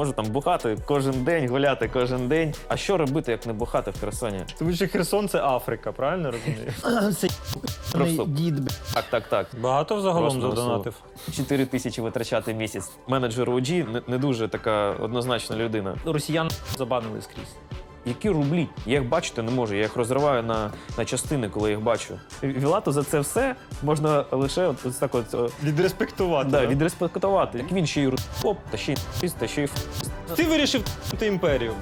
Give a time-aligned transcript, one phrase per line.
[0.00, 2.54] можу там бухати кожен день, гуляти кожен день.
[2.68, 4.40] А що робити, як не бухати в Херсоні?
[4.58, 6.74] Тому що Херсон це Африка, правильно розумієш?
[7.18, 7.28] Це
[7.98, 8.54] Просто- дід.
[8.94, 9.46] Так, так, так.
[9.60, 10.94] Багато загалом Просто задонатив.
[11.36, 12.90] 4 тисячі витрачати місяць.
[13.08, 15.96] Менеджер OG не, не дуже така однозначна людина.
[16.04, 17.54] Росіян забанили скрізь.
[18.06, 18.68] Які рублі?
[18.86, 22.14] Я їх бачити не можу, я їх розриваю на, на частини, коли їх бачу.
[22.42, 26.50] Вілату за це все можна лише от, ось так от, о, Відреспектувати.
[26.50, 26.66] да, да?
[26.66, 27.58] відреспектувати.
[27.58, 28.96] Як він ще й поп, та ще й
[29.38, 29.68] та ще й.
[30.36, 30.82] Ти вирішив
[31.18, 31.72] ти імперію.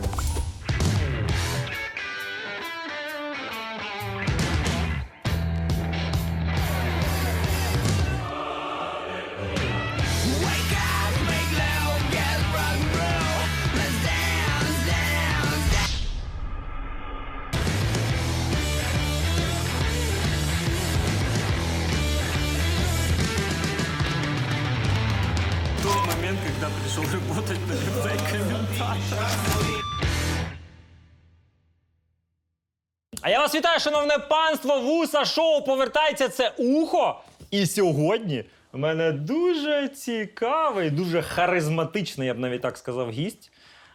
[33.49, 34.81] Вас вітаю, шановне панство!
[34.81, 37.21] Вуса шоу повертається це ухо.
[37.51, 43.53] І сьогодні в мене дуже цікавий, дуже харизматичний, я б навіть так сказав, гість.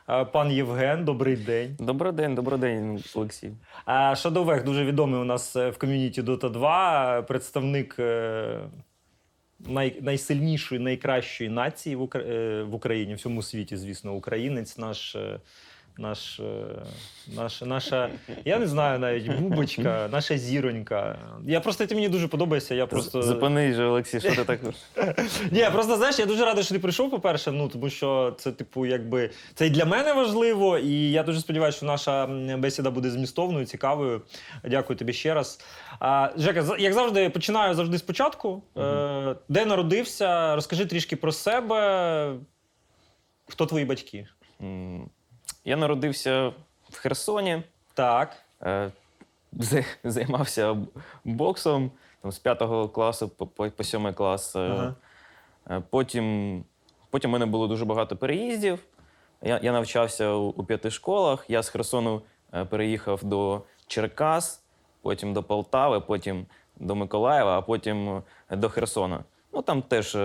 [0.10, 1.76] Е, Пан Євген, добрий день.
[1.80, 3.52] Добрий день, добрий день, Олексій.
[3.86, 8.60] А Шадовех дуже відомий у нас е, в ком'юніті Dota 2, е, представник е,
[9.60, 15.16] най, найсильнішої, найкращої нації в, Укра- е, в Україні, в всьому світі, звісно, українець наш.
[15.16, 15.40] е,
[15.98, 16.86] Наш, е,
[17.36, 18.10] наш, наша,
[18.46, 21.20] я не знаю навіть, бубочка, наша зіронька.
[21.46, 22.76] Я просто ти мені дуже подобаєшся.
[22.76, 24.60] Я просто Зупинись же, Олексій, що ти так.
[25.52, 28.86] ні, просто знаєш, я дуже радий, що ти прийшов, по-перше, ну тому що це, типу,
[28.86, 32.26] якби це і для мене важливо, і я дуже сподіваюся, що наша
[32.58, 34.22] бесіда буде змістовною, цікавою.
[34.64, 35.60] Дякую тобі ще раз.
[36.00, 38.64] А, Жека, як завжди, починаю завжди спочатку.
[38.78, 40.56] Е, де народився?
[40.56, 42.34] Розкажи трішки про себе.
[43.48, 44.28] Хто твої батьки?
[45.66, 46.54] Я народився
[46.90, 47.62] в Херсоні,
[47.94, 48.36] Так.
[48.64, 48.92] е,
[50.04, 50.78] займався
[51.24, 51.92] боксом
[52.22, 54.56] там, з 5 класу по, по, по 7 клас.
[54.56, 54.60] е.
[54.60, 54.96] Ага.
[55.70, 56.64] Е, Потім,
[57.10, 58.80] потім в мене було дуже багато переїздів.
[59.42, 61.46] Я, я навчався у, у п'яти школах.
[61.48, 62.22] Я з Херсону
[62.54, 64.64] е, переїхав до Черкас,
[65.02, 66.46] потім до Полтави, потім
[66.80, 69.24] до Миколаєва, а потім до Херсона.
[69.54, 70.18] Ну там теж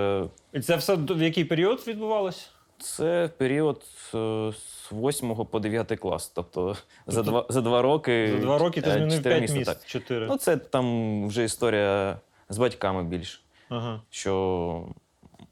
[0.52, 2.50] І це все в який період відбувалось?
[2.78, 3.82] Це період
[4.14, 6.28] е, з 8 по 9 клас.
[6.28, 8.32] Тобто за два, за два роки.
[8.32, 9.68] За два роки ти е, змінив чотири 5 міста, місць.
[9.68, 9.86] так.
[9.86, 10.26] 4.
[10.26, 12.18] Ну, це там вже історія
[12.48, 13.40] з батьками більше.
[13.70, 14.00] Ага.
[14.10, 14.84] що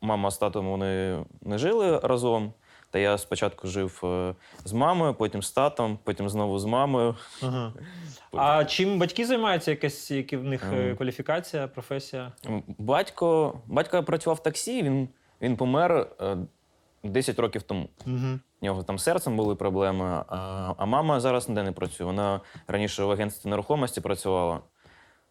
[0.00, 2.52] мама з татом вони не жили разом.
[2.90, 4.34] Та я спочатку жив е,
[4.64, 7.16] з мамою, потім з татом, потім знову з мамою.
[7.42, 7.72] Ага.
[8.32, 9.70] А чим батьки займаються?
[9.70, 10.96] Якась які в них е, Ем.
[10.96, 12.32] кваліфікація, професія?
[12.78, 15.08] Батько, батько працював в таксі, він,
[15.42, 16.36] він помер е,
[17.12, 17.88] 10 років тому.
[18.06, 18.38] Угу.
[18.62, 22.06] У нього там серцем були проблеми, а, а мама зараз ніде не працює.
[22.06, 24.60] Вона раніше в агентстві нерухомості працювала,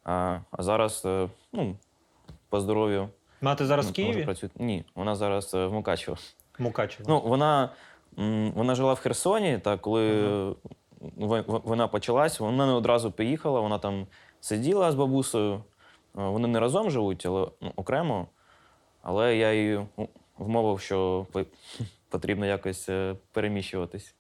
[0.04, 1.76] а, а зараз е, ну,
[2.50, 3.10] по здоров'ю.
[3.42, 4.24] Мати зараз в Києві?
[4.24, 4.50] працює.
[4.56, 6.18] Ні, вона зараз е, в Мукачево.
[6.60, 7.10] Мукачево.
[7.10, 7.70] Ну, вона,
[8.56, 10.22] вона жила в Херсоні, та коли
[11.18, 14.08] в- вона почалась, вона не одразу поїхала, вона там
[14.42, 15.54] сиділа з бабусею.
[15.54, 15.62] Е,
[16.14, 18.28] Вони не разом живуть, але ну, окремо.
[19.02, 21.26] Але я її ну, вмовив, що
[22.10, 24.14] потрібно якось е, переміщуватись.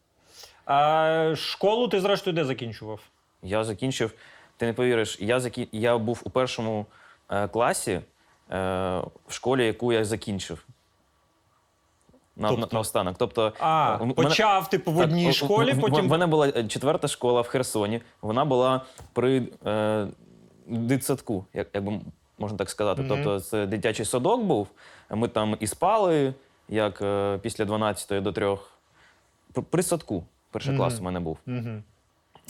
[0.65, 2.99] А школу ти зрештою де закінчував?
[3.43, 4.13] Я закінчив,
[4.57, 5.67] ти не повіриш, я, закі...
[5.71, 6.85] я був у першому
[7.29, 8.01] е, класі е,
[9.27, 10.65] в школі, яку я закінчив.
[12.37, 12.61] На, Тобто?
[12.61, 13.15] на, наостанок.
[13.17, 16.05] Тобто, А, е, мене- почав типу в одній у- у- школі, в- потім.
[16.07, 18.01] В мене була е, четверта школа в Херсоні.
[18.21, 18.81] Вона була
[19.13, 20.07] при е,
[20.67, 21.99] дитсадку, як, як би
[22.37, 23.01] можна так сказати.
[23.01, 23.09] Мгм.
[23.09, 24.67] Тобто це дитячий садок був.
[25.09, 26.33] Ми там і спали,
[26.69, 28.57] як е, після 12 до 3.
[29.53, 30.23] При, при садку.
[30.51, 31.37] Перший клас у мене був.
[31.47, 31.81] Угу.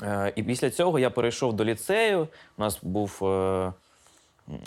[0.03, 2.27] Е, і після цього я перейшов до ліцею.
[2.57, 3.25] У нас був е,
[4.49, 4.59] м,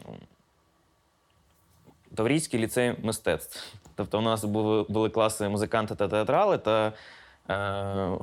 [2.15, 3.75] Таврійський ліцей мистецтв.
[3.95, 6.93] Тобто у нас були, були класи музиканти та театрали та е,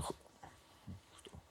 [0.02, 0.14] х-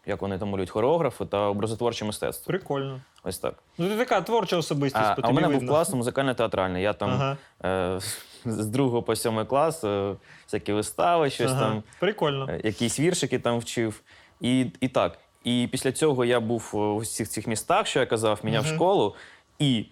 [0.06, 2.46] як вони там малюють, хореографи та образотворче мистецтво.
[2.50, 3.00] Прикольно.
[3.24, 3.54] Ось так.
[3.78, 5.60] Ну, ти така творча особистість, А, по а у мене видно.
[5.60, 6.82] був клас музикально-театральний.
[6.82, 7.36] Я там Ага.
[7.64, 8.00] е,
[8.44, 10.14] з другого по сьомий клас е,
[10.46, 11.60] всякі вистави, щось Ага.
[11.60, 11.82] там.
[11.98, 12.46] Прикольно.
[12.50, 14.00] Е, якісь віршики там вчив.
[14.40, 15.18] І, і так.
[15.44, 18.74] І після цього я був е, у всіх цих містах, що я казав, міняв Мгм.
[18.74, 19.14] школу.
[19.58, 19.86] І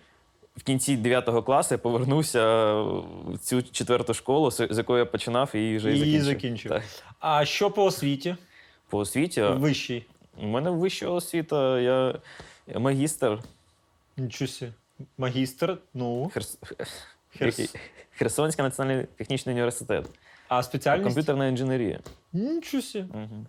[0.56, 5.76] в кінці 9 класу я повернувся в цю четверту школу, з якої я починав і
[5.76, 6.22] вже І закінчив.
[6.24, 6.72] закінчив.
[6.72, 6.82] Так.
[7.20, 8.36] А що по освіті?
[8.92, 9.42] По освіті.
[9.42, 10.06] Вищий.
[10.42, 12.14] У мене вища освіта, я,
[12.66, 13.38] я магістр.
[14.16, 14.72] Нічого сі.
[15.18, 15.78] Магістр.
[15.94, 16.30] Ну.
[16.34, 16.58] Херс...
[17.38, 17.74] Херс...
[18.10, 20.06] Херсонський національний технічний університет.
[20.48, 21.06] А спеціальність?
[21.06, 22.00] Комп'ютерна інженерія.
[22.32, 23.00] Нічого сі.
[23.14, 23.46] Угу.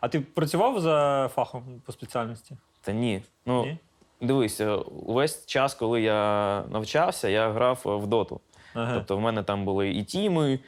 [0.00, 2.56] А ти працював за фахом по спеціальності?
[2.80, 3.22] Та ні.
[3.46, 3.78] Ну, Ні?
[4.20, 4.60] дивись,
[5.06, 8.40] увесь час, коли я навчався, я грав е, в доту.
[8.74, 8.94] Ага.
[8.94, 10.58] Тобто в мене там були і тіми,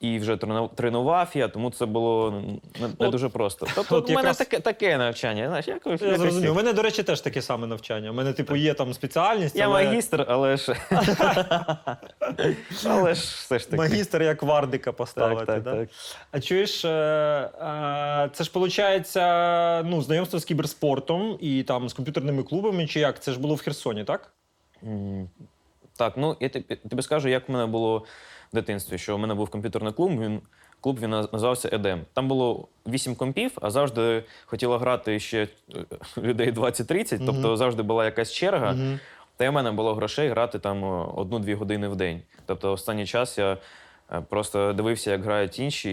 [0.00, 0.38] і вже
[0.76, 2.42] тренував я, тому це було
[3.00, 3.66] не, дуже просто.
[3.74, 5.46] Тобто от в мене якраз- таке, таке навчання.
[5.48, 6.52] Знаєш, якось, Я зрозумів.
[6.52, 8.10] У мене, до речі, теж таке саме навчання.
[8.10, 9.56] У мене, типу, є там спеціальність.
[9.56, 9.84] Я але...
[9.84, 10.76] магістр, але ж.
[12.86, 13.76] але ж все ж таки.
[13.76, 15.46] Магістр як вардика поставити.
[15.46, 15.76] Так, так, да?
[15.76, 15.88] так.
[16.30, 19.12] А чуєш, е, е, це ж виходить
[19.90, 23.22] ну, знайомство з кіберспортом і там з комп'ютерними клубами, чи як?
[23.22, 24.32] Це ж було в Херсоні, так?
[25.98, 26.48] Так, ну я
[26.90, 28.04] тобі скажу, як в мене було
[28.52, 30.40] в дитинстві, що в мене був комп'ютерний клуб, він,
[30.80, 32.00] клуб він наз- називався Едем.
[32.12, 35.84] Там було вісім компів, а завжди хотіло грати ще е,
[36.18, 38.72] людей 20-30, тобто завжди була якась черга.
[38.72, 39.00] Мгм.
[39.36, 42.22] Та й в мене було грошей грати там е, одну-дві години в день.
[42.46, 43.56] Тобто, останній час я
[44.12, 45.90] е, просто дивився, як грають інші,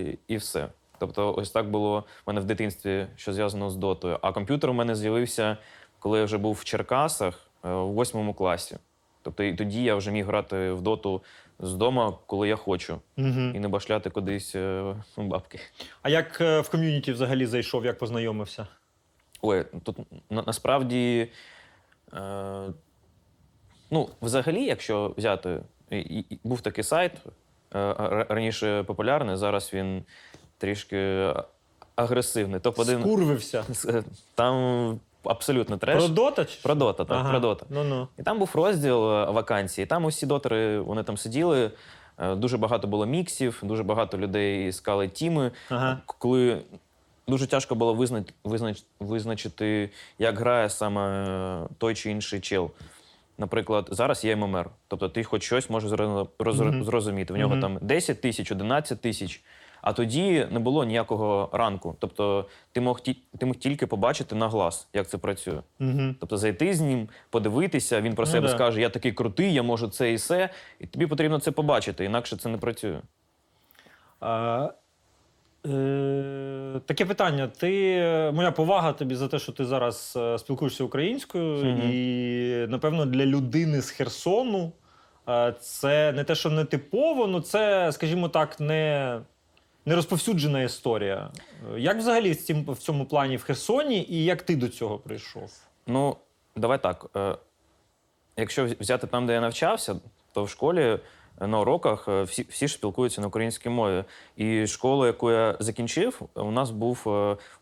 [0.00, 0.66] і, і все.
[0.98, 4.18] Тобто, ось так було в мене в дитинстві, що зв'язано з дотою.
[4.22, 5.56] А комп'ютер у мене з'явився,
[5.98, 8.76] коли я вже був в Черкасах у восьмому класі.
[9.22, 11.22] Тобто, і тоді я вже міг грати в доту
[11.62, 15.60] з дому, коли я хочу, і не башляти кудись е, бабки.
[16.02, 18.66] А як е, в ком'юніті взагалі зайшов, як познайомився?
[19.42, 19.96] Ой, тут
[20.30, 21.28] на, насправді.
[22.14, 22.66] Е,
[23.90, 25.60] ну, взагалі, якщо взяти,
[25.90, 27.12] і, і- був такий сайт
[27.74, 30.04] е, ра- раніше популярний, зараз він
[30.58, 31.32] трішки
[31.96, 32.60] агресивний.
[32.60, 33.64] Топ-1 Скурвився.
[33.88, 34.02] Е,
[34.34, 35.98] там абсолютно треш.
[35.98, 36.44] Про дота?
[36.44, 37.66] чи Про дота, так, про дота.
[37.70, 38.08] Ну ну.
[38.18, 39.86] І там був розділ е, вакансій.
[39.86, 41.70] Там усі дотери вони там сиділи.
[42.18, 45.50] е, Дуже багато було міксів, дуже багато людей іскали тіми.
[45.70, 45.98] Ага.
[46.06, 46.58] К- Коли
[47.28, 51.00] дуже тяжко було визнач, визнач, визначити, як грає саме
[51.64, 52.70] е, той чи інший чел.
[53.38, 54.70] Наприклад, зараз є ММР.
[54.88, 57.34] Тобто ти хоч щось можеш зро- роз- зрозуміти.
[57.34, 59.42] В нього там 10 тисяч, 11 тисяч.
[59.82, 61.96] А тоді не було ніякого ранку.
[61.98, 63.00] Тобто ти мог,
[63.38, 65.60] ти мог тільки побачити на глаз, як це працює.
[65.80, 66.14] Угу.
[66.20, 68.54] Тобто зайти з ним, подивитися, він про Ну себе да.
[68.54, 70.48] скаже, я такий крутий, я можу це і все.
[70.80, 73.00] І тобі потрібно це побачити, інакше це не працює.
[74.20, 74.68] А,
[75.66, 77.46] е, таке питання.
[77.46, 77.70] Ти,
[78.34, 81.90] моя повага тобі за те, що ти зараз е, спілкуєшся українською, Мгм.
[81.92, 84.72] і напевно для людини з Херсону
[85.28, 89.20] е, це не те, що не типово, ну це, скажімо так, не,
[89.86, 91.30] не розповсюджена історія.
[91.76, 95.52] Як взагалі з цим в цьому плані в Херсоні, і як ти до цього прийшов?
[95.86, 96.16] Ну,
[96.56, 97.06] давай так.
[97.16, 97.36] Е,
[98.36, 99.96] якщо взяти там, де я навчався,
[100.32, 100.98] то в школі
[101.46, 104.04] на уроках е, всі, всі ж спілкуються на українській мові.
[104.36, 107.02] І школу, яку я закінчив, у нас був.
[107.06, 107.10] е,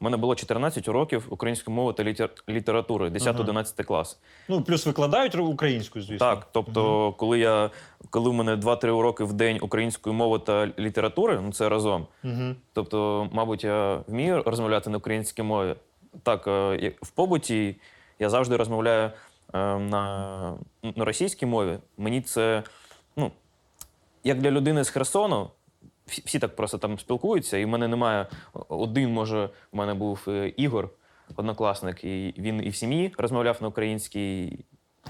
[0.01, 4.19] У мене було 14 уроків української мови та літер- літератури, 10-11 клас.
[4.49, 6.19] Ну, плюс викладають українською, звісно.
[6.19, 7.71] Так, тобто, коли я
[8.11, 12.07] коли в мене 2-3 уроки в день української мови та літератури, ну це разом.
[12.25, 12.55] Угу.
[12.73, 15.75] Тобто, мабуть, я вмію розмовляти на українській мові.
[16.23, 17.77] Так, е, в побуті
[18.19, 19.11] я завжди розмовляю
[19.55, 20.55] е, на,
[20.97, 21.79] на російській мові.
[21.99, 22.63] Мені це,
[23.17, 23.31] ну,
[24.25, 25.51] як для людини з Херсону,
[26.07, 28.27] всі, так просто там спілкуються, і в мене немає
[28.69, 30.91] один, може, в мене був е, Ігор,
[31.37, 34.59] однокласник, і він і в сім'ї розмовляв на українській.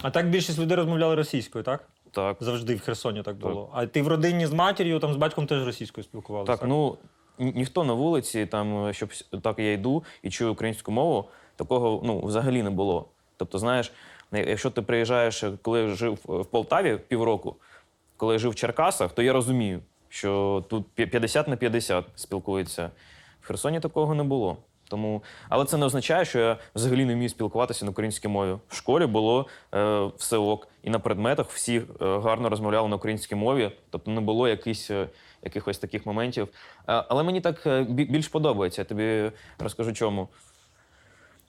[0.02, 1.88] А так більшість людей розмовляли російською, так?
[2.11, 3.71] Так, Завжди в Херсоні так було.
[3.73, 6.52] А ти в родині з матір'ю, там з батьком теж російською спілкувалися?
[6.57, 6.97] Так, ну
[7.38, 9.11] ніхто на вулиці, там, е, щоб
[9.43, 13.09] так я йду і чую українську мову, такого ну, взагалі не було.
[13.37, 13.93] Тобто, знаєш,
[14.33, 17.57] якщо ти приїжджаєш, е, коли жив в Полтаві півроку,
[18.21, 22.91] коли я жив в Черкасах, то я розумію, що тут 50 на 50 спілкуються.
[23.41, 24.57] В Херсоні такого не було.
[24.89, 28.59] Тому, але це не означає, що я взагалі не вмію спілкуватися на українській мові.
[28.69, 33.35] В школі було е, все ок, і на предметах всі е, гарно розмовляли на українській
[33.35, 35.09] мові, тобто не було якихось, е,
[35.43, 36.49] якихось таких моментів.
[36.89, 38.81] Е, але мені так е, більш подобається.
[38.81, 40.29] Я тобі розкажу чому.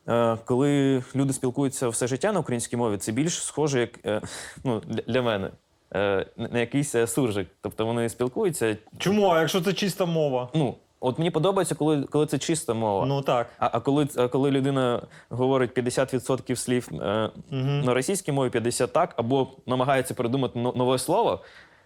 [0.08, 4.22] Е, коли люди спілкуються все життя на українській мові, це більш схоже, як е,
[4.64, 5.52] ну, для мене.
[5.96, 7.48] Е, на якийсь е, суржик.
[7.62, 8.78] Тобто вони спілкуються.
[8.98, 9.30] Чому?
[9.30, 10.50] А якщо це чиста мова?
[10.54, 13.06] Ну, от мені подобається, коли, коли це чиста мова.
[13.06, 13.50] Ну так.
[13.60, 19.14] А, а коли, а коли людина говорить 50% слів е, на російській мові, 50% так,
[19.18, 21.40] або намагається придумати нове слово,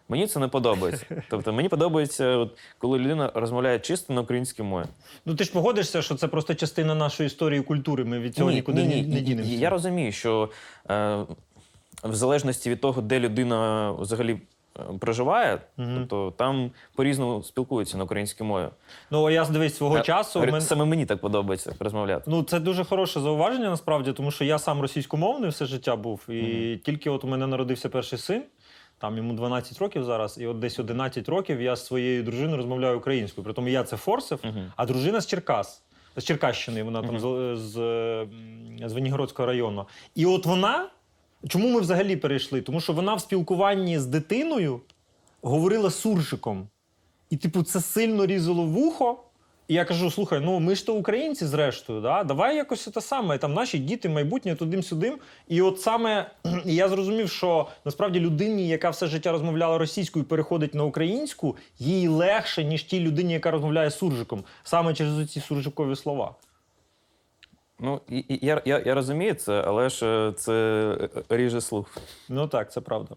[0.10, 1.06] мені це не подобається.
[1.30, 4.86] Тобто мені подобається, от, коли людина розмовляє чисто на українській мові.
[5.26, 8.04] Ну ти ж погодишся, що це просто частина нашої історії і культури.
[8.04, 9.56] Ми від цього нікуди не, не дінемося.
[9.56, 10.50] Я розумію, що
[10.90, 11.18] е,
[12.06, 14.40] в залежності від того, де людина взагалі
[14.80, 18.68] е, проживає, тобто там по-різному спілкуються на українській мові.
[19.12, 20.42] Ну а я дивись свого Е, часу.
[20.58, 22.24] у Саме мені так подобається розмовляти.
[22.28, 26.30] Ну, це дуже хороше зауваження насправді, тому що я сам російськомовний все життя був.
[26.30, 28.44] І тільки от у мене народився перший син.
[28.98, 32.98] Там йому 12 років зараз, і от десь 11 років я з своєю дружиною розмовляю
[32.98, 33.46] українською.
[33.46, 34.72] Притому я це форсив, Мгм.
[34.76, 35.82] а дружина з Черкас.
[36.18, 37.72] З Черкащини, вона там з, з,
[38.90, 39.86] з Венігородського району.
[40.16, 40.88] І от вона,
[41.48, 42.62] чому ми взагалі перейшли?
[42.62, 44.82] Тому що вона в спілкуванні з дитиною
[45.42, 46.68] говорила суржиком.
[47.30, 49.20] І, типу, це сильно різало вухо.
[49.68, 52.24] І я кажу: слухай, ну ми ж то українці, зрештою, да?
[52.24, 53.38] давай якось те саме.
[53.38, 55.18] Там наші діти, майбутнє тудим-сюдим.
[55.48, 56.32] І от саме
[56.66, 62.64] я зрозумів, що насправді людині, яка все життя розмовляла російською, переходить на українську, їй легше,
[62.64, 66.36] ніж тій людині, яка розмовляє суржиком, саме через ці суржикові слова.
[67.80, 70.54] Ну, і, і, я, я, я розумію це, але ж е, це
[71.32, 71.98] е, ріже слух.
[72.30, 73.16] Ну так, це правда.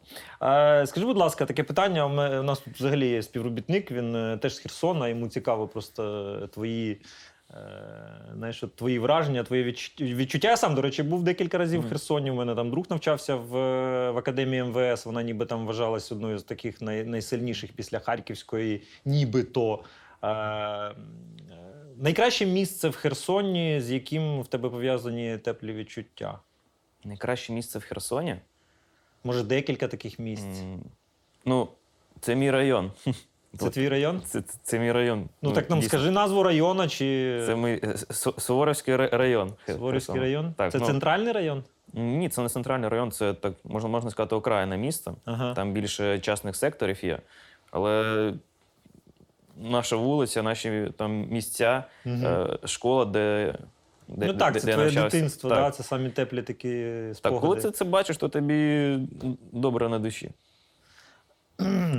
[0.83, 2.07] Е, скажи, будь ласка, таке питання.
[2.07, 5.69] У мене- у нас тут взагалі є співробітник, він е, теж з Херсона, йому цікаво
[5.69, 7.01] просто твої.
[7.51, 7.55] е,
[8.37, 10.05] Знаєш, от твої враження, твої відчуття.
[10.05, 10.49] відчуття.
[10.51, 12.31] Я сам, до речі, був декілька разів в Херсоні.
[12.31, 13.49] У мене там друг навчався в,
[14.11, 15.09] в академії МВС.
[15.09, 19.85] Вона ніби там вважалась одною з таких най, найсильніших після Харківської, нібито.
[20.23, 20.95] Е, е,
[22.03, 26.39] найкраще місце в Херсоні, з яким в тебе пов'язані теплі відчуття.
[27.05, 28.37] Найкраще місце в Херсоні.
[29.25, 30.61] Може, декілька таких місць.
[30.61, 30.81] М,
[31.45, 31.69] Ну,
[32.21, 32.93] це мій район.
[33.59, 34.23] Це твій район?
[34.25, 35.29] Це, це, це мій район.
[35.43, 35.89] Ну, так нам дійсно.
[35.99, 37.97] скажи назву району чи Це мій е,
[38.39, 39.53] Суворовський район.
[39.67, 40.55] Суворівський район?
[40.57, 41.65] Так, це ну, центральний район?
[41.93, 45.15] Ні, це не центральний район, це так можна, можна сказати окраїна міста.
[45.25, 45.55] Ага.
[45.55, 47.19] Там більше частних секторів є.
[47.71, 48.33] Але
[49.63, 53.55] наша вулиця, наші там місця, е, школа, де.
[54.09, 55.17] де ну так, де, це де твоє навчався.
[55.17, 55.59] дитинство, так.
[55.59, 55.71] Да?
[55.71, 57.41] це самі теплі такі Так, спогади.
[57.41, 58.99] коли ти це бачиш, то тобі
[59.53, 60.31] добре на душі.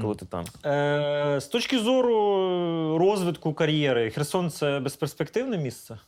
[0.01, 0.45] коли ти там.
[0.65, 5.99] Е, з точки зору розвитку кар'єри, Херсон це безперспективне місце?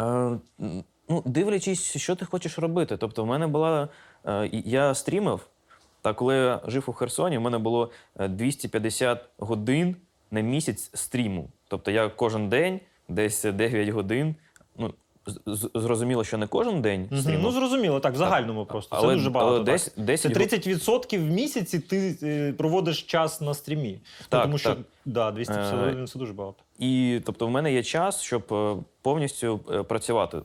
[0.00, 0.38] Е,
[1.08, 2.96] ну, дивлячись, що ти хочеш робити.
[2.96, 3.88] Тобто, в мене була.
[4.26, 5.46] Е, я стрімив,
[6.02, 7.90] та коли я жив у Херсоні, в мене було
[8.20, 9.96] е, 250 годин
[10.30, 11.48] на місяць стріму.
[11.68, 14.34] Тобто я кожен день, десь 9 годин.
[14.78, 14.94] Ну,
[15.74, 17.20] зрозуміло, що не кожен день Мгм.
[17.20, 17.42] стрімив.
[17.42, 18.96] Ну, зрозуміло, так, в загальному просто.
[18.96, 19.50] Але- це дуже багато.
[19.54, 19.74] але так.
[19.74, 23.92] десь- десь це 30% в місяці ти е, проводиш час на стрімі.
[24.20, 24.78] Ну, Так, тому що так.
[25.04, 26.56] Да, 250 Е, годин це дуже багато.
[26.78, 30.38] І тобто, в мене є час, щоб е, повністю е, працювати.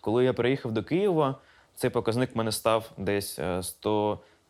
[0.00, 1.34] Коли я приїхав до Києва,
[1.74, 3.62] цей показник в мене став десь е,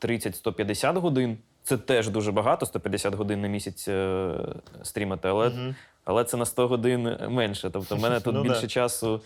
[0.04, 1.38] 130-150 годин.
[1.62, 4.34] Це теж дуже багато, 150 годин на місяць е,
[4.82, 5.74] стрімати, але, Мгм.
[6.04, 7.70] але це на 100 годин менше.
[7.70, 8.48] Тобто, в мене тут Ну да.
[8.48, 9.20] більше часу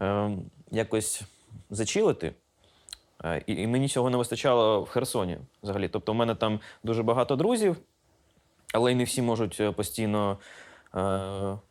[0.00, 0.30] е,
[0.70, 1.22] якось
[1.70, 2.32] зачилити.
[3.24, 5.88] Е, І, і мені цього не вистачало в Херсоні взагалі.
[5.88, 7.76] Тобто, в мене там дуже багато друзів,
[8.74, 10.38] але й не всі можуть е, постійно
[10.94, 11.20] е,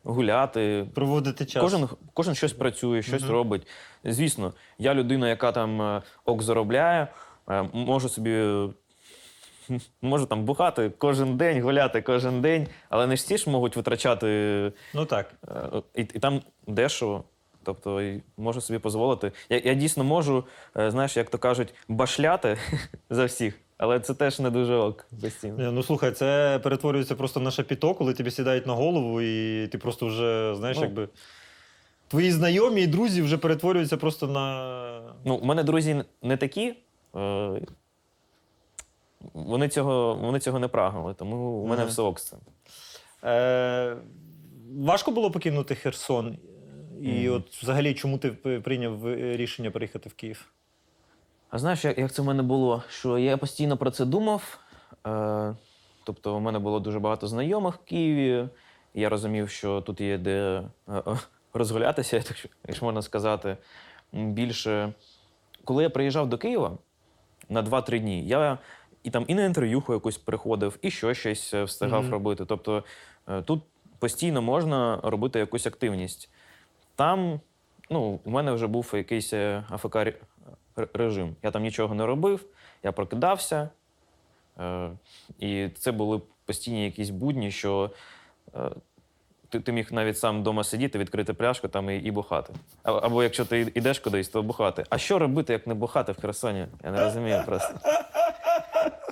[0.04, 0.86] гуляти.
[0.94, 1.62] Проводити час.
[1.62, 3.32] Кожен, кожен щось працює, щось Мгм.
[3.32, 3.66] робить.
[4.04, 7.08] Звісно, я людина, яка там е, ок заробляє,
[7.72, 8.30] можу собі.
[8.30, 8.68] е,
[10.02, 15.04] Можу там бухати кожен день, гуляти кожен день, але не всі ж можуть витрачати Ну
[15.04, 15.34] так.
[15.48, 17.24] Е, І, і там дешево.
[17.62, 19.32] Тобто і можу собі дозволити.
[19.50, 20.44] Я, я дійсно можу,
[20.76, 22.58] е, знаєш, як то кажуть, башляти
[23.10, 25.72] за всіх, але це теж не дуже ок постійно.
[25.72, 30.06] Ну слухай, це перетворюється просто на шапіто, коли тобі сідають на голову, і ти просто
[30.06, 30.82] вже, знаєш, Ну.
[30.84, 31.08] якби.
[32.08, 35.14] Твої знайомі і друзі вже перетворюються просто на.
[35.24, 36.74] Ну, у мене друзі не такі.
[37.16, 37.60] Е,
[39.34, 42.38] вони цього, вони цього не прагнули, тому у мене все ок з цим.
[43.24, 43.96] Е,
[44.76, 46.38] важко було покинути Херсон.
[47.00, 47.36] І Мгм.
[47.36, 48.30] от взагалі, чому ти
[48.64, 50.52] прийняв рішення переїхати в Київ?
[51.50, 52.82] А знаєш, як, як це в мене було?
[52.88, 54.58] Що я постійно про це думав.
[55.06, 55.56] Е,
[56.04, 58.48] тобто, у мене було дуже багато знайомих в Києві.
[58.94, 61.18] Я розумів, що тут є де е, е,
[61.54, 62.16] розгулятися,
[62.66, 63.56] якщо можна сказати.
[64.12, 64.92] Більше,
[65.64, 66.78] коли я приїжджав до Києва
[67.48, 68.58] на 2-3 дні, я
[69.02, 72.12] і там і на інтерв'юху якусь приходив, і що щось е, встигав Мгм.
[72.12, 72.44] робити.
[72.44, 72.84] Тобто
[73.28, 73.62] е, тут
[73.98, 76.30] постійно можна робити якусь активність.
[76.96, 77.40] Там
[77.90, 80.14] ну, у мене вже був якийсь е, АФК ре-
[80.76, 81.36] ре- режим.
[81.42, 82.44] Я там нічого не робив,
[82.82, 83.68] я прокидався.
[85.38, 87.90] І це були постійні якісь будні, що
[89.54, 92.52] ти, ти міг навіть сам вдома сидіти, відкрити пляшку там і, і бухати.
[92.82, 94.84] А- Або якщо ти йдеш кудись, то бухати.
[94.90, 96.66] А що робити, як не бухати в Херсоні?
[96.84, 97.74] Я не розумію просто.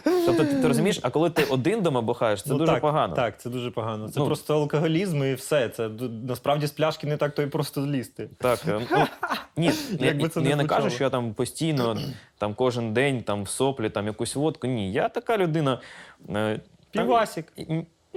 [0.05, 3.15] Тобто, ти, ти розумієш, а коли ти один вдома бухаєш, це Ну, дуже так, погано.
[3.15, 4.09] Так, це дуже погано.
[4.09, 4.27] Це Ну.
[4.27, 5.69] просто алкоголізм і все.
[5.69, 5.91] Це
[6.29, 8.29] насправді з пляшки не так то і просто злізти.
[8.39, 9.07] Так, е, ну,
[9.57, 9.67] ні,
[10.01, 10.91] я, Як би це я, не не кажу, звучало.
[10.91, 11.99] що я там постійно,
[12.39, 14.67] там кожен день там в соплі, там якусь водку.
[14.67, 15.81] Ні, я така людина.
[16.29, 17.53] е, там- Півасік.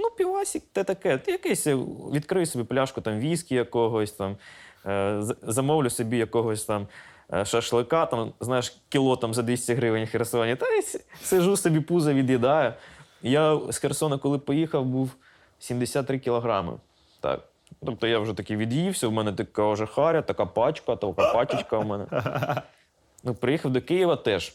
[0.06, 1.18] Ну, півасік, те таке.
[1.18, 1.74] Ти якийсь е,
[2.12, 4.36] відкрию собі пляшку там віскі якогось там,
[4.86, 6.86] е, замовлю собі якогось там
[7.32, 10.56] е, шашлика, там, знаєш, кіло там за 200 гривень Херсоні.
[10.56, 10.82] Та й
[11.22, 12.72] сижу собі пузо від'їдаю.
[13.22, 15.10] Я з Херсона, коли поїхав, був
[15.58, 16.72] 73 кілограми.
[17.20, 17.40] Так.
[17.86, 21.84] Тобто я вже такий від'ївся, в мене така вже харя, така пачка, така пачечка у
[21.84, 22.06] мене.
[23.24, 24.52] Ну, приїхав до Києва теж.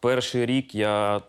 [0.00, 1.20] Перший рік я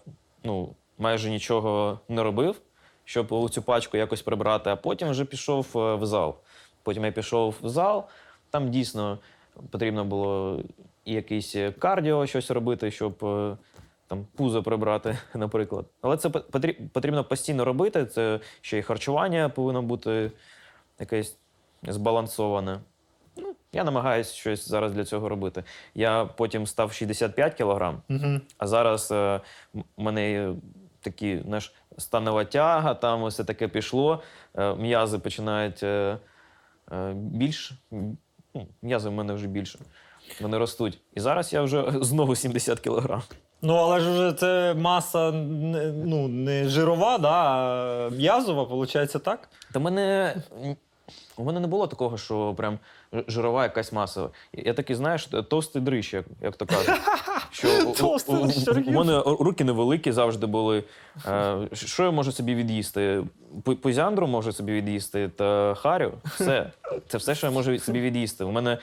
[0.44, 2.62] ну, майже нічого не робив,
[3.06, 6.36] щоб цю пачку якось прибрати, а потім вже пішов е, в зал.
[6.84, 8.08] Потім я пішов в зал,
[8.50, 9.20] там дійсно
[9.72, 10.60] потрібно було
[11.06, 13.58] і якийсь кардіо щось робити, щоб е,
[14.08, 15.86] там пузо прибрати, наприклад.
[16.02, 16.30] Але це
[16.94, 18.06] потрібно постійно робити.
[18.06, 20.32] Це ще й харчування повинно бути
[21.00, 21.38] якесь
[21.84, 22.80] збалансоване.
[23.38, 25.64] Ну, я намагаюся щось зараз для цього робити.
[25.96, 28.40] Я потім став 65 кілограм, Угу.
[28.58, 29.42] а зараз е,
[29.74, 30.54] у мене
[31.02, 34.22] такі знаєш, станова тяга, там все таке пішло.
[34.56, 36.18] Е, м'язи починають е,
[36.92, 37.72] е, більш.
[37.92, 39.80] ну, М'язи в мене вже більше.
[40.42, 41.02] Вони ростуть.
[41.14, 43.22] І зараз я вже знову 70 кілограм.
[43.62, 49.50] Ну, але ж вже це маса ну, не жирова, да, а м'язова, виходить так?
[49.74, 50.36] Та мене.
[51.38, 52.80] У мене не було такого, що прям
[53.28, 54.30] жирова якась маса.
[54.54, 57.02] Я такий, знаєш, товстий дрищ, як, як то кажуть.
[57.52, 58.14] Що у- у-
[58.44, 58.48] у-
[58.88, 60.84] у, мене руки невеликі завжди були.
[61.28, 63.24] Е, Що я можу собі від'їсти?
[63.82, 66.14] Пузяндру можу собі від'їсти та харю.
[66.26, 66.72] Все.
[67.08, 68.44] Це все, що я можу собі від'їсти.
[68.44, 68.78] У мене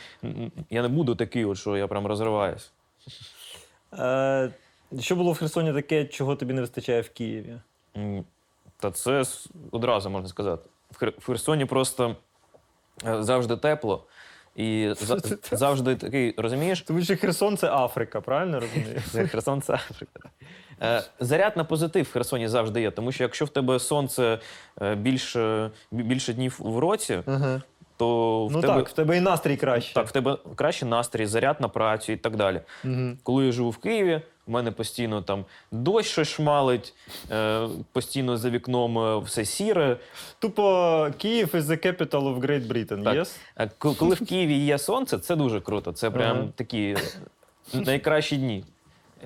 [0.70, 2.70] я не буду такий, от, що я прям розриваюсь.
[3.99, 4.50] Е,
[5.00, 7.54] що було в Херсоні таке, чого тобі не вистачає в Києві?
[8.80, 9.25] Та це
[9.70, 10.62] одразу можна сказати.
[10.90, 12.16] В Херсоні просто
[13.07, 14.04] е, завжди тепло.
[14.57, 14.92] І
[15.52, 19.02] завжди такий, розумієш, Тому що Херсон це Африка, правильно розумію?
[19.12, 20.30] Це Херсон це Африка.
[20.83, 24.38] Е, Заряд на позитив в Херсоні завжди є, тому що якщо в тебе сонце
[24.83, 27.62] е, більше, більше днів в році, Ага.
[27.97, 29.95] то в Ну тебе так, в тебе і настрій краще.
[29.95, 32.61] так, в тебе кращий настрій, заряд на працю і так далі.
[32.85, 33.16] Угу.
[33.23, 36.95] Коли я живу в Києві, в мене постійно там дощ щось шмалить,
[37.30, 39.97] е, постійно за вікном е, все сіре.
[40.39, 43.17] Тупо Київ is the capital of Great Britain, Так.
[43.17, 43.37] yes?
[43.56, 45.93] Е, ко- Коли в Києві є сонце, це дуже круто.
[45.93, 46.49] Це прям Ага.
[46.56, 46.97] такі
[47.75, 48.65] найкращі дні.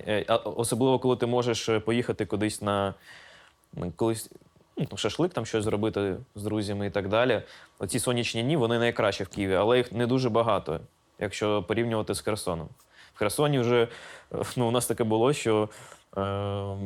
[0.08, 2.94] Е, а Особливо, коли ти можеш е, поїхати кудись на
[3.96, 4.30] колись.
[4.76, 7.42] ну, там, Шашлик там щось зробити з друзями і так далі.
[7.78, 10.80] Оці сонячні дні вони найкращі в Києві, але їх не дуже багато,
[11.18, 12.68] якщо порівнювати з Херсоном.
[13.14, 13.88] В Херсоні вже
[14.35, 15.68] е, ну, у нас таке було, що
[16.16, 16.77] е,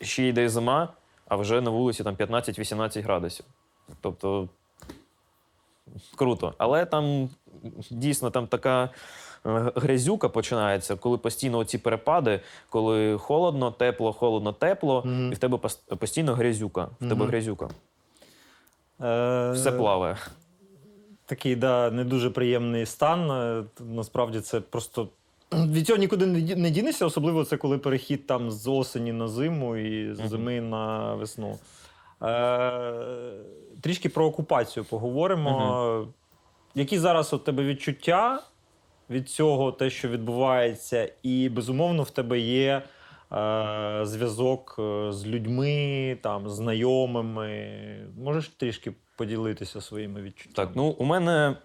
[0.00, 0.88] ще йде зима,
[1.28, 3.46] а вже на вулиці там 15-18 градусів.
[4.00, 4.48] Тобто
[6.16, 6.54] круто.
[6.58, 7.28] Але там
[7.90, 8.84] дійсно там така
[9.46, 15.32] е, грязюка починається, коли постійно ці перепади, коли холодно, тепло, холодно, тепло, Мгм.
[15.32, 15.58] і в тебе
[15.98, 16.84] постійно грязюка.
[16.84, 17.26] В тебе Мгм.
[17.26, 17.68] грязюка.
[19.02, 20.16] Е, Все плаває.
[21.26, 23.30] Такий, да, не дуже приємний стан.
[23.30, 25.08] Е, Насправді це просто.
[25.52, 30.14] Від цього нікуди не дінешся, особливо це коли перехід там з осені на зиму і
[30.14, 31.58] з зими на весну.
[32.22, 32.92] Е,
[33.80, 36.08] трішки про окупацію поговоримо.
[36.74, 38.42] Які зараз у тебе відчуття
[39.10, 42.82] від цього, те, що відбувається, і безумовно в тебе є
[43.32, 47.70] е, зв'язок е, з людьми, там, знайомими.
[48.18, 50.66] Можеш трішки поділитися своїми відчуттями?
[50.66, 51.56] Так, ну у мене,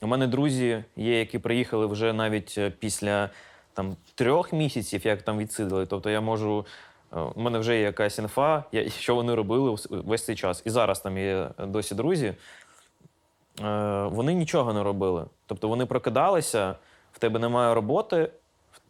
[0.00, 3.30] у мене друзі є, які приїхали вже навіть е, після
[3.74, 5.86] там, трьох місяців, як там відсидили.
[5.86, 6.66] Тобто я можу.
[7.12, 8.64] е, У мене вже є якась інфа,
[8.98, 10.62] що вони робили весь цей час.
[10.66, 12.34] І зараз там є досі друзі.
[13.60, 15.24] Е, Вони нічого не робили.
[15.46, 16.74] Тобто вони прокидалися,
[17.12, 18.30] в тебе немає роботи,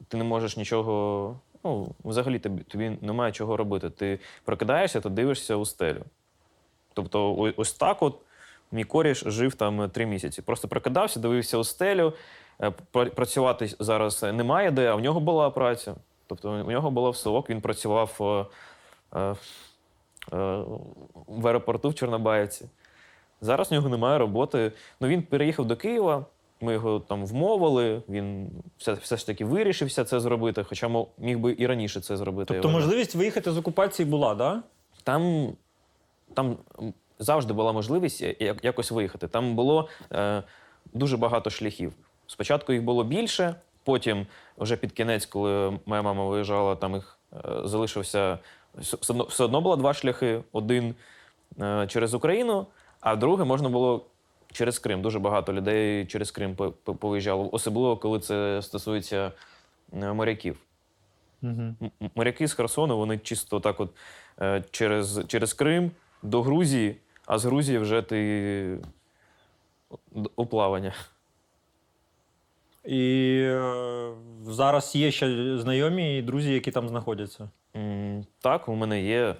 [0.09, 1.37] ти не можеш нічого.
[1.64, 3.90] Ну, взагалі тобі, тобі немає чого робити.
[3.90, 6.05] Ти прокидаєшся, ти дивишся у стелю.
[6.95, 8.19] Тобто, ось так от
[8.73, 10.43] мій коріш жив там е, три місяці.
[10.43, 12.13] Просто прокидався, дивився у стелю.
[12.63, 15.95] е, Працювати зараз немає де, а в нього була праця.
[16.27, 18.47] Тобто у нього було все ок, він працював е,
[19.19, 19.21] е,
[20.33, 20.65] е,
[21.27, 22.65] в аеропорту в Чорнобаївці.
[23.41, 24.73] Зараз в нього немає роботи.
[25.01, 26.25] Ну, він переїхав до Києва,
[26.61, 31.57] ми його там вмовили, він все, все ж таки вирішився це зробити, хоча міг би
[31.59, 32.55] і раніше це зробити.
[32.55, 34.63] Тобто можливість виїхати з окупації була, да?
[35.03, 35.53] Там,
[36.35, 36.57] там
[37.21, 39.29] завжди була можливість як- якось виїхати.
[39.29, 40.43] Там було е,
[40.95, 41.93] дуже багато шляхів.
[42.27, 43.55] Спочатку їх було більше,
[43.85, 44.27] потім,
[44.59, 48.39] вже під кінець, коли моя мама виїжджала, там їх е, залишився
[48.79, 50.95] все одно, все одно було два шляхи: один
[51.61, 52.67] е, через Україну,
[53.01, 54.07] а другий можна було.
[54.53, 59.33] Через Крим дуже багато людей через Крим по- по- повиїжджало, особливо коли це стосується
[60.03, 60.59] е, моряків.
[61.43, 61.91] Угу.
[62.15, 63.91] Моряки з Херсону, вони чисто так от
[64.41, 65.91] е, через, через Крим
[66.23, 66.97] до Грузії,
[67.31, 68.79] а з Грузії вже ти
[70.37, 70.93] у плавання.
[72.85, 74.12] І е,
[74.47, 77.49] зараз є ще знайомі і друзі, які там знаходяться.
[77.77, 79.35] М, Так, у мене є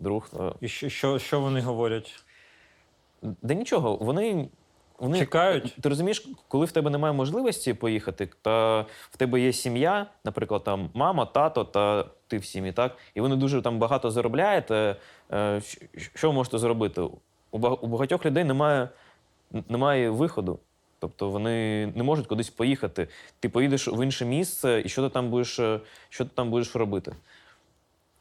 [0.00, 0.28] друг.
[0.40, 2.24] е, І що, що, що вони говорять?
[3.22, 4.48] Да нічого, вони.
[4.98, 5.76] Вони, Чекають?
[5.80, 8.80] Ти розумієш, коли в тебе немає можливості поїхати, та
[9.10, 12.96] в тебе є сім'я, наприклад, там мама, тато та ти в сім'ї, так?
[13.14, 14.96] І вони дуже там багато заробляєте.
[15.32, 17.02] е, щ- Що ви можете зробити?
[17.56, 18.88] У багатьох людей немає,
[19.68, 20.58] немає виходу.
[20.98, 23.08] Тобто вони не можуть кудись поїхати.
[23.40, 26.76] Ти поїдеш в інше місце, і що ти там будеш, е, що ти там будеш
[26.76, 27.12] робити?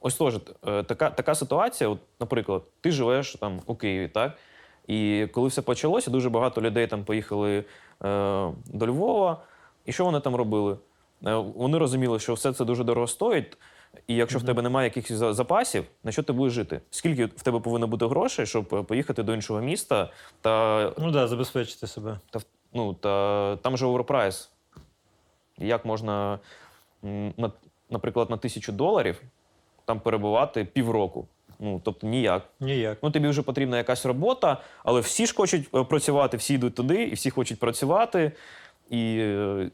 [0.01, 0.35] Ось теж
[0.67, 4.37] е, така, така ситуація, от, наприклад, ти живеш там у Києві, так?
[4.87, 7.63] І коли все почалося, дуже багато людей там поїхали е,
[8.65, 9.41] до Львова.
[9.85, 10.77] І що вони там робили?
[11.25, 13.57] Е, вони розуміли, що все це дуже дорого стоїть.
[14.07, 16.81] І якщо в тебе немає якихось запасів, на що ти будеш жити?
[16.89, 20.09] Скільки в тебе повинно бути грошей, щоб е, поїхати до іншого міста
[20.41, 22.19] та Ну так, да, забезпечити себе.
[22.29, 22.39] та,
[22.73, 24.51] ну, та там же overprice.
[25.57, 26.39] Як можна,
[27.37, 27.51] на,
[27.89, 29.21] наприклад, на тисячу доларів
[29.85, 31.27] там перебувати півроку?
[31.59, 32.43] Ну, тобто ніяк.
[32.59, 32.97] Ніяк.
[33.01, 37.03] Ну, тобі вже потрібна якась робота, але всі ж хочуть е, працювати, всі йдуть туди,
[37.03, 38.31] і всі хочуть працювати.
[38.89, 39.69] І, е,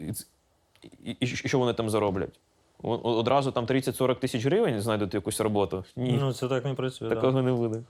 [1.03, 2.39] і, і, і що вони там зароблять?
[2.83, 5.83] Одразу там 30-40 тисяч гривень знайдуть якусь роботу.
[5.95, 7.09] Ні, Ну, це так не працює.
[7.09, 7.83] такого не буде.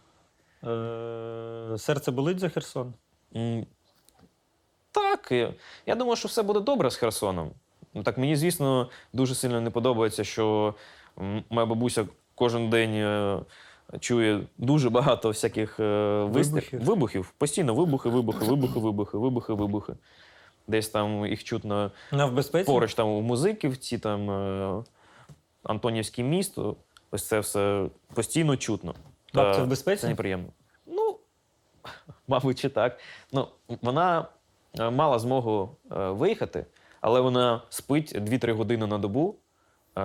[0.64, 0.72] Да.
[1.74, 2.94] Е, серце болить за Херсон?
[3.36, 3.66] М,
[4.92, 5.32] Так,
[5.86, 7.52] я, думаю, що все буде добре з Херсоном.
[8.04, 10.74] Так, мені, звісно, дуже сильно не подобається, що
[11.50, 13.40] моя бабуся кожен день е,
[14.00, 16.24] чує дуже багато всяких е.
[16.24, 16.84] Вибухів.
[16.84, 17.34] Вибухів.
[17.38, 19.94] Постійно вибухи, вибухи, вибухи, вибухи, вибухи, вибухи.
[20.68, 22.66] Десь там їх чутно в безпеці?
[22.66, 24.84] поруч там у Музиківці, там е,
[25.64, 26.76] Антонівське місто.
[27.12, 28.96] Ось це все постійно чутно.
[29.34, 30.02] Бабця Та в безпеці?
[30.02, 30.48] Це неприємно.
[30.86, 31.18] Ну,
[32.28, 33.00] мабуть, чи так.
[33.32, 33.48] Ну,
[33.82, 34.26] вона
[34.80, 36.66] е, мала змогу е, виїхати,
[37.02, 39.36] але вона спить 2-3 години на добу.
[39.98, 40.02] Е,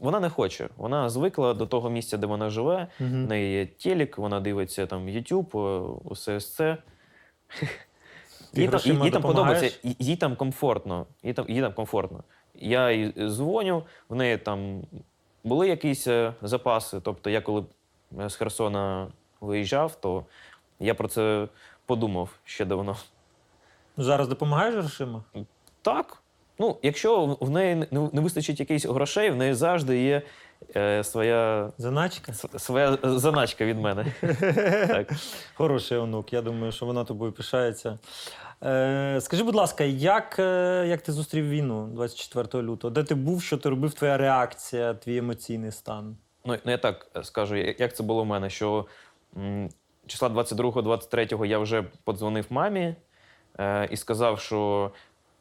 [0.00, 0.68] Вона не хоче.
[0.76, 2.86] Вона звикла до того місця, де вона живе.
[3.00, 3.24] Мгм.
[3.26, 6.76] В неї є телек, вона дивиться там YouTube, е, усе ось це.
[8.54, 11.06] Їй там, грошима їй там подобається, їй- їй там комфортно.
[11.22, 12.24] Їй там, їй там комфортно.
[12.54, 14.82] Я їй дзвоню, в неї там
[15.44, 17.00] були якісь е, запаси.
[17.02, 17.64] Тобто, я коли
[18.20, 19.08] е, з Херсона
[19.40, 20.24] виїжджав, то
[20.80, 21.48] я про це
[21.86, 22.96] подумав ще давно.
[23.96, 25.22] Зараз допомагаєш грошима?
[25.82, 26.22] Так.
[26.58, 30.22] Ну, якщо в- неї не, не вистачить якихось грошей, в неї завжди є
[30.76, 32.32] е, своя, Заначка?
[32.32, 34.06] с- своя заначка від мене.
[34.88, 35.12] так.
[35.54, 36.32] Хороший онук.
[36.32, 37.98] Я думаю, що вона тобою пишається.
[38.64, 42.90] Е, скажи, будь ласка, як, е, як ти зустрів війну 24 лютого?
[42.90, 46.16] Де ти був, що ти робив, твоя реакція, твій емоційний стан?
[46.44, 48.86] Ну, ну я так е, скажу, я- як це було в мене, що
[49.36, 49.68] м,
[50.06, 52.94] числа 22-23 я вже подзвонив мамі
[53.58, 54.90] е, і сказав, що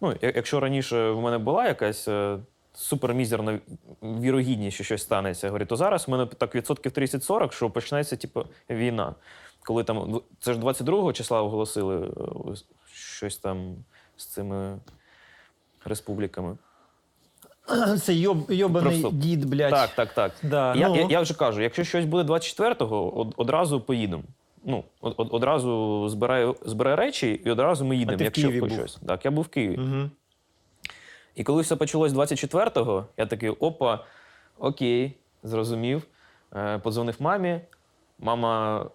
[0.02, 2.38] ну, я- якщо раніше в мене була якась е,
[2.74, 3.60] супермізерна
[4.04, 8.16] вірогідність, що щось станеться, я говорю, то зараз в мене так відсотків 30-40, що почнеться
[8.16, 9.16] типу, війна.
[9.64, 12.56] Коли там, це ж 22 числа оголосили е,
[12.94, 13.76] щось там
[14.18, 14.80] з цими
[15.86, 16.58] республіками.
[18.02, 19.72] Це йоб, йобаний Просто- дід, блядь.
[19.72, 20.32] Так, так, так.
[20.44, 24.24] Да, Я, ну, я, я вже кажу, якщо щось буде 24-го, од, одразу поїдемо.
[24.66, 28.18] Ну, од, од- одразу збираю, збираю речі і одразу ми їдемо.
[28.18, 28.72] ти в якщо Києві був?
[28.72, 28.98] щось.
[29.08, 29.78] Так, я був в Києві.
[29.78, 30.10] Угу.
[31.40, 34.06] І коли все почалось 24-го, я такий: опа,
[34.58, 36.04] окей, зрозумів.
[36.56, 37.62] Е, подзвонив мамі.
[38.20, 38.86] Мама,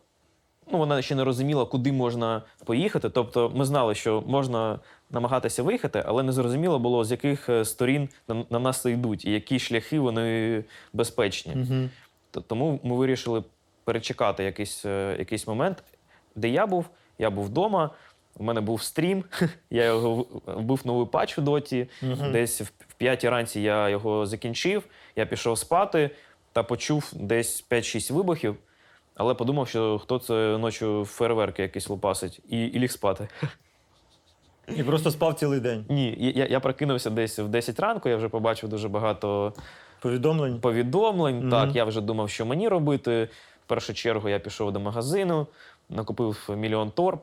[0.72, 3.10] ну, вона ще не розуміла, куди можна поїхати.
[3.10, 4.78] Тобто, ми знали, що можна
[5.10, 9.30] намагатися виїхати, але не зрозуміло було, з яких е, сторін на, на нас йдуть, і
[9.30, 11.52] які шляхи вони безпечні.
[11.54, 11.88] Угу.
[12.46, 13.44] Тому ми вирішили
[13.84, 15.84] перечекати якийсь, е, якийсь момент,
[16.34, 16.86] де я був.
[17.18, 17.90] Я був вдома,
[18.38, 19.24] у мене був стрім,
[19.70, 21.88] я його вбив новий патч в доті.
[22.02, 22.32] Мгм.
[22.32, 24.82] Десь в п'ятій ранці я його закінчив,
[25.16, 26.10] я пішов спати
[26.52, 28.56] та почув десь 5-6 вибухів,
[29.14, 33.28] але подумав, що хто це ночі фейерверки якісь лупасить, і, і ліг спати.
[34.76, 35.84] І просто спав цілий день.
[35.88, 39.52] Ні, я- я, прокинувся десь в 10 ранку, я вже побачив дуже багато
[40.00, 40.60] Повідомлень.
[40.60, 41.38] повідомлень.
[41.38, 41.50] Мгм.
[41.50, 43.28] Так, я вже думав, що мені робити.
[43.64, 45.46] В першу чергу я пішов до магазину,
[45.88, 47.20] накупив мільйон торб.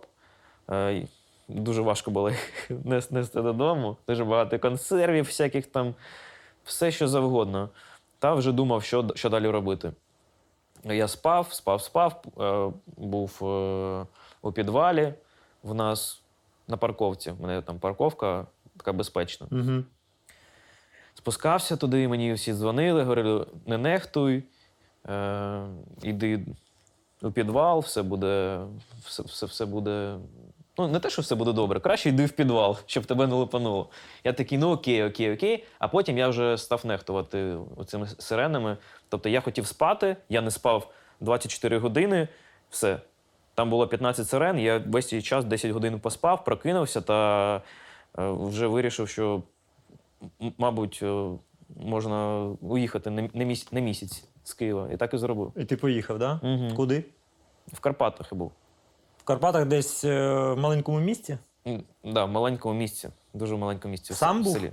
[0.70, 1.08] Е,
[1.48, 2.72] Дуже важко було їх
[3.12, 3.98] нести додому.
[4.08, 5.96] Дуже багато консервів, всяких там,
[6.64, 7.70] все що завгодно.
[8.20, 9.92] Та вже думав, що, що далі робити.
[10.84, 14.06] Я спав, спав, спав, е, був е,
[14.42, 15.14] у підвалі
[15.64, 16.22] в нас
[16.68, 17.32] на парковці.
[17.40, 18.46] У мене там парковка
[18.78, 19.48] така безпечна.
[19.52, 19.84] Угу.
[21.14, 24.44] Спускався туди, мені всі дзвонили, говорили, не нехтуй,
[26.02, 26.46] іди
[27.22, 28.60] у підвал, все буде,
[29.06, 30.16] все, все, все буде.
[30.78, 33.90] Ну, не те, що все буде добре, краще йди в підвал, щоб тебе не лупануло.
[34.24, 35.66] Я такий, ну окей, окей, окей.
[35.80, 37.56] А потім я вже став нехтувати
[37.86, 38.78] цими сиренами.
[39.10, 42.28] Тобто я хотів спати, я не спав 24 години,
[42.70, 43.00] все.
[43.56, 47.62] Там було 15 сирен, я весь цей час 10 годин поспав, прокинувся та е,
[48.18, 49.44] вже вирішив, що,
[50.58, 51.30] мабуть, е,
[51.76, 53.30] можна уїхати
[53.72, 54.90] на місяць з Києва.
[54.94, 55.52] І так і зробив.
[55.56, 56.40] І ти поїхав, да?
[56.44, 56.76] Мгм.
[56.76, 57.04] Куди?
[57.74, 58.52] В Карпатах я був.
[59.18, 61.38] В Карпатах десь е, в маленькому місті?
[61.68, 64.14] М, Да, в маленькому місці, дуже маленькому місці.
[64.14, 64.54] Сам в був?
[64.54, 64.72] селі.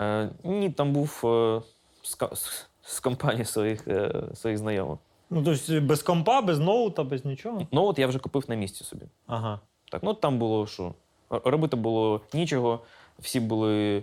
[0.00, 1.60] Е, ні, там був е,
[2.02, 4.98] з, з, з компанії своїх, е, своїх знайомих.
[5.30, 7.66] Ну, тобто без компа, без ноута, без нічого.
[7.72, 9.04] От я вже купив на місці собі.
[9.26, 9.60] Ага.
[9.90, 10.94] Так, ну там було що?
[11.30, 12.80] Робити було нічого,
[13.18, 14.02] всі були.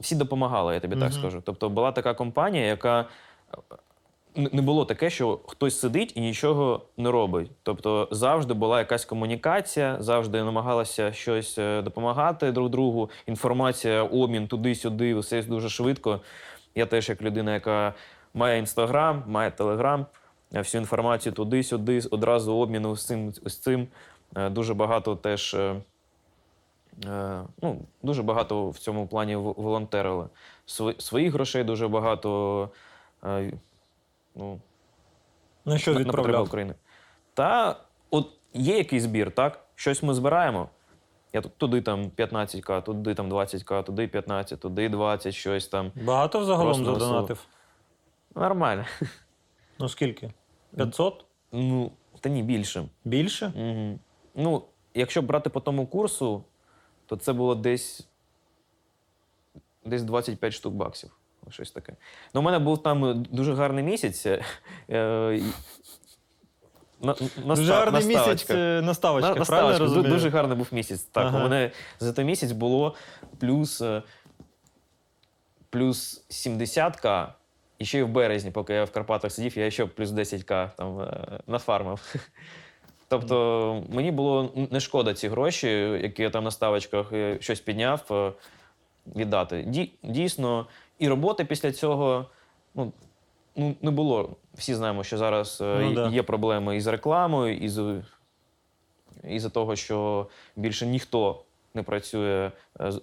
[0.00, 1.42] Всі допомагали, я тобі так скажу.
[1.44, 3.06] Тобто була така компанія, яка
[4.34, 7.50] не було таке, що хтось сидить і нічого не робить.
[7.62, 13.10] Тобто завжди була якась комунікація, завжди намагалася щось е, допомагати друг другу.
[13.26, 16.20] Інформація, обмін туди-сюди, все дуже швидко.
[16.74, 17.94] Я теж як людина, яка
[18.34, 20.06] має інстаграм, має телеграм,
[20.54, 23.88] е, всю інформацію туди-сюди, одразу обміну з цим з цим.
[24.36, 25.56] Е, Дуже багато теж.
[27.62, 30.26] Ну, дуже багато в цьому плані волонтерили.
[30.98, 32.70] Своїх грошей дуже багато
[34.34, 34.60] ну,
[35.64, 36.46] Ну що на, на потреби відправляв?
[36.46, 36.74] України.
[37.34, 37.76] Та
[38.10, 39.64] от є якийсь збір, так?
[39.74, 40.68] Щось ми збираємо.
[41.32, 45.92] Я тут туди там 15к, туди там 20к, туди 15, туди 20, щось там.
[46.04, 47.46] Багато взагалом Просто задонатив?
[48.34, 48.84] Нормально.
[49.78, 50.32] Ну скільки?
[50.76, 51.24] 500?
[51.52, 52.88] Ну, та ні, більше.
[53.04, 53.52] Більше?
[53.56, 53.98] Угу.
[54.34, 54.64] Ну,
[54.94, 56.44] якщо брати по тому курсу,
[57.06, 58.08] то це було десь,
[59.84, 61.10] десь 25 штук баксів.
[61.50, 61.92] Щось таке.
[62.34, 64.26] Ну, у мене був там дуже гарний місяць.
[64.26, 64.42] е,
[67.02, 68.54] на- наста- Дуже гарний місяць наставочка.
[68.54, 70.12] е, наставочка, На- правильно розумію?
[70.12, 71.00] Дуже гарний був місяць.
[71.02, 71.38] Так, Ага.
[71.38, 72.94] у мене за той місяць було
[73.38, 74.02] плюс, е,
[75.70, 77.28] плюс 70к.
[77.78, 81.00] І ще й в березні, поки я в Карпатах сидів, я ще плюс 10к там
[81.00, 82.14] е, нафармив.
[83.08, 85.68] Тобто мені було не шкода ці гроші,
[86.02, 88.32] які я там на ставочках е, щось підняв, е,
[89.16, 89.88] віддати.
[90.02, 90.66] Дійсно,
[91.00, 92.26] і роботи після цього
[92.74, 92.92] ну,
[93.56, 94.36] ну, не було.
[94.54, 96.08] Всі знаємо, що зараз е, Ну, да.
[96.08, 97.80] є проблеми із рекламою, із,
[99.28, 101.42] із-за того, що більше ніхто
[101.74, 103.00] не працює е, з,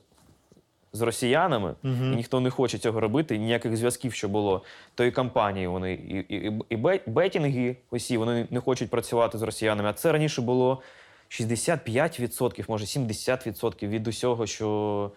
[0.94, 2.14] з росіянами, Мгм.
[2.14, 4.64] і ніхто не хоче цього робити, ніяких зв'язків, що було.
[4.96, 9.42] То і компанії вони, і, і, і, і бетінги усі вони не хочуть працювати з
[9.42, 9.90] росіянами.
[9.90, 10.82] А це раніше було
[11.30, 15.12] 65%, може 70% від усього, що,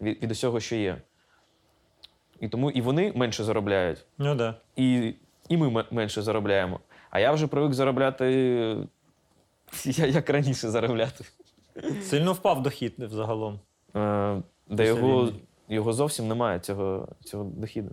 [0.00, 0.96] від, від усього, що є.
[2.40, 4.54] І тому і вони менше заробляють Ну да.
[4.76, 5.14] і,
[5.48, 6.80] і ми менше заробляємо.
[7.10, 8.26] А я вже привик заробляти
[9.84, 11.24] я- як раніше заробляти.
[12.02, 13.60] Сильно впав дохід взагалом.
[13.96, 15.28] Е, Де його,
[15.68, 17.90] його зовсім немає, цього, цього дохіду.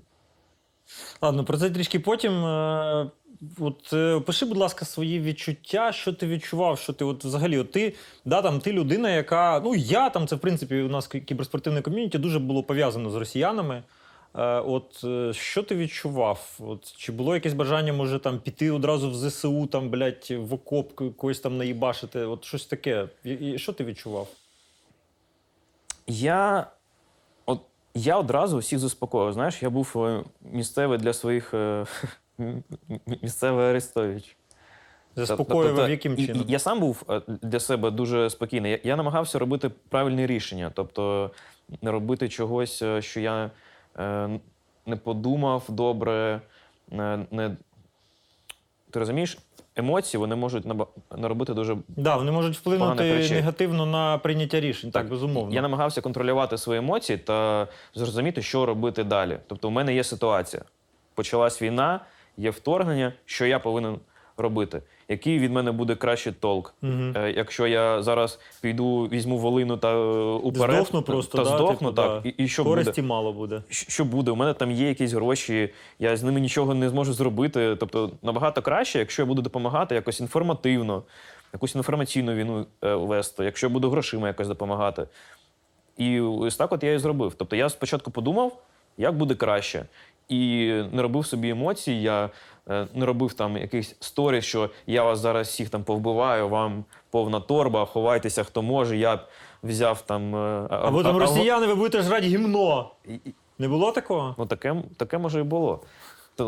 [1.21, 2.45] Ладно, про це трішки потім.
[2.45, 3.11] Е,
[3.59, 7.71] От е, пиши, будь ласка, свої відчуття, що ти відчував, що ти от взагалі, от
[7.71, 7.93] ти,
[8.25, 9.61] да, там, ти людина, яка.
[9.63, 13.15] Ну, я там, це в принципі у нас кі- кіберспортивне ком'юніті дуже було пов'язано з
[13.15, 13.83] росіянами.
[14.35, 16.59] Е, От е, що ти відчував?
[16.59, 20.93] От, чи було якесь бажання, може, там піти одразу в ЗСУ, там, блядь, в окоп
[21.17, 22.19] когось там наїбашити?
[22.19, 23.07] От щось таке.
[23.23, 24.27] І, і що ти відчував?
[26.07, 26.67] Я,
[27.45, 27.59] от,
[27.93, 29.33] я одразу всіх заспокоїв.
[29.33, 31.53] Знаєш, я був е, місцевий для своїх
[33.21, 34.37] місцевий Арестович.
[35.15, 36.45] Заспокоював Тобто, яким чином?
[36.47, 38.71] Я сам був для себе дуже спокійний.
[38.71, 41.31] Я, я намагався робити правильні рішення, тобто
[41.81, 43.51] не робити чогось, що я
[44.85, 46.41] не подумав добре.
[46.91, 47.55] Не, не...
[48.91, 49.37] Ти розумієш,
[49.75, 50.65] емоції вони можуть
[51.17, 54.91] наробити дуже Да, вони можуть вплинути негативно на прийняття рішень.
[54.91, 55.55] Так, Так, безумовно.
[55.55, 59.37] Я намагався контролювати свої емоції та зрозуміти, що робити далі.
[59.47, 60.63] Тобто, у мене є ситуація.
[61.15, 61.99] Почалась війна,
[62.37, 63.99] є вторгнення, що я повинен
[64.37, 64.81] робити.
[65.09, 66.73] Який від мене буде кращий толк?
[66.83, 71.89] Е, Якщо я зараз піду, візьму волину та е, уперед, Здохну просто, та да, здохну,
[71.89, 72.23] типу, так.
[72.23, 72.29] да.
[72.29, 73.07] І, і що Користі буде?
[73.07, 73.63] мало буде.
[73.69, 74.31] Що буде?
[74.31, 75.69] У мене там є якісь гроші,
[75.99, 77.75] я з ними нічого не зможу зробити.
[77.79, 81.03] Тобто набагато краще, якщо я буду допомагати якось інформативно,
[81.53, 85.07] якусь інформаційну війну е, вести, якщо я буду грошима якось допомагати.
[85.97, 87.33] І ось так от я і зробив.
[87.37, 88.61] Тобто я спочатку подумав,
[88.97, 89.85] як буде краще.
[90.29, 92.29] І не робив собі емоцій, я
[92.69, 97.39] е, не робив там якихось сторіс, що я вас зараз всіх там повбиваю, вам повна
[97.39, 98.97] торба, ховайтеся, хто може.
[98.97, 99.19] Я
[99.63, 100.35] взяв там.
[100.35, 102.91] е, Або а- там а- росіяни, ви будете жрати гімно.
[103.07, 103.19] і-
[103.59, 104.35] Не було такого?
[104.37, 105.79] Ну, таке, таке може і було.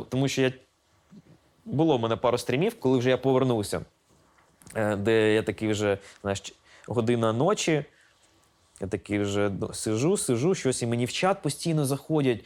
[0.10, 0.52] Тому що я...
[1.66, 3.82] було в мене пару стрімів, коли вже я повернувся,
[4.76, 6.54] е, де я такий вже, знаєш,
[6.88, 7.86] година ночі.
[8.82, 12.46] Я такий вже ну, сижу, сижу, щось і мені в чат постійно заходять.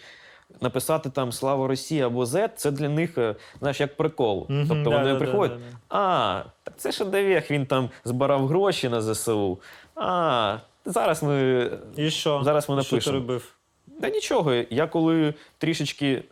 [0.62, 4.46] Написати там Слава Росії або Z, це для них, е, знаєш, як прикол.
[4.50, 5.78] Мгм, тобто да, вони да, приходять, да, да.
[5.90, 9.60] а, так це ж Дев'ях, він там збирав гроші на ЗСУ.
[9.96, 11.70] А, зараз ми.
[11.96, 12.42] І що?
[12.44, 13.18] Зараз ми Що ти напишемо.
[13.18, 13.56] робив?
[14.02, 16.24] Та нічого, я коли трішечки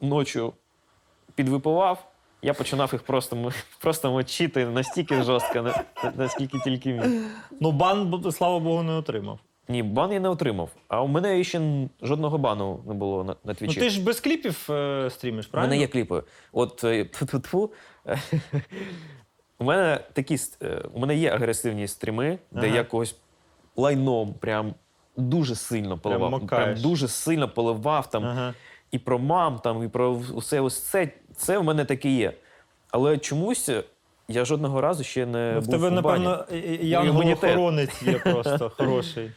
[0.00, 0.42] ночі
[1.34, 2.06] підвипивав,
[2.46, 5.84] я починав їх просто, м- просто мочити настільки жорстко, на-
[6.16, 7.22] наскільки тільки міг.
[7.60, 9.38] Ну, бан, слава Богу, не отримав.
[9.68, 10.70] Ні, бан я не отримав.
[10.88, 13.80] А у мене ще н- жодного бану не було на, на Ну, твічі.
[13.80, 15.70] ти ж без кліпів е, стрімиш, У правильно?
[15.70, 16.22] мене є кліпи.
[16.52, 17.70] От е, тьфу-тьфу-тьфу.
[19.58, 22.76] у мене такі е, у мене є агресивні стріми, де Ага.
[22.76, 23.16] я когось
[23.76, 24.74] лайном прям
[25.16, 26.30] дуже сильно поливав.
[26.30, 26.80] макаєш.
[26.82, 28.24] дуже сильно поливав там.
[28.24, 28.54] Ага.
[28.96, 31.08] І про мам, там, і про усе ось це.
[31.36, 32.32] Це в мене таке є.
[32.90, 33.70] Але чомусь
[34.28, 36.24] я жодного разу ще не Ну, в був тебе, у бані.
[36.24, 36.44] напевно,
[36.82, 39.30] янгол-охоронець є просто хороший.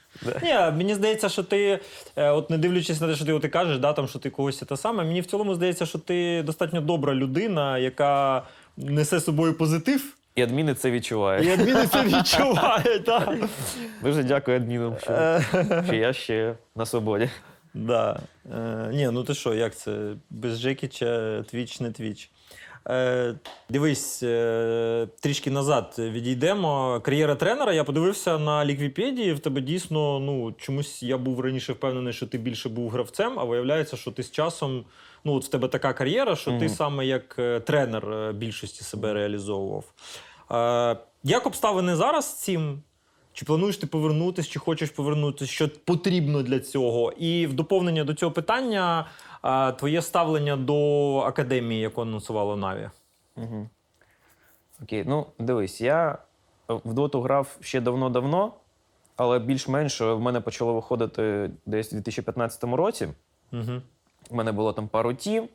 [0.43, 1.79] Ні, мені здається, що ти,
[2.15, 4.29] е, от не дивлячись на те, що ти, от, і кажеш, да, там, що ти
[4.29, 8.43] когось те саме, мені в цілому здається, що ти достатньо добра людина, яка
[8.77, 10.15] несе з собою позитив.
[10.35, 11.47] І адміни це відчувають.
[11.47, 13.03] І адміни це відчувають.
[13.05, 13.29] так.
[14.03, 15.43] Дуже дякую адмінам, що, Е,
[15.85, 17.29] що я ще на свободі.
[17.73, 18.19] Да.
[18.55, 20.13] Е, ні, ну ти що, як це?
[20.29, 22.29] Без Жекіча твіч не твіч.
[22.87, 23.35] Е,
[23.69, 27.01] дивись, е, трішки назад відійдемо.
[27.03, 27.73] Кар'єра тренера.
[27.73, 29.33] Я подивився на ліквіпедії.
[29.33, 33.43] В тебе дійсно, ну чомусь я був раніше впевнений, що ти більше був гравцем, а
[33.43, 34.85] виявляється, що ти з часом.
[35.23, 39.13] Ну, от в тебе така кар'єра, що ти саме як е, тренер е, більшості себе
[39.13, 39.83] реалізовував.
[40.51, 42.81] Е, як обставини зараз з цим?
[43.33, 47.11] Чи плануєш ти повернутися, чи хочеш повернутися, що потрібно для цього?
[47.11, 49.09] І в доповнення до цього питання
[49.77, 52.89] твоє ставлення до академії, яку анонсувало Наві.
[53.37, 53.69] Угу.
[54.83, 56.17] Окей, ну дивись, я
[56.67, 58.53] в доту грав ще давно-давно,
[59.15, 63.07] але більш-менш в мене почало виходити десь у 2015 році.
[63.53, 63.81] Угу.
[64.29, 65.49] У мене було там пару тім,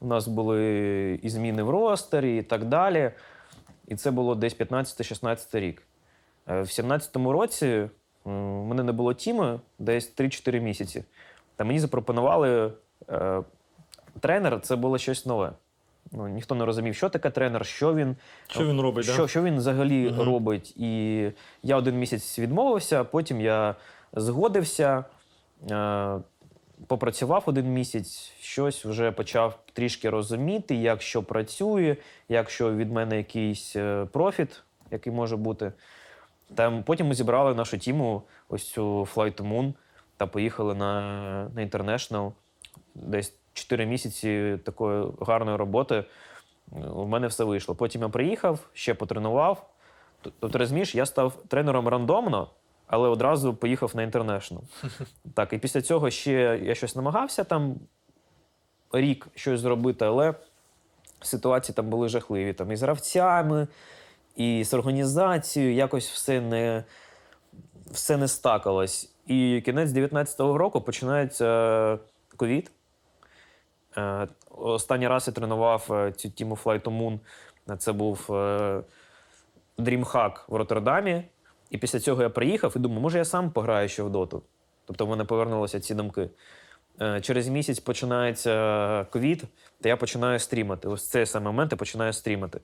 [0.00, 3.12] у нас були і зміни в ростері і так далі.
[3.88, 5.82] І це було десь 15-16 рік.
[6.48, 7.88] Е, В 17-му році
[8.24, 11.04] у мене не було тіми десь 3-4 місяці.
[11.56, 12.72] Та мені запропонували
[13.10, 13.42] е,
[14.20, 15.52] тренер, це було щось нове.
[16.12, 18.16] Ну, ніхто не розумів, що таке тренер, що він,
[18.48, 19.04] Що він робить?
[19.04, 20.22] що, що він взагалі Мгм.
[20.22, 20.74] робить.
[20.76, 21.22] І
[21.62, 23.74] я один місяць відмовився, потім я
[24.12, 25.04] згодився,
[25.70, 26.18] е,
[26.86, 31.96] попрацював один місяць, щось вже почав трішки розуміти, як що працює,
[32.28, 35.72] як що від мене якийсь е, профіт, який може бути.
[36.54, 39.74] Там, потім ми зібрали нашу тіму, ось цю Flight to Moon,
[40.16, 41.00] та поїхали на,
[41.54, 42.32] на International.
[42.94, 46.04] Десь 4 місяці такої гарної роботи.
[46.94, 47.74] У мене все вийшло.
[47.74, 49.70] Потім я приїхав, ще потренував.
[50.40, 52.50] Тобто, розумієш, я став тренером рандомно,
[52.86, 54.60] але одразу поїхав на International.
[55.34, 57.74] Так, і після цього ще я щось намагався там
[58.92, 60.34] рік щось зробити, але
[61.22, 62.52] ситуації там були жахливі.
[62.52, 63.66] Там і з гравцями,
[64.36, 66.84] і з організацією якось все не,
[67.90, 69.12] все не стакалось.
[69.26, 71.98] І кінець 19-го року починається
[72.36, 72.70] ковід.
[73.96, 77.18] Е, Останній раз я тренував е, цю тіму Flight to Moon.
[77.70, 78.82] Е, Це був е,
[79.78, 81.24] DreamHack в Роттердамі.
[81.70, 84.42] І після цього я приїхав і думаю, може я сам пограю ще в доту.
[84.84, 86.30] Тобто в мене повернулися ці думки.
[87.00, 89.44] Е, Через місяць починається ковід,
[89.80, 90.88] та я починаю стрімати.
[90.88, 92.60] Ось цей саме момент я починаю стрімати.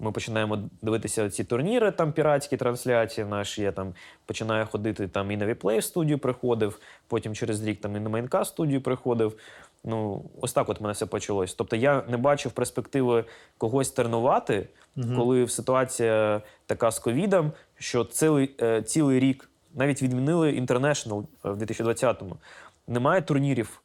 [0.00, 3.62] Ми починаємо дивитися ці турніри, там піратські трансляції наші.
[3.62, 3.94] Я там
[4.26, 8.44] починаю ходити там і на WePlay студію приходив, потім через рік там і на Maincast
[8.44, 9.38] студію приходив.
[9.84, 11.54] Ну, ось так от мене все почалось.
[11.54, 13.24] Тобто я не бачив перспективи
[13.58, 14.68] когось тренувати,
[15.16, 20.60] коли ситуація така з ковідом, що цілий, е, цілий рік навіть відмінили е,
[21.44, 22.36] в 2020-му.
[22.86, 23.82] Немає турнірів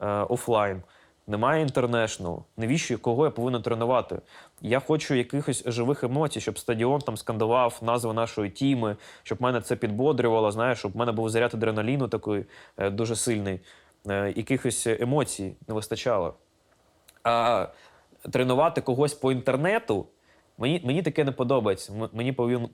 [0.00, 0.82] е, офлайн,
[1.26, 2.42] немає інтернешнл.
[2.56, 4.20] Навіщо кого я повинен тренувати?
[4.60, 9.76] Я хочу якихось живих емоцій, щоб стадіон там скандував назви нашої тіми, щоб мене це
[9.76, 12.44] підбодрювало, знаєш, щоб в мене був заряд адреналіну такий
[12.76, 13.60] е, дуже сильний.
[14.08, 16.34] Е, якихось емоцій не вистачало.
[17.24, 17.66] А
[18.32, 20.06] тренувати когось по інтернету,
[20.58, 21.92] мені, мені таке не подобається.
[22.12, 22.68] Мені повинен,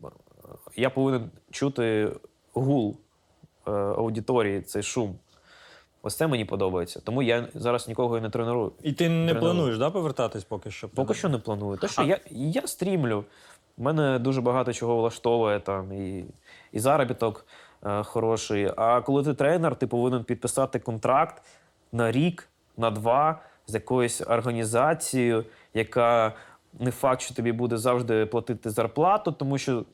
[0.76, 2.12] я повинен чути
[2.52, 2.96] гул
[3.66, 5.18] е, аудиторії, цей шум.
[6.02, 7.00] Ось це мені подобається.
[7.04, 8.72] Тому я зараз нікого і не треную.
[8.82, 9.40] І ти не Тренував.
[9.40, 10.88] плануєш да, повертатись поки що?
[10.88, 11.76] Поки що не планую.
[11.76, 13.24] Те, що А- я, я стрімлю.
[13.78, 16.24] У мене дуже багато чого влаштовує там, і,
[16.72, 17.46] і заробіток
[17.86, 18.72] е, хороший.
[18.76, 21.42] А коли ти тренер, ти повинен підписати контракт
[21.92, 25.44] на рік, на два з якоюсь організацією,
[25.74, 26.32] яка
[26.80, 29.84] не факт, що тобі буде завжди платити зарплату, тому що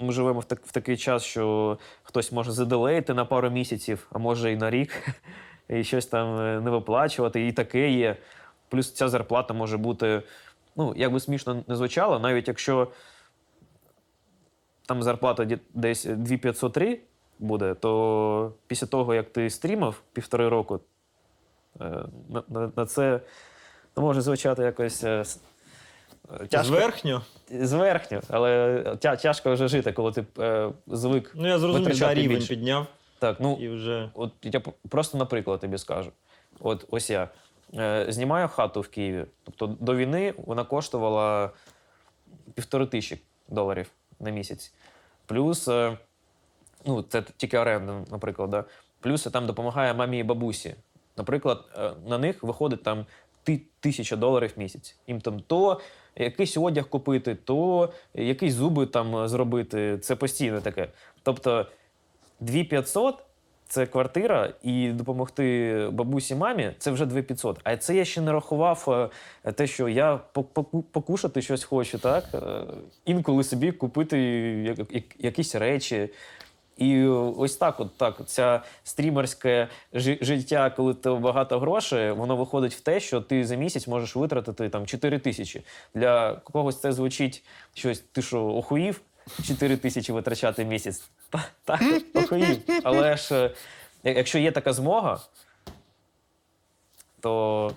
[0.00, 4.18] ми живемо в, так, в такий час, що хтось може заделеїти на пару місяців, а
[4.18, 5.08] може і на рік,
[5.68, 8.16] і щось там е, не виплачувати, і таке є.
[8.68, 10.22] Плюс ця зарплата може бути,
[10.76, 12.88] ну, як би смішно не звучало, навіть якщо
[14.86, 17.00] там зарплата десь 2503
[17.38, 20.80] буде, то після того, як ти стрімав півтори року,
[21.80, 23.20] е, на, на, на це
[23.96, 25.24] ну, може звучати якось е,
[26.38, 26.64] тяжко.
[26.64, 27.22] Зверхньо.
[27.50, 31.32] Зверхньо, але тя, тяжко вже жити, коли ти е, звик.
[31.34, 32.48] Ну, я зрозумів, да, рівень більше.
[32.48, 32.86] підняв
[33.18, 34.10] Так, ну і вже.
[34.14, 36.10] от я просто наприклад тобі скажу.
[36.60, 37.28] От ось я
[37.74, 39.24] е, знімаю хату в Києві.
[39.44, 41.50] Тобто до війни вона коштувала
[42.54, 44.72] півтори тисячі доларів на місяць.
[45.26, 45.98] Плюс, е,
[46.86, 48.64] ну, це тільки оренда, наприклад, да?
[49.00, 50.74] плюс там допомагає мамі і бабусі.
[51.16, 53.06] Наприклад, е, на них виходить там
[53.80, 54.96] тисяча доларів в місяць.
[55.06, 55.80] Їм там то
[56.16, 59.98] якийсь одяг купити, то якісь зуби там зробити.
[59.98, 60.88] Це постійно таке.
[61.22, 61.66] Тобто
[62.40, 63.14] 2500
[63.68, 67.60] це квартира, і допомогти бабусі мамі це вже 2500.
[67.64, 69.10] А це я ще не рахував
[69.44, 72.24] е, те, що я пок- покушати щось хочу, так?
[72.34, 72.40] Е,
[73.04, 74.18] Інколи собі купити
[74.66, 76.08] як- як- якісь речі.
[76.80, 82.80] І ось так, от так, ця стрімерське життя, коли ти багато грошей, воно виходить в
[82.80, 85.62] те, що ти за місяць можеш витратити там 4 тисячі.
[85.94, 89.00] Для когось це звучить щось, ти що, охуїв?
[89.46, 91.10] 4 тисячі витрачати місяць.
[91.30, 91.82] Та- Так,
[92.14, 92.58] охуїв.
[92.82, 93.50] Але ж
[94.04, 95.20] е, якщо є така змога,
[97.20, 97.72] то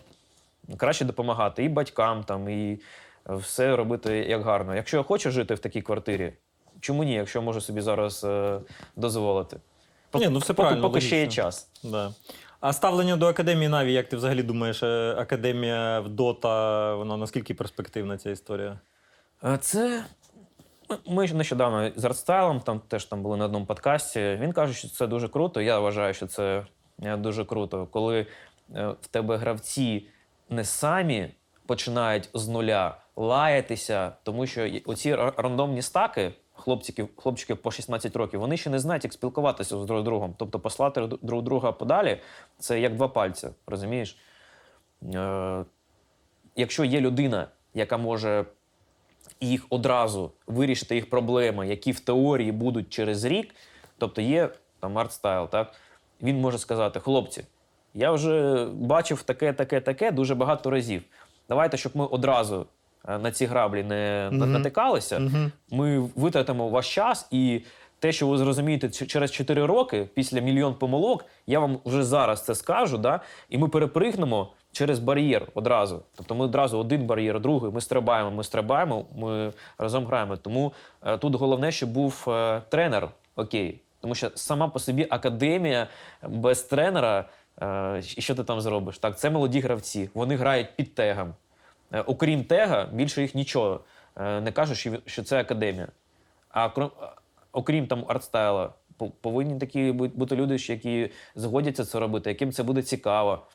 [0.78, 2.80] краще допомагати і батькам, там, і
[3.26, 4.76] все робити як гарно.
[4.76, 6.34] Якщо я хочу жити в такій квартирі,
[6.84, 8.60] чому ні, якщо можу собі зараз е,
[8.96, 9.58] дозволити?
[10.14, 11.44] Ні, ну все поки, правильно, поки ще є логічно.
[11.44, 11.70] час.
[11.84, 12.14] Да.
[12.60, 17.54] А ставлення до академії Наві, як ти взагалі думаєш, е, академія в Дота, вона наскільки
[17.54, 18.80] перспективна ця історія?
[19.44, 20.06] Е, Це
[21.08, 24.38] ми ж нещодавно з артстайлом там теж там були на одному подкасті.
[24.42, 25.62] Він каже, що це дуже круто.
[25.62, 26.66] Я вважаю, що це
[27.04, 28.26] е, дуже круто, коли
[28.76, 30.08] е, в тебе гравці
[30.50, 31.30] не самі
[31.66, 36.34] починають з нуля лаятися, тому що оці ра- рандомні стаки.
[36.54, 40.36] Хлопчиків, хлопчиків по 16 років, вони ще не знають, як спілкуватися з друг другом.
[40.38, 42.18] Тобто послати друг друга подалі
[42.60, 44.18] це як два пальці, розумієш?
[45.14, 45.66] Е,
[46.56, 48.46] якщо є людина, яка може
[49.42, 53.56] їх одразу вирішити їх проблеми, які в теорії будуть через рік.
[53.98, 54.50] Тобто є
[54.80, 55.74] там артстайл, так?
[56.22, 57.44] Він може сказати: хлопці,
[57.94, 61.04] я вже бачив таке, таке, таке дуже багато разів.
[61.50, 62.66] Давайте, щоб ми одразу
[63.08, 64.52] на ці граблі не на- Мгм.
[64.54, 65.22] натикалися.
[65.72, 67.62] Ми витратимо ваш час і.
[68.00, 72.56] Те, що ви зрозумієте через 4 роки, після мільйон помилок, я вам вже зараз це
[72.56, 73.20] скажу, да?
[73.50, 76.04] і ми перепригнемо через бар'єр одразу.
[76.16, 80.38] Тобто ми одразу один бар'єр, другий, ми стрибаємо, ми стрибаємо, ми разом граємо.
[80.38, 80.74] Тому
[81.06, 83.82] е, тут головне, щоб був е, тренер окей.
[84.02, 85.88] Тому що сама по собі академія
[86.30, 87.26] без тренера,
[87.62, 88.98] е, що ти там зробиш?
[88.98, 91.34] Так, це молоді гравці, вони грають під тегом.
[91.94, 93.80] Е, окрім тега, більше їх нічого
[94.16, 95.88] е, не кажуть, що, це академія.
[96.50, 96.90] А крім,
[97.52, 98.74] окрім там артстайла,
[99.22, 103.48] повинні такі бути люди, які згодяться це робити, яким це буде цікаво.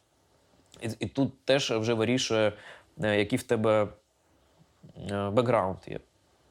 [0.82, 2.52] І, і тут теж вже вирішує,
[3.02, 3.88] е, який в тебе
[5.10, 5.98] е, бекграунд є.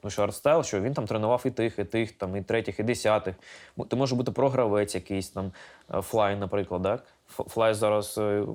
[0.01, 2.83] Тому що ArtStyle, що він там тренував і тих, і тих, там, і третіх, і
[2.83, 3.35] десятих.
[3.87, 5.51] Ти може бути про-гравець якийсь там,
[5.93, 6.83] е, Fly, наприклад.
[6.83, 7.03] Так?
[7.27, 8.45] Fly зараз е,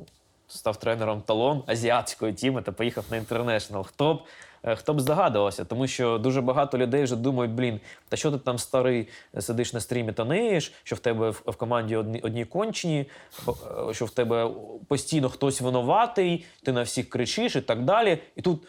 [0.52, 3.82] став тренером Talon азіатської тіми та поїхав на International.
[3.82, 4.20] Хто б,
[4.62, 5.64] е, хто б здогадувався?
[5.64, 9.08] Тому що дуже багато людей вже думають, блін, та що ти там старий
[9.40, 13.06] сидиш на стрімі та ниєш, що в тебе в, команді одні, одні кончені,
[13.48, 14.50] е, що в тебе
[14.88, 18.18] постійно хтось винуватий, ти на всіх кричиш і так далі.
[18.36, 18.62] І тут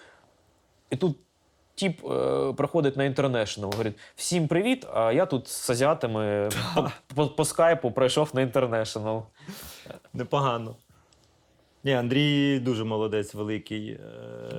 [0.90, 1.18] і тут
[1.76, 4.88] тіп е, приходить на інтернешнл, говорить: всім привіт!
[4.94, 9.24] А я тут з азіатами по, по, по скайпу пройшов на інтернешнл.
[10.14, 10.76] Непогано.
[11.84, 13.90] Ні, Андрій дуже молодець, великий.
[13.90, 14.00] е,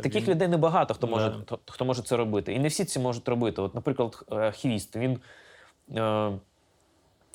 [0.02, 1.58] Таких він- людей небагато, хто може, Да.
[1.66, 2.52] хто, може це робити.
[2.52, 3.62] І не всі це можуть робити.
[3.62, 5.18] От, наприклад, е, хвіст, він.
[5.96, 6.30] Е,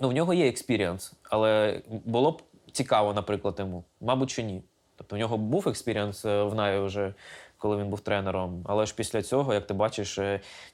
[0.01, 3.83] ну, в нього є experience, але було б цікаво, наприклад, йому.
[4.01, 4.61] Мабуть, що ні.
[4.95, 7.13] Тобто в нього був experience в Na'Vi вже,
[7.57, 8.61] коли він був тренером.
[8.65, 10.19] Але ж після цього, як ти бачиш,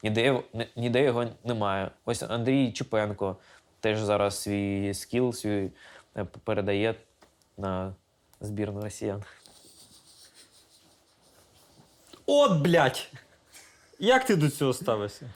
[0.04, 0.40] ніде,
[0.76, 1.92] ніде його немає.
[2.06, 3.36] Ось Андрій Чупенко
[3.80, 5.70] теж зараз свій skill свій
[6.44, 6.96] передає
[7.58, 7.94] на
[8.42, 9.24] збірну росіян.
[12.26, 13.08] От, блядь!
[14.00, 15.30] Як ти до цього ставишся?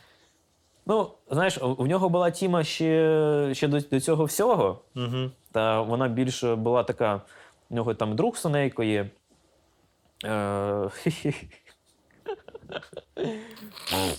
[0.86, 4.82] Ну, знаєш, в нього була тіма ще, ще до, до цього всього.
[4.96, 5.32] Угу.
[5.52, 7.22] Та вона більше була така.
[7.70, 9.10] В нього там друг Сонейко є.
[10.26, 10.90] Е,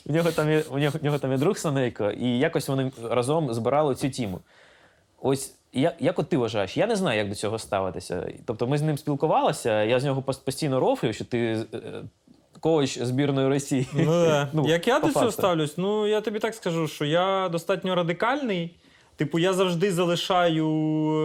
[0.06, 2.92] У нього там є, у нього, у нього там є друг Санейко, і якось вони
[3.02, 4.40] разом збирали цю тіму.
[5.18, 6.76] Ось як, як от ти вважаєш?
[6.76, 8.32] Я не знаю, як до цього ставитися.
[8.46, 11.38] Тобто ми з ним спілкувалися, я з нього постійно рофлю, що ти
[11.74, 11.78] е,
[12.60, 13.86] коуч збірної Росії.
[13.94, 14.48] Ну, да.
[14.52, 15.78] Ну, Як я до цього ставлюсь?
[15.78, 18.76] Ну, я тобі так скажу, що я достатньо радикальний.
[19.16, 20.66] Типу, я завжди залишаю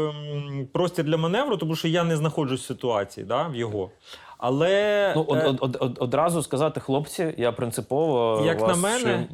[0.10, 3.90] ем, простір для маневру, тому що я не знаходжусь в ситуації да, в його.
[4.38, 8.44] Але Ну, од, е, од, од, од- одразу сказати, хлопці, я принципово.
[8.46, 9.28] Як вас на мене, ще-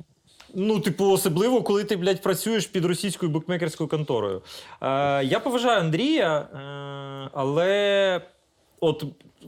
[0.56, 4.42] Ну, типу, особливо, коли ти, блядь, працюєш під російською букмекерською конторою.
[4.82, 8.22] Е, я поважаю Андрія, е, але
[8.80, 9.04] от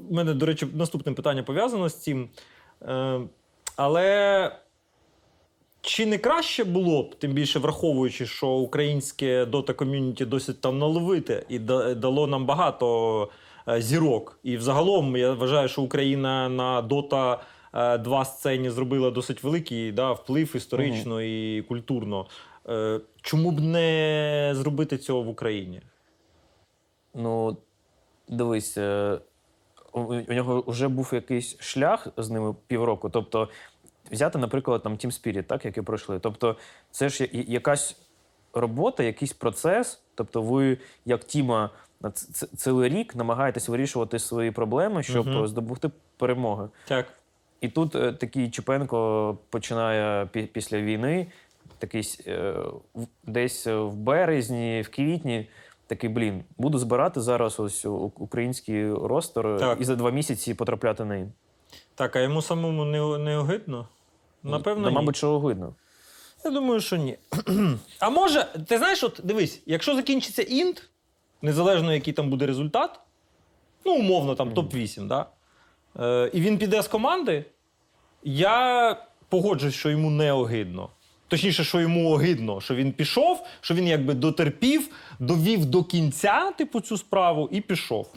[0.10, 2.30] у мене, до речі, наступне питання пов'язано з цим.
[2.82, 3.22] Е,
[3.76, 4.52] але
[5.86, 11.46] чи не краще було б, тим більше враховуючи, що українське дота ком'юніті досить там наловите
[11.50, 13.30] і дало нам багато
[13.70, 14.40] е, зірок.
[14.44, 17.42] І взагалом я вважаю, що Україна на дота
[17.74, 22.26] 2 сцені зробила досить великий да, вплив історично і культурно.
[22.70, 25.82] Е, Чому б не зробити цього в Україні?
[27.14, 27.58] Ну,
[28.30, 29.20] дивись, е,
[29.92, 33.10] у, нього вже був якийсь шлях з ними півроку.
[33.10, 33.50] Тобто,
[34.12, 36.20] взяти, наприклад, там Team Spirit, так, які пройшли.
[36.20, 36.56] Тобто,
[36.92, 37.98] це ж якась
[38.54, 40.02] робота, якийсь процес.
[40.16, 41.70] Тобто, ви, як тіма,
[42.58, 45.48] цілий рік намагаєтесь вирішувати свої проблеми, щоб Мгм.
[45.48, 46.70] здобути перемоги.
[46.88, 47.06] Так.
[47.64, 51.28] І тут е, такий Чепенко починає пі- після війни,
[51.78, 52.52] такий е,
[52.96, 55.48] в- десь е, в березні, в квітні.
[55.88, 57.86] Такий блін, буду збирати зараз ось
[58.16, 59.82] український ростер Так.
[59.82, 61.32] і за два місяці потрапляти на ін.
[61.96, 63.88] Так, а йому самому не, не огидно?
[64.44, 64.96] Напевно, Да, ні.
[64.96, 65.76] мабуть, що видно.
[66.46, 67.18] Я думаю, що ні.
[68.00, 70.90] а може, ти знаєш, от дивись, якщо закінчиться інт,
[71.42, 73.00] незалежно який там буде результат,
[73.86, 75.26] ну, умовно, там топ-8, да?
[76.00, 77.46] Е, і він піде з команди,
[78.24, 78.98] я
[79.30, 80.90] погоджуюсь, що йому не огидно.
[81.28, 86.82] Точніше, що йому огидно, що він пішов, що він якби дотерпів, довів до кінця, типу,
[86.82, 88.14] цю справу і пішов.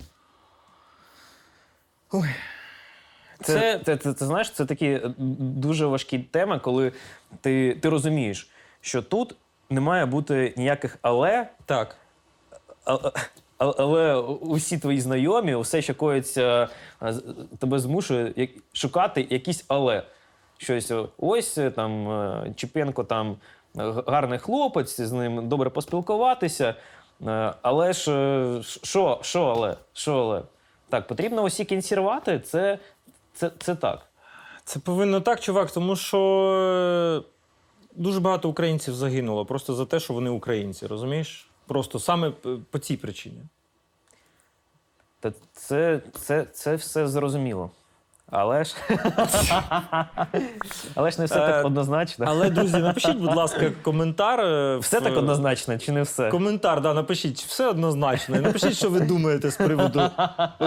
[3.43, 5.01] Це, Це- це, це, це, знаєш, це такі
[5.39, 6.93] дуже важкі теми, коли
[7.41, 8.51] ти, ти розумієш,
[8.81, 9.37] що тут
[9.71, 11.97] не має бути ніяких але, Так.
[12.85, 13.11] А-
[13.59, 16.69] Але усі твої знайомі, все, що коїться,
[17.59, 20.03] тебе змушує шукати якісь але.
[20.59, 23.37] Щось ось е, там е, Чіпенко там
[23.79, 26.75] е, гарний хлопець, з ним добре поспілкуватися.
[27.27, 29.77] Е, Але ж е, що, що але?
[29.93, 30.43] Що але?
[30.89, 32.79] Так, потрібно усі кінці рвати, це,
[33.35, 34.07] це, це так.
[34.65, 37.33] Це повинно так, чувак, тому що е,
[37.97, 41.46] дуже багато українців загинуло просто за те, що вони українці, розумієш?
[41.67, 42.33] Просто саме
[42.71, 43.43] по цій причині.
[45.21, 47.71] Та це, це, це все зрозуміло.
[48.31, 48.75] Але ж,
[50.95, 52.25] але ж не все Е, так однозначно.
[52.29, 54.41] Але, друзі, напишіть, будь ласка, коментар.
[54.41, 56.31] е, Все в- так однозначно, чи не все?
[56.31, 58.41] Коментар, да, напишіть, все однозначно.
[58.41, 60.11] Напишіть, що ви думаєте з приводу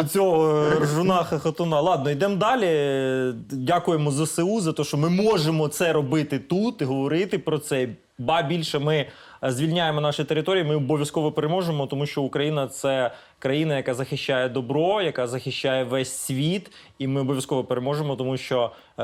[0.09, 1.81] цього ржуна хохотуна.
[1.81, 3.33] Ладно, йдемо далі.
[3.51, 7.89] Дякуємо ЗСУ за те, що ми можемо це робити тут і говорити про це.
[8.19, 9.05] Ба більше ми
[9.43, 10.63] е, звільняємо наші території.
[10.63, 16.71] Ми обов'язково переможемо, тому що Україна це країна, яка захищає добро, яка захищає весь світ,
[16.99, 19.03] і ми обов'язково переможемо, тому що е,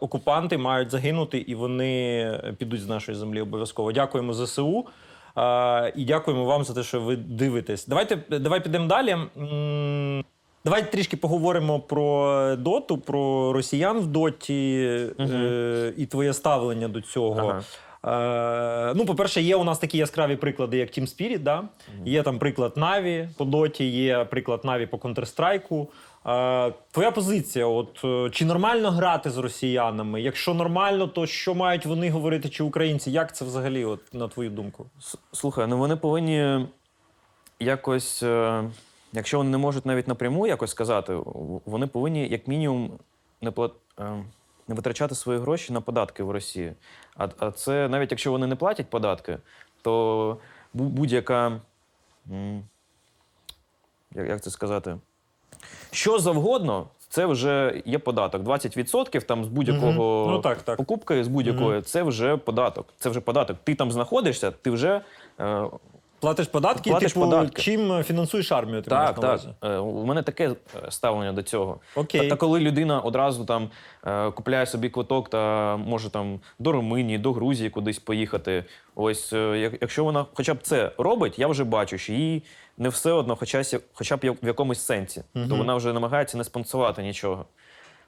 [0.00, 3.92] окупанти мають загинути, і вони підуть з нашої землі обов'язково.
[3.92, 4.86] Дякуємо ЗСУ.
[5.38, 7.86] Е, і дякуємо вам за те, що ви дивитесь.
[7.86, 9.16] Давайте давай підемо далі.
[10.64, 14.88] Давайте трішки поговоримо про доту, про росіян в доті
[15.20, 17.60] е, і твоє ставлення до цього.
[18.04, 21.64] Е, ну, по-перше, є у нас такі яскраві приклади, як Team Spirit, да?
[22.04, 25.86] Є там приклад Наві по доті, є приклад Наві по Counter-Strike.
[26.26, 30.22] Е, твоя позиція: от е, чи нормально грати з росіянами?
[30.22, 33.10] Якщо нормально, то що мають вони говорити, чи українці?
[33.10, 34.86] Як це взагалі, от, на твою думку?
[35.32, 36.66] Слухай, ну вони повинні
[37.60, 38.64] якось, е,
[39.12, 41.18] якщо вони не можуть навіть напряму якось сказати,
[41.66, 42.90] вони повинні як мінімум
[43.40, 44.24] не, плат, е,
[44.74, 46.72] витрачати свої гроші на податки в Росії.
[47.16, 49.38] А, а це навіть якщо вони не платять податки,
[49.82, 50.36] то
[50.74, 51.60] будь-яка.
[54.14, 54.98] Як, це сказати?
[55.90, 58.42] Що завгодно, це вже є податок.
[58.42, 60.32] 20% там з будь-якого Мгм.
[60.32, 60.76] Ну, так, так.
[60.76, 62.86] покупки з будь-якої, це вже податок.
[62.98, 63.56] Це вже податок.
[63.64, 65.00] Ти там знаходишся, ти вже.
[65.40, 65.64] Е,
[66.20, 67.62] Платиш податки, Платиш типу, податки.
[67.62, 68.82] чим фінансуєш армію?
[68.82, 69.30] Ти маєш так, на так.
[69.30, 69.48] увазі?
[69.62, 70.54] Е, у мене таке е,
[70.90, 71.80] ставлення до цього.
[71.94, 72.20] Окей.
[72.20, 73.70] Та, та коли людина одразу там
[74.06, 78.64] е, купляє собі квиток та може там до Румунії, до Грузії кудись поїхати.
[78.94, 82.42] Ось е, як- якщо вона хоча б це робить, я вже бачу, що їй
[82.78, 83.62] не все одно, хоча,
[83.92, 85.22] хоча б я- в якомусь сенсі.
[85.48, 87.44] То вона вже намагається не спонсувати нічого.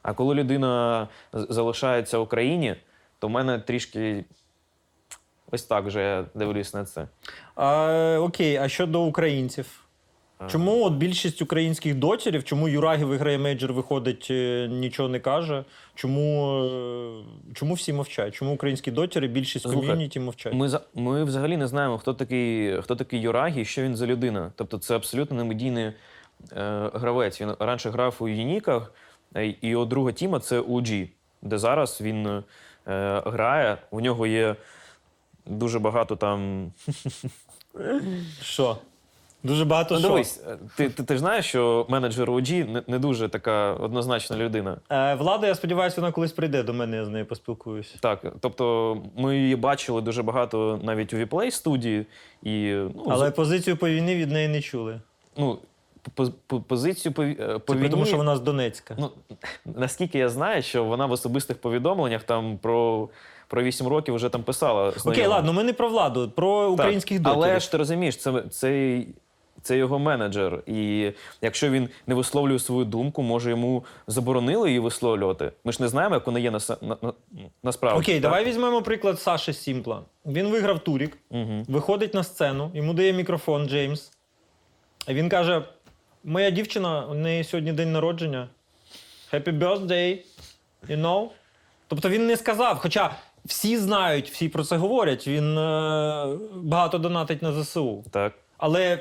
[0.03, 2.75] А коли людина з- залишається в Україні,
[3.19, 4.25] то в мене трішки
[5.53, 7.07] ось так вже я дивлюсь на це.
[7.55, 9.81] А, окей, а щодо українців?
[10.49, 15.65] Чому от більшість українських дотерів, чому Юрагі виграє мейджор, виходить, е, нічого не каже?
[15.95, 18.35] Чому, е, чому всі мовчать?
[18.35, 20.55] Чому українські дотери, більшість Слухай, ком'юніті мовчать?
[20.55, 24.53] Ми, ми взагалі не знаємо, хто такий, хто такий Юрагі, що він за людина.
[24.57, 25.95] Тобто це абсолютно немедійний е,
[26.95, 27.41] гравець.
[27.41, 28.93] Він раніше грав у Юніках,
[29.37, 31.09] е, і його друга тіма це UG,
[31.43, 32.43] де зараз він е,
[33.27, 33.77] грає.
[33.91, 34.57] У нього є
[35.47, 36.73] дуже багато там.
[38.43, 38.77] Що?
[39.43, 40.09] Дуже багато Ну, що.
[40.09, 44.37] дивись, е, ти, ти, ти ж знаєш, що менеджер UG не, не дуже така однозначна
[44.37, 44.77] людина.
[44.91, 47.99] Е, Влада, я сподіваюся, вона колись прийде до мене, я з нею поспілкуюся.
[48.01, 52.07] Так, тобто ми її бачили дуже багато навіть у WePlay студії,
[52.43, 55.01] і ну, Але з- позицію по війні від неї не чули.
[55.37, 55.59] ну,
[56.15, 58.97] по, по, позицію по, ві- е, по Це війні, тому, що вона з Донецька.
[58.99, 59.11] Ну,
[59.65, 63.09] наскільки я знаю, що вона в особистих повідомленнях там про,
[63.51, 64.93] про 8 років вже там писала.
[65.05, 67.43] Окей, ладно, ми не про владу, про Так, українських дотерів.
[67.45, 69.01] Але ж ти розумієш, це, це,
[69.63, 70.63] це його менеджер.
[70.67, 71.11] І
[71.43, 75.53] якщо він не висловлює свою думку, може йому заборонили її висловлювати.
[75.65, 77.13] Ми ж не знаємо, як вона є на, на, на,
[77.63, 78.01] насправді.
[78.01, 78.23] Окей, так?
[78.23, 80.03] давай візьмемо приклад Саші Сімпла.
[80.27, 81.65] Він виграв турік, Угу.
[81.69, 84.13] виходить на сцену, йому дає мікрофон Джеймс.
[85.09, 85.63] І він каже:
[86.25, 88.49] Моя дівчина, у неї сьогодні день народження.
[89.33, 90.19] Happy birthday,
[90.89, 91.29] you know?
[91.89, 95.29] Тобто він не сказав, хоча всі знають, всі про це говорять.
[95.29, 98.05] Він е, багато донатить на ЗСУ.
[98.11, 98.33] Так.
[98.59, 98.99] Але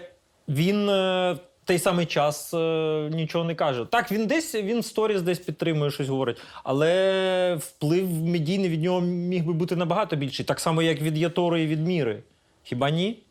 [0.47, 3.85] він е, в той самий час е, нічого не каже.
[3.85, 9.01] Так, він десь він в сторіс десь підтримує щось говорить, але вплив медійний від нього
[9.01, 12.23] міг би бути набагато більший, так само, як від Ятори і від Міри.
[12.63, 13.23] Хіба ні?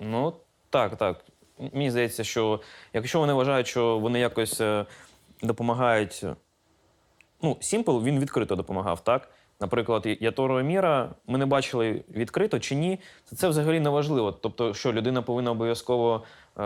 [0.00, 0.32] Ну,
[0.70, 1.24] так, так.
[1.72, 2.60] Мені здається, що
[2.92, 4.86] якщо вони вважають, що вони якось е,
[5.42, 6.24] допомагають.
[7.42, 9.28] Ну, Сімпл він відкрито допомагав, так?
[9.62, 12.98] Наприклад, Яторо Еміра ми не бачили відкрито чи ні.
[13.24, 14.32] Це, це взагалі не важливо.
[14.32, 16.22] Тобто, що людина повинна обов'язково
[16.58, 16.64] е,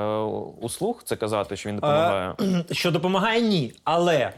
[0.61, 2.35] услуг це казати, що він допомагає.
[2.71, 3.73] Що допомагає, ні.
[3.85, 4.33] Але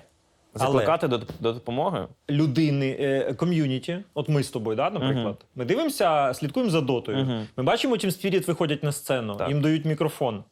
[0.54, 2.06] Закликати до, до допомоги.
[2.30, 7.18] людини, е, ком'юніті, от ми з тобою, да, наприклад, ми дивимося, слідкуємо за дотою.
[7.18, 7.46] Мгм.
[7.56, 9.48] Ми бачимо, Team Spirit виходять на сцену, Так.
[9.48, 10.44] їм дають мікрофон.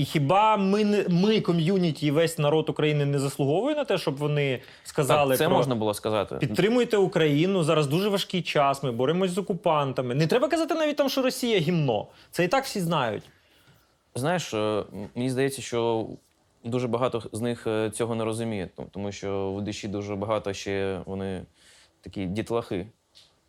[0.00, 4.60] І хіба ми, ми, ком'юніті і весь народ України не заслуговує на те, щоб вони
[4.84, 6.36] сказали Так, це про можна було сказати.
[6.36, 7.64] підтримуйте Україну.
[7.64, 8.82] Зараз дуже важкий час.
[8.82, 10.14] Ми боремось з окупантами.
[10.14, 12.06] Не треба казати навіть там, що Росія гімно.
[12.30, 13.22] Це і так всі знають.
[14.14, 14.84] Знаєш, е,
[15.14, 16.06] мені здається, що
[16.64, 21.00] дуже багато з них е, цього не розуміє, тому- що в душі дуже багато ще
[21.06, 21.42] вони
[22.00, 22.86] такі дітлахи.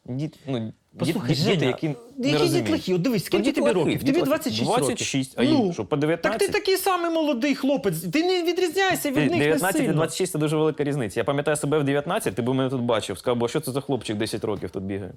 [0.06, 1.96] Діт, ну, Послухай, діт- діти, Женя, які не
[2.28, 2.66] Які розуміють.
[2.66, 2.94] дітлахи?
[2.94, 4.00] От дивись, скільки тобі дітлахи, років?
[4.00, 4.26] Тобі дітлахи.
[4.26, 4.86] 26 років.
[4.86, 6.40] 26, а Ну, що, по 19?
[6.40, 8.02] Так ти такий самий молодий хлопець.
[8.02, 9.94] Ти не відрізняєшся від них не 19 і сильно.
[9.94, 11.20] 26 це дуже велика різниця.
[11.20, 13.18] Я пам'ятаю себе в 19, ти б мене тут бачив.
[13.18, 15.14] Сказав, бо що це за хлопчик 10 років тут бігає.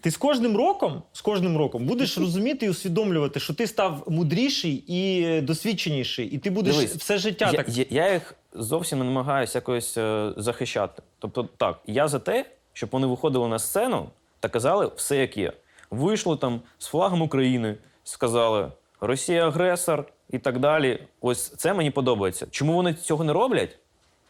[0.00, 4.72] Ти з кожним роком, з кожним роком будеш розуміти і усвідомлювати, що ти став мудріший
[4.86, 7.68] і е, досвідченіший, і ти будеш Дивись, все життя я, так.
[7.76, 11.02] я, я їх зовсім не намагаюся якось е, захищати.
[11.18, 14.06] Тобто, так, я за те, щоб вони виходили на сцену
[14.46, 15.52] та казали все, як є.
[15.90, 21.02] Вийшли там з флагом України, сказали Росія агресор і так далі.
[21.20, 22.46] Ось це мені подобається.
[22.50, 23.78] Чому вони цього не роблять?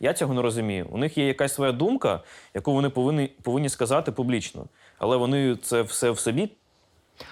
[0.01, 0.89] Я цього не розумію.
[0.91, 2.21] У них є якась своя думка,
[2.55, 4.67] яку вони повинні, повинні сказати публічно.
[4.99, 6.51] Але вони це все в собі.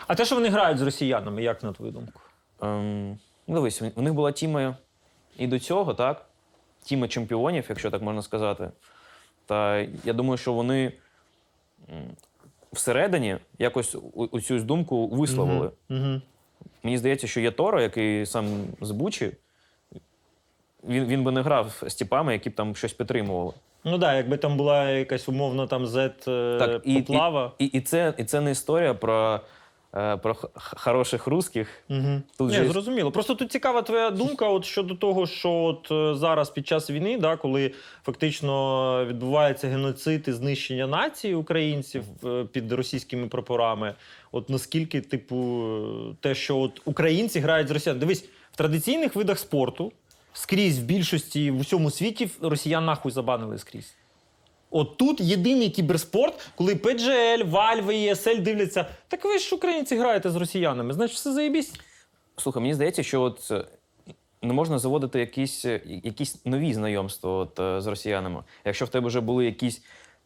[0.07, 2.21] А те, що вони грають з росіянами, як на твою думку?
[2.63, 4.77] Ем, дивись, у них була тіма
[5.37, 6.27] і до цього, так?
[6.83, 8.71] Тіма чемпіонів, якщо так можна сказати.
[9.47, 10.93] Та я думаю, що вони
[12.75, 13.97] всередині якось
[14.47, 15.71] цю думку висловили.
[15.91, 16.21] Угу.
[16.83, 18.47] Мені здається, що є Торо, який сам
[18.81, 19.33] з Бучі,
[20.89, 23.53] він, він би не грав з тіпами, які б там щось підтримували.
[23.85, 26.19] Ну так, да, якби там була якась умовно там зет
[26.59, 27.53] Так, поплава.
[27.59, 29.41] і, і, і, це, і це не історія про,
[30.23, 31.69] про х- хороших русських.
[31.91, 32.23] Угу.
[32.39, 33.11] Тут Ні, же- зрозуміло.
[33.11, 37.19] Просто тут цікава твоя думка от щодо того, що от е, зараз під час війни,
[37.19, 37.73] да, коли
[38.05, 43.95] фактично відбувається геноцид і знищення нації українців е, під російськими прапорами.
[44.33, 45.65] От наскільки, типу,
[46.13, 47.99] е, те, що от українці грають з росіян.
[47.99, 49.93] Дивись, в традиційних видах спорту
[50.33, 53.95] скрізь в більшості в усьому світі росіян нахуй забанили скрізь.
[54.77, 60.37] От тут єдиний кіберспорт, коли PGL, Valve ESL дивляться, так ви ж українці граєте з
[60.37, 61.73] росіянами, значить все заєбісь.
[62.37, 63.65] Слухай, мені здається, що от е,
[64.43, 68.43] не можна заводити якісь, е, якісь нові знайомства от, е, з росіянами.
[68.65, 69.83] Якщо в тебе вже були якісь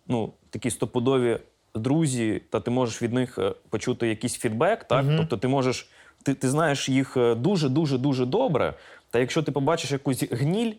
[0.07, 1.39] ну, такі стопудові
[1.75, 3.39] друзі, та ти можеш від них
[3.71, 5.05] почути якийсь фідбек, так?
[5.05, 5.17] Мгм.
[5.17, 5.89] Тобто ти можеш,
[6.23, 8.75] ти, ти знаєш їх дуже, дуже, дуже добре.
[9.11, 10.73] Та якщо ти побачиш якусь гніль,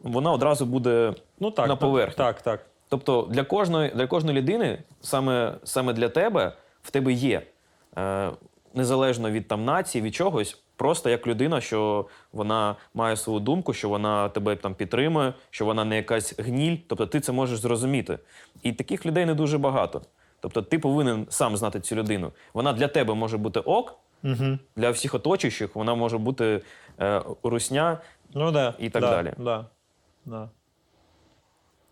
[0.00, 2.16] вона одразу буде Ну так, на поверхні.
[2.16, 2.66] Так, так.
[2.94, 7.42] Тобто для кожної, для кожної людини, саме, саме для тебе, в тебе є,
[7.98, 8.30] е,
[8.74, 13.88] незалежно від там нації, від чогось, просто як людина, що вона має свою думку, що
[13.88, 16.76] вона тебе там підтримує, що вона не якась гніль.
[16.88, 18.18] Тобто ти це можеш зрозуміти.
[18.62, 20.02] І таких людей не дуже багато.
[20.40, 22.32] Тобто ти повинен сам знати цю людину.
[22.52, 24.58] Вона для тебе може бути ок, Угу.
[24.76, 26.60] для всіх оточуючих вона може бути
[27.00, 27.98] е, русня.
[28.34, 28.74] Ну да.
[28.78, 29.32] І так да, далі.
[29.38, 29.66] Да.
[30.24, 30.48] Да.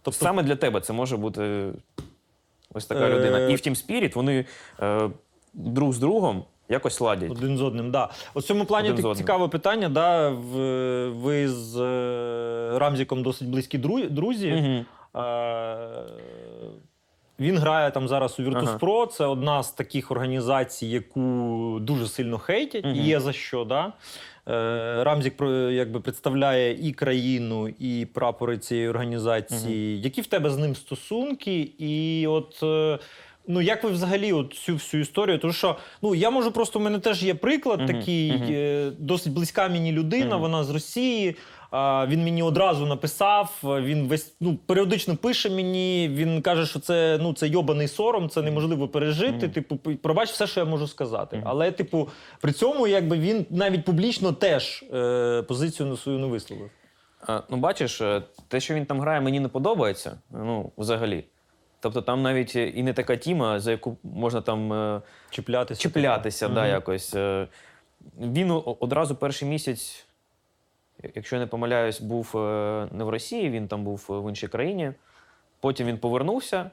[0.03, 1.73] Тобто саме для тебе це може бути
[2.75, 3.39] ось така Е, людина.
[3.39, 4.45] І в Team Spirit вони
[4.83, 5.11] е,
[5.55, 7.31] друг з другом якось ладять.
[7.31, 8.09] Один з одним, да.
[8.35, 9.25] У цьому плані Один з так одним.
[9.27, 9.89] цікаве питання.
[9.89, 10.29] Да?
[10.31, 14.51] В- Ви з е, Рамзіком досить близькі дру- друзі.
[14.53, 14.87] Мгм.
[15.25, 16.05] Е,
[17.41, 19.07] Він грає там зараз у Virtus.pro.
[19.07, 23.65] Це одна з таких організацій, яку дуже сильно хейтять, і є за що.
[23.65, 23.93] Да?
[24.49, 30.01] Е, Рамзік якби представляє і країну, і прапори цієї організації.
[30.01, 31.61] Які в тебе з ним стосунки?
[31.79, 32.63] І от.
[33.49, 35.39] Е, Ну, як ви взагалі от цю всю історію?
[35.39, 39.33] Тому що ну я можу просто у мене теж є приклад Мгм, такий, е, досить
[39.33, 40.41] близька мені людина, Мгм.
[40.41, 41.37] вона з Росії.
[42.07, 43.59] Він мені одразу написав.
[43.65, 46.09] Він весь ну періодично пише мені.
[46.15, 49.49] Він каже, що це ну це йобаний сором, це неможливо пережити.
[49.49, 51.43] Типу, пробач все, що я можу сказати.
[51.45, 52.09] Але, типу,
[52.41, 56.71] при цьому, якби він навіть публічно теж е, позицію на свою не висловив.
[57.51, 60.19] Ну, бачиш, е, те, що він там грає, мені не подобається.
[60.31, 61.25] Ну, взагалі.
[61.83, 65.81] Тобто там навіть і не така тіма, за яку можна там е, Чіплятися.
[65.81, 67.15] чіплятися, да, якось.
[67.15, 67.49] Е,
[68.21, 70.07] Він одразу перший місяць,
[71.15, 74.93] якщо я не помиляюсь, був е, не в Росії, він там був в іншій країні.
[75.61, 76.71] Потім він повернувся.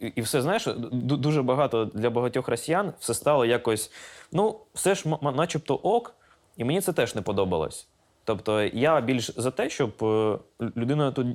[0.00, 3.92] І, і все, знаєш, дуже багато для багатьох росіян все стало якось.
[4.32, 6.14] Ну, все ж, начебто, ок,
[6.56, 7.88] і мені це теж не подобалось.
[8.24, 10.38] Тобто, я більш за те, щоб е,
[10.76, 11.26] людина тут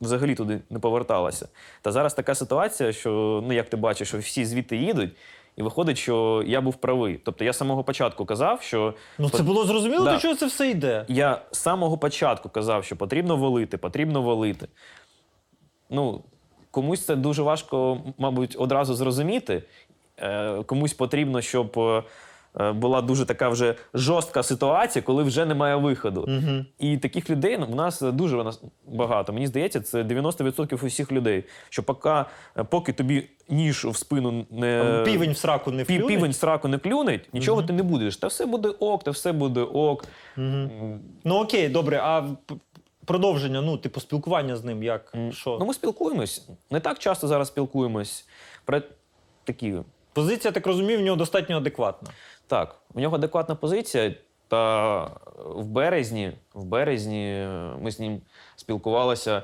[0.00, 1.48] взагалі туди не поверталася.
[1.82, 5.10] Та зараз така ситуація, що, ну, як ти бачиш, що всі звідти їдуть,
[5.56, 7.20] і виходить, що я був правий.
[7.24, 10.12] Тобто, я з самого початку казав, що Ну це було зрозуміло, Да.
[10.14, 11.04] до чого це все йде.
[11.08, 14.68] я з самого початку казав, що потрібно валити, потрібно валити.
[15.90, 16.22] Ну,
[16.70, 19.62] комусь це дуже важко, мабуть, одразу зрозуміти.
[20.18, 22.02] Е, комусь потрібно, щоб е,
[22.56, 26.20] була дуже така вже жорстка ситуація, коли вже немає виходу.
[26.20, 26.64] Угу.
[26.78, 28.52] І таких людей ну, в нас дуже
[28.86, 29.32] багато.
[29.32, 31.44] Мені здається, це 90% усіх людей.
[31.68, 36.30] Що поки, е, поки тобі ніж в спину не Півень в сраку не Е, півень
[36.30, 38.16] в сраку не клюнеть, нічого ти не будеш.
[38.16, 40.04] Та все буде ок, та все буде ок.
[40.38, 42.28] М, Ну окей, добре, а
[43.04, 45.14] продовження, ну, типу, спілкування з ним, як?
[45.32, 45.56] Що?
[45.60, 46.48] Ну, ми спілкуємось.
[46.70, 48.26] Не так часто зараз спілкуємось.
[48.64, 48.80] Про
[49.44, 49.74] такі.
[50.12, 52.08] Позиція, так розумію, в нього достатньо адекватна.
[52.46, 54.14] Так, у нього адекватна позиція.
[54.48, 55.04] Та
[55.36, 57.48] в березні, в березні е,
[57.80, 58.20] ми з ним
[58.56, 59.42] спілкувалися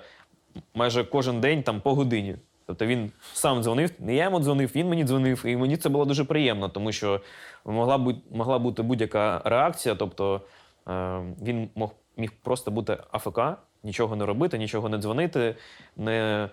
[0.74, 2.36] майже кожен день там по годині.
[2.66, 6.04] Тобто він сам дзвонив, не я йому дзвонив, він мені дзвонив, і мені це було
[6.04, 7.20] дуже приємно, тому що
[7.64, 9.94] могла бути, могла бути будь-яка реакція.
[9.94, 10.40] Тобто
[10.88, 13.40] е, він мог, міг просто бути АФК,
[13.82, 15.56] нічого не робити, нічого не дзвонити,
[15.96, 16.48] не,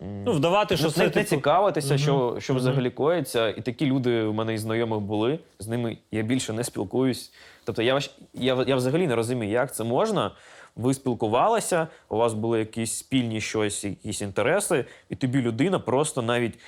[0.00, 3.48] Ну, вдавати, що не, це не, типу, цікавитися, що, що взагалі коїться.
[3.48, 5.38] І такі люди у мене і знайомих були.
[5.58, 7.32] З ними я більше не спілкуюсь.
[7.64, 8.00] Тобто я,
[8.34, 10.30] я, я взагалі не розумію, як це можна.
[10.76, 16.58] Ви спілкувалися, у вас були якісь спільні щось, якісь інтереси, і тобі людина просто навіть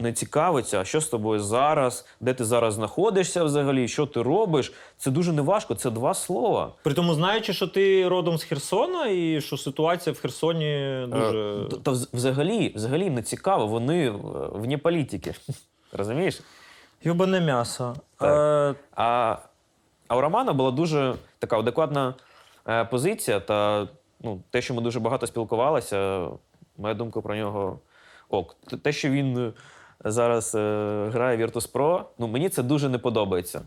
[0.00, 4.72] не цікавиться, а що з тобою зараз, де ти зараз знаходишся взагалі, що ти робиш.
[4.96, 6.72] Це дуже неважко, це два слова.
[6.82, 11.66] При тому, знаючи, що ти родом з Херсона, і що ситуація в Херсоні дуже.
[11.72, 14.14] Е, Та, взагалі, взагалі їм не цікаво, вони е,
[14.52, 15.34] вне політики.
[15.92, 16.40] Розумієш?
[17.04, 17.94] Йобане м'ясо.
[18.18, 18.76] Так.
[18.76, 19.36] Е, А,
[20.08, 22.14] а у Романа була дуже така адекватна
[22.68, 23.88] е, позиція, та
[24.20, 26.28] ну, те, що ми дуже багато спілкувалися,
[26.78, 27.78] моя думка про нього
[28.28, 28.56] ок.
[28.82, 29.52] Те, що він
[30.04, 33.62] зараз е, грає Virtus.pro, ну, мені це дуже не подобається.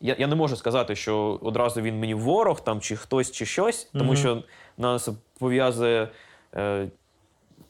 [0.00, 3.84] Я, я не можу сказати, що одразу він мені ворог там, чи хтось, чи щось,
[3.92, 4.16] тому Мгм.
[4.16, 4.42] що
[4.78, 5.08] нас
[5.38, 6.08] пов'язує
[6.54, 6.88] е,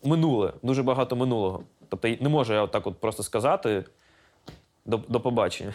[0.04, 1.62] минуле, дуже багато минулого.
[1.88, 3.84] Тобто не можу я так от просто сказати
[4.84, 5.74] до, до побачення.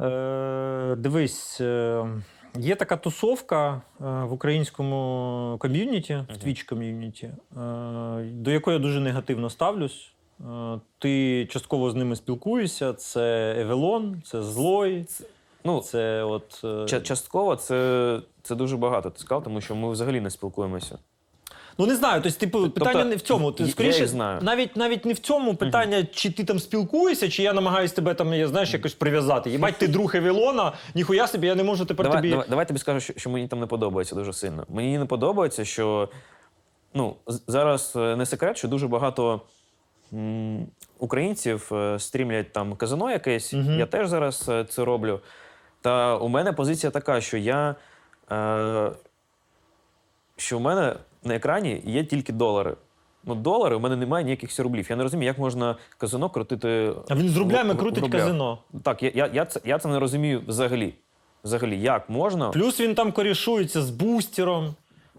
[0.00, 2.06] Е, дивись, е,
[2.56, 7.34] є така тусовка е, в українському ком'юніті, в Twitch ком'юніті, е,
[8.32, 10.12] до якої я дуже негативно ставлюсь.
[10.40, 12.92] Е, Ти частково з ними спілкуєшся.
[12.92, 15.06] Це Евелон, це Злой,
[15.64, 16.64] Ну, це от.
[16.64, 20.98] ча- частково це, це дуже багато ти сказав, тому що ми взагалі не спілкуємося.
[21.80, 23.52] Ну не знаю, тобто, типу, питання не в цьому.
[23.52, 24.40] Ти скоріше, знаю.
[24.42, 28.34] навіть навіть не в цьому питання, чи ти там спілкуєшся, чи я намагаюся тебе там,
[28.34, 29.50] я знаєш, якось прив'язати.
[29.50, 32.30] Єбать, ти друг Евілона, ніхуя собі, я не можу тепер Давай, тобі.
[32.30, 34.66] давай, давай тобі скажу, що, що мені там не подобається дуже сильно.
[34.68, 36.08] Мені не подобається, що
[36.94, 39.40] ну, зараз е, не секрет, що дуже багато
[40.98, 43.52] українців е, стрімлять там казино якесь.
[43.52, 45.20] Я теж зараз е, це роблю.
[45.80, 47.74] Та у мене позиція така, що я.
[48.32, 48.90] Е,
[50.36, 50.94] що в мене
[51.28, 52.76] на екрані є тільки долари.
[53.24, 54.86] Ну, долари, у мене немає ніяких рублів.
[54.90, 56.92] Я не розумію, як можна казино крутити.
[57.08, 58.22] А він з рублями в- в- в крутить рублях.
[58.22, 58.58] казино.
[58.82, 60.94] Так, я, я, я, це, я це не розумію взагалі.
[61.44, 62.50] Взагалі, як можна.
[62.50, 64.74] Плюс він там корішується з бустером.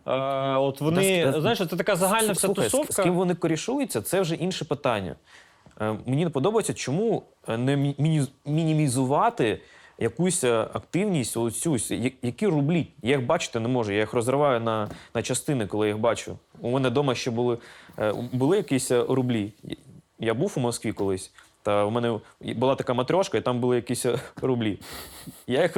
[0.08, 0.12] Е,
[0.56, 2.94] от вони, Та знаєш, це така загальна вся Слухай, з- тусовка.
[2.94, 5.16] З ким вони корішуються, це вже інше питання.
[5.82, 9.62] Е, Мені не подобається, чому е, не мі- міні- мінімізувати
[10.00, 12.88] якусь е, активність, оцю, с- я- які рублі.
[13.04, 16.38] Я їх бачити не можу, я їх розриваю на, на частини, коли їх бачу.
[16.62, 17.58] У мене вдома ще були,
[18.00, 19.54] е, були якісь е, рублі.
[20.20, 21.32] Я був у Москві колись,
[21.64, 24.06] та у мене була така матрешка, і там були якісь
[24.42, 24.80] рублі.
[25.48, 25.78] Я їх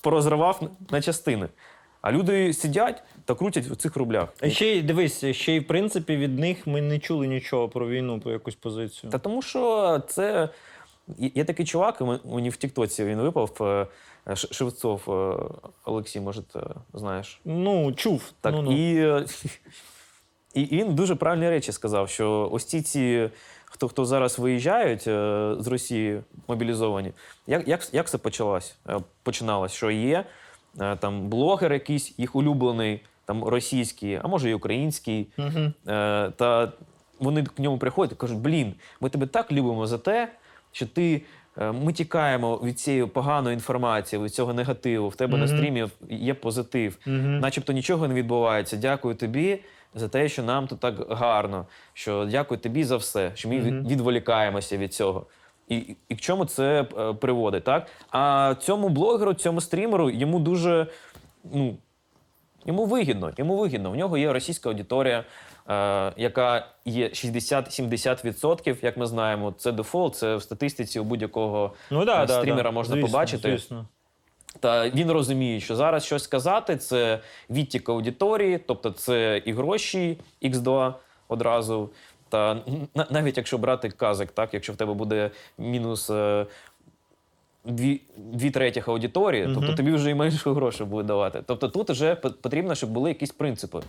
[0.00, 0.60] порозривав
[0.90, 1.48] на частини.
[2.02, 4.28] А люди сидять та крутять в цих рублях.
[4.40, 7.88] А ще й дивись, ще й в принципі від них ми не чули нічого про
[7.88, 9.10] війну, про якусь позицію.
[9.12, 10.48] Та тому що це.
[11.18, 13.56] Є такий чувак, мені в Тіктоці він випав.
[13.60, 13.86] е,
[14.36, 15.36] Шевцов е,
[15.84, 16.60] Олексій, може, ти
[16.94, 17.40] знаєш.
[17.44, 18.32] Ну, чув.
[18.40, 18.72] Так, ну, ну.
[18.72, 19.24] І, е,
[20.54, 23.30] і він дуже правильні речі сказав, що ось ці, ці
[23.64, 27.12] хто, хто зараз виїжджають е, з Росії мобілізовані,
[27.46, 28.76] як, як, як це почалось?
[28.88, 29.72] Е, починалось?
[29.72, 30.24] Що є
[30.80, 35.26] е, там блогер якийсь, їх улюблений, там російський, а може і український.
[35.38, 36.72] Е, та
[37.20, 40.32] вони к ньому приходять і кажуть: блін, ми тебе так любимо за те,
[40.72, 41.22] що ти.
[41.58, 45.08] е, Ми тікаємо від цієї поганої інформації, від цього негативу.
[45.08, 47.38] В тебе на стрімі є позитив, Мгм.
[47.38, 48.76] начебто нічого не відбувається.
[48.76, 49.58] Дякую тобі
[49.94, 51.66] за те, що нам тут так гарно.
[51.92, 53.86] Що дякую тобі за все, що ми від- Мгм.
[53.88, 55.26] відволікаємося від цього.
[55.68, 57.64] І, і, і к чому це е, приводить?
[57.64, 57.86] Так?
[58.10, 60.86] А цьому блогеру, цьому стрімеру, йому дуже
[61.54, 61.76] ну,
[62.66, 63.90] Йому вигідно, йому вигідно.
[63.90, 65.24] В нього є російська аудиторія,
[65.68, 69.54] е, яка є 60-70%, як ми знаємо.
[69.58, 72.70] Це дефолт, це в статистиці у будь-якого Ну, да, е, да, стрімера да.
[72.70, 73.50] можна Звісно, побачити.
[73.50, 73.86] Звісно.
[74.60, 80.94] Та він розуміє, що зараз щось сказати це відтік аудиторії, тобто це і гроші X2
[81.28, 81.90] одразу.
[82.28, 82.56] Та
[83.10, 86.46] навіть якщо брати казик, так, якщо в тебе буде мінус е,
[87.64, 91.42] дві, дві третіх аудиторії, тобто тобі вже і менше грошей буде давати.
[91.46, 93.80] Тобто тут вже потрібно, щоб були якісь принципи.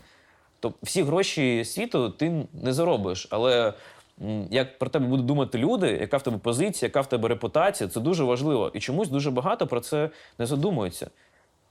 [0.60, 3.74] Тобто всі гроші світу ти не заробиш, але
[4.50, 8.00] як про тебе будуть думати люди, яка в тебе позиція, яка в тебе репутація, це
[8.00, 8.72] дуже важливо.
[8.74, 10.10] І чомусь дуже багато про це
[10.40, 11.10] не задумується.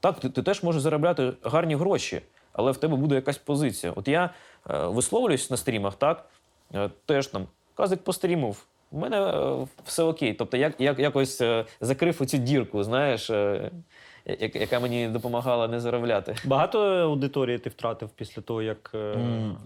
[0.00, 2.20] Так, ти, ти теж можеш заробляти гарні гроші,
[2.52, 3.92] але в тебе буде якась позиція.
[3.96, 4.30] От я
[4.70, 6.28] е, висловлююсь на стрімах, так,
[6.74, 8.66] е, теж там казик пострімив.
[8.90, 10.34] У мене е, все окей.
[10.34, 13.70] Тобто, як, як якось е, закрив оцю дірку, знаєш, е,
[14.54, 16.34] яка мені допомагала не заробляти.
[16.44, 18.90] Багато аудиторії ти втратив після того, як.
[18.94, 19.14] е,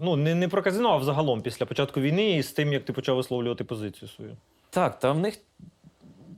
[0.01, 2.93] Ну, не, не про казино, а взагалом після початку війни і з тим, як ти
[2.93, 4.31] почав висловлювати позицію свою.
[4.69, 5.37] Так, та в них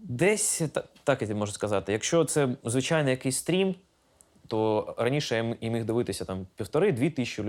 [0.01, 1.91] десь та- так я можу сказати.
[1.91, 3.75] Якщо це звичайний якийсь стрім,
[4.47, 7.43] то раніше я і міг дивитися там півтори-дві тисячі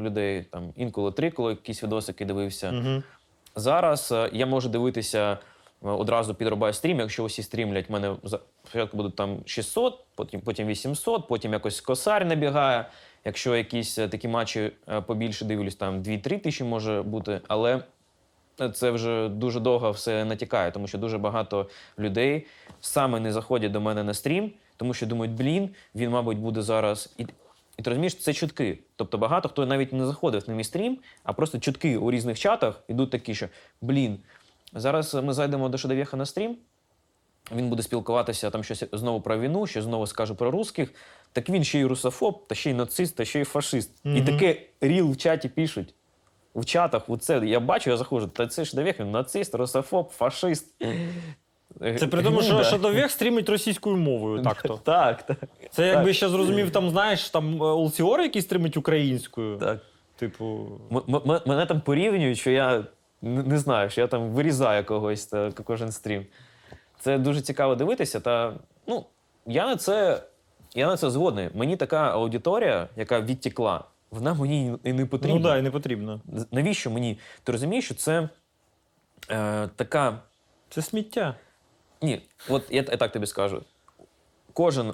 [0.00, 2.70] людей, там інколи три, коли якісь відосики дивився.
[2.70, 3.02] Угу.
[3.56, 5.36] Зараз е, я можу дивитися е,
[5.88, 7.00] одразу підрубаю стрім.
[7.00, 8.16] Якщо усі стрімлять, в мене
[8.66, 12.86] спочатку будуть там 600, потім, потім 800, потім якось косарь набігає.
[13.24, 14.72] Якщо якісь е, такі матчі
[15.06, 17.40] побільше дивлюсь, там 2-3 тисячі може бути.
[17.48, 17.80] Але
[18.74, 22.46] це вже дуже довго все натікає, тому що дуже багато людей
[22.80, 27.14] саме не заходять до мене на стрім, тому що думають, блін, він, мабуть, буде зараз.
[27.78, 28.78] І, ти розумієш, це чутки.
[28.96, 32.82] Тобто багато хто навіть не заходив на мій стрім, а просто чутки у різних чатах
[32.88, 33.48] ідуть такі, що
[33.80, 34.18] блін,
[34.72, 36.56] зараз ми зайдемо до Шедевєха на стрім.
[37.56, 40.94] Він буде спілкуватися там щось знову про війну, що знову скаже про русських.
[41.32, 43.90] Так він ще й русофоб, та ще й нацист, та ще й фашист.
[44.04, 45.94] І таке ріл в чаті пишуть.
[46.54, 50.74] В чатах, оце я бачу, я заходжу, та це ж він нацист, русофоб, фашист.
[51.80, 52.64] Це при тому, Ну, що.
[52.64, 54.42] Шадовєх стрімить російською мовою.
[54.42, 54.74] Так то.
[54.84, 55.38] Так, так.
[55.70, 59.58] Це якби ще зрозумів, там, знаєш, там е, Олсіор, який стримить українською.
[59.58, 59.78] так.
[60.16, 60.66] Типу.
[61.46, 62.84] Мене там порівнюють, що я
[63.22, 66.26] не знаю, що я там вирізаю когось та кожен стрім.
[67.00, 68.20] Це дуже цікаво дивитися.
[68.20, 68.54] Та
[68.86, 69.04] ну,
[69.46, 70.22] я на це,
[70.74, 71.48] я на це згодний.
[71.54, 75.36] Мені така аудиторія, яка відтікла, вона мені і не потрібна.
[75.38, 76.20] Ну так, да, і не потрібно.
[76.52, 77.18] Навіщо мені?
[77.44, 78.28] Ти розумієш, що це
[79.30, 80.18] е, така.
[80.70, 81.34] Це сміття.
[82.04, 83.62] Ні, от я, так тобі скажу.
[84.52, 84.92] кожен е,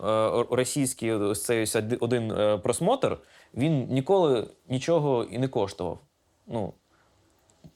[0.51, 3.19] російський ось цей ось один е, просмотр,
[3.55, 5.99] він ніколи нічого і не коштував.
[6.47, 6.73] Ну,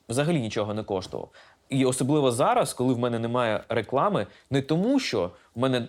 [0.08, 1.28] взагалі нічого не коштував.
[1.68, 5.86] І особливо зараз, коли в мене немає реклами, не тому, що в мене е,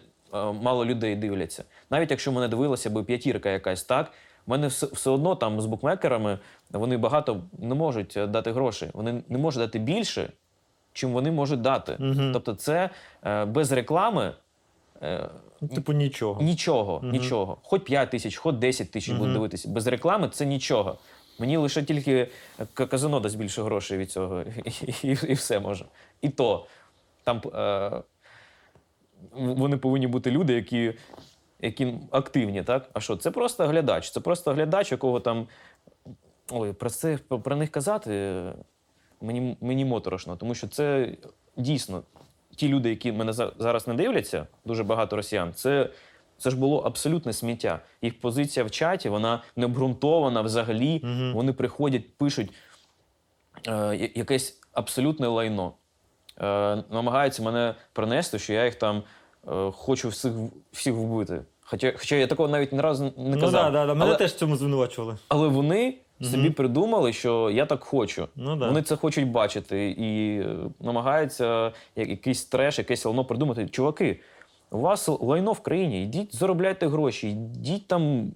[0.51, 1.63] мало людей дивляться.
[1.89, 4.11] Навіть якщо мене дивилася би п'ятірка якась, так,
[4.47, 6.39] в мене все, все одно там з букмекерами
[6.71, 8.89] вони багато не можуть е, дати грошей.
[8.93, 10.29] Вони не можуть дати більше,
[10.95, 11.95] чим вони можуть дати.
[11.99, 12.31] Мгм.
[12.33, 12.89] Тобто, це
[13.25, 14.33] е, без реклами.
[15.03, 15.29] е,
[15.61, 16.41] Ну, Типу нічого.
[16.41, 17.57] Нічого, нічого.
[17.63, 19.69] Хоч 5 тисяч, хоч 10 тисяч будуть дивитися.
[19.69, 20.97] Без реклами це нічого.
[21.39, 22.27] Мені лише тільки
[22.73, 25.85] казино дасть більше грошей від цього, і, і, і все може.
[26.21, 26.65] І то
[27.23, 27.91] там е,
[29.31, 30.93] вони повинні бути люди, які,
[31.61, 32.89] які активні, так?
[32.93, 33.15] А що?
[33.17, 34.11] Це просто глядач.
[34.11, 35.47] Це просто глядач, якого там.
[36.51, 38.53] Ой, про це про, них казати е,
[39.22, 41.09] мені, мені моторошно, тому що це
[41.57, 42.03] дійсно
[42.55, 45.89] ті люди, які мене за- зараз не дивляться, дуже багато росіян, це,
[46.38, 47.80] це ж було абсолютне сміття.
[48.01, 51.01] Їх позиція в чаті, вона не обґрунтована взагалі.
[51.36, 52.49] Вони приходять, пишуть
[53.68, 55.74] е, якесь абсолютне лайно.
[56.41, 59.03] Е, намагаються мене принести, що я їх там
[59.47, 60.32] е, хочу всіх,
[60.72, 61.41] всіх вбити.
[61.61, 63.63] Хоча, хоча я такого навіть ні разу не Ну казав.
[63.63, 63.93] да, да, да.
[63.93, 65.18] Мене але, теж в цьому звинувачували.
[65.28, 68.28] але вони собі придумали, що я так хочу.
[68.36, 68.68] Ну да.
[68.68, 73.68] Вони це хочуть бачити і е, намагаються я- якийсь треш, якесь лайно придумати.
[73.68, 74.20] Чуваки,
[74.72, 78.32] у вас лайно в країні, йдіть заробляйте гроші, йдіть там.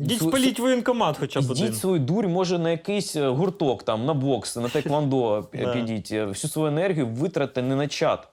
[0.00, 1.64] Йдіть св- спаліть воєнкомат хоча б один.
[1.66, 5.72] Йдіть свою дурь, може, на якийсь е, гурток, там, на бокс, на теквондо Да.
[5.72, 6.12] підіть.
[6.12, 8.28] Е, Всю свою енергію витратьте не на чат.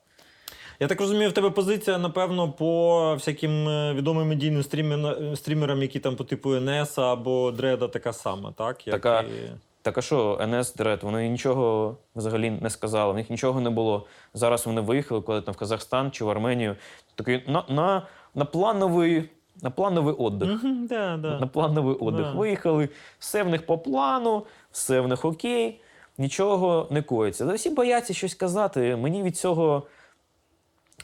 [0.79, 5.99] Я так розумію, в тебе позиція, напевно, по всяким е, відомим медійним стрімер- стрімерам, які
[5.99, 8.87] там по типу НС або Дреда, така сама, так?
[8.87, 9.21] Як Така.
[9.21, 9.51] і-
[9.81, 14.05] Так а що, НС Дред, вони нічого взагалі не сказали, в них нічого не було.
[14.33, 16.75] Зараз вони виїхали, коли там в Казахстан чи в Арменію.
[17.15, 19.29] Такий на, на, на плановий.
[19.61, 20.49] На плановий отдих.
[20.89, 21.39] Да, да.
[21.39, 22.25] На плановий отдих.
[22.25, 22.31] Да.
[22.31, 25.81] Виїхали, все в них по плану, все в них окей,
[26.17, 27.53] нічого не коїться.
[27.53, 28.95] Всі бояться щось казати.
[28.95, 29.83] Мені від цього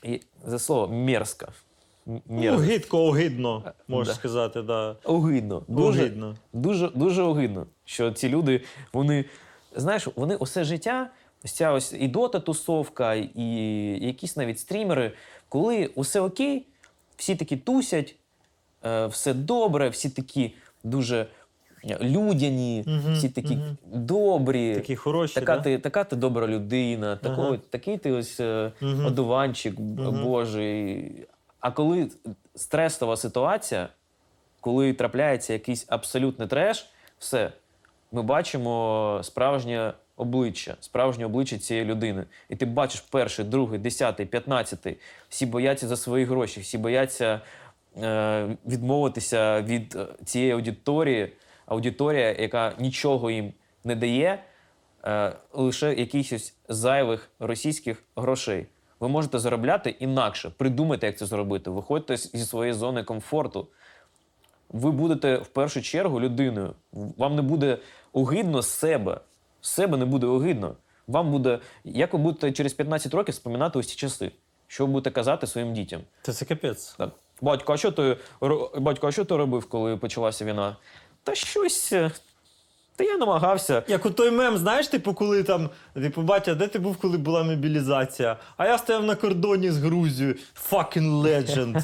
[0.04, 1.48] і- за слово мерзко.
[2.06, 2.62] Ну, мерзко.
[2.62, 4.20] гидко, огидно, можна Да.
[4.20, 4.96] сказати, да.
[5.04, 5.64] Огидно.
[5.68, 6.36] Дуже, Огидно.
[6.54, 8.62] дуже, дуже огидно, що ці люди,
[8.93, 9.26] вони,
[9.76, 11.10] знаєш, вони усе життя,
[11.43, 13.43] ось ця ось і дота тусовка, і
[14.02, 15.12] якісь навіть стрімери,
[15.50, 16.68] коли усе окей,
[17.18, 18.16] всі такі тусять,
[18.86, 21.28] е, все добре, всі такі дуже
[22.02, 23.78] людяні, Мгм, всі такі мгм.
[23.94, 24.76] добрі.
[24.76, 25.62] Такі хороші, Така, да?
[25.62, 27.58] ти, така ти добра людина, такого, Ага.
[27.70, 29.06] такий ти ось е, Мгм.
[29.06, 30.24] одуванчик Мгм.
[30.24, 31.12] Божий.
[31.60, 32.10] А коли
[32.56, 33.90] стресова ситуація,
[34.62, 37.52] коли трапляється якийсь абсолютний треш, все,
[38.12, 42.24] ми бачимо справжнє обличчя, справжнє обличчя цієї людини.
[42.50, 44.98] І ти бачиш перший, другий, десятий, п'ятнадцятий.
[45.30, 47.42] Всі бояться за свої гроші, всі бояться
[48.04, 51.34] е, відмовитися від е, цієї аудиторії,
[51.66, 53.53] аудиторія, яка нічого їм
[53.84, 54.43] не дає,
[55.05, 58.68] е, лише якихось зайвих російських грошей.
[58.99, 61.70] Ви можете заробляти інакше, придумайте, як це зробити.
[61.70, 63.68] Виходьте зі своєї зони комфорту.
[64.70, 66.74] Ви будете в першу чергу людиною.
[66.93, 67.78] Вам не буде
[68.13, 69.20] огидно з себе.
[69.61, 70.76] З себе не буде огидно.
[71.07, 74.32] Вам буде, як ви будете через 15 років споминати ось ці часи?
[74.68, 76.01] Що ви будете казати своїм дітям?
[76.22, 76.95] Та це капець.
[76.97, 77.11] Так.
[77.41, 78.18] Батько, а що ти
[78.78, 80.78] батько, а що ти робив, коли почалася війна?
[81.26, 81.93] Та щось.
[81.93, 82.11] е,
[82.95, 83.84] Та я намагався.
[83.88, 87.43] Як у той мем, знаєш, типу, коли там, типу, батя, де ти був, коли була
[87.43, 88.38] мобілізація?
[88.57, 90.36] А я стояв на кордоні з Грузією.
[90.71, 91.84] Fucking legend.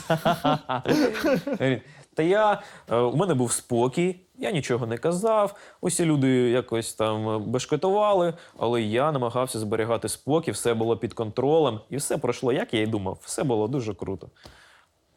[2.13, 2.61] Та я,
[2.91, 5.55] е, у мене був спокій, я нічого не казав.
[5.81, 11.79] Усі люди якось там е, бешкетували, але я намагався зберігати спокій, все було під контролем,
[11.89, 13.17] і все пройшло, як я й думав.
[13.23, 14.29] Все було дуже круто.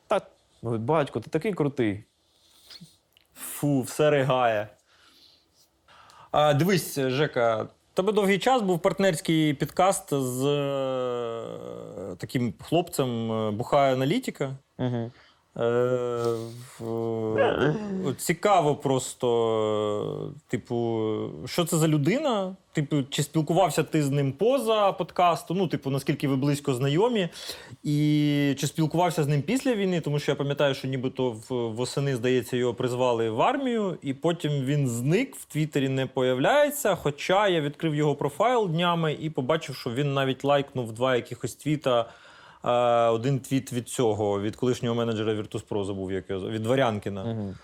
[0.08, 0.26] Так,
[0.62, 2.04] ну, батько, ти такий крутий.
[3.34, 4.68] Фу, все ригає.
[6.30, 13.92] А, дивись, Жека, тебе довгий час був партнерський підкаст з е, таким хлопцем е, Бухає
[13.92, 14.56] аналітика.
[14.78, 15.12] Угу.
[15.56, 15.60] Е,
[16.80, 19.28] в- Цікаво просто,
[20.32, 21.08] е, типу,
[21.46, 22.56] що це за людина?
[22.72, 25.54] Типу, чи спілкувався ти з ним поза подкасту?
[25.54, 27.28] Ну, типу, наскільки ви близько знайомі?
[27.84, 30.00] І чи спілкувався з ним після війни?
[30.00, 34.88] Тому що я пам'ятаю, що нібито восени, здається, його призвали в армію, і потім він
[34.88, 36.94] зник в Твіттері не появляється.
[36.94, 42.06] Хоча я відкрив його профайл днями і побачив, що він навіть лайкнув два якихось твіта.
[43.10, 47.24] Один твіт від цього, від колишнього менеджера Virtus.pro забув, як його, від Варянкіна.
[47.24, 47.54] Угу.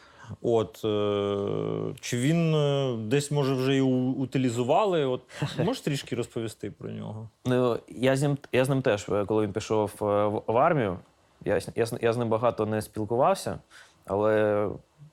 [0.42, 5.04] От, е, чи він е, десь, може, вже і утилізували?
[5.04, 5.22] От,
[5.58, 7.28] можеш трішки розповісти про нього?
[7.46, 10.98] Ну, я з ним, я з ним теж, е, коли він пішов в, в армію,
[11.44, 13.58] Я, я, я з ним багато не спілкувався,
[14.06, 14.68] але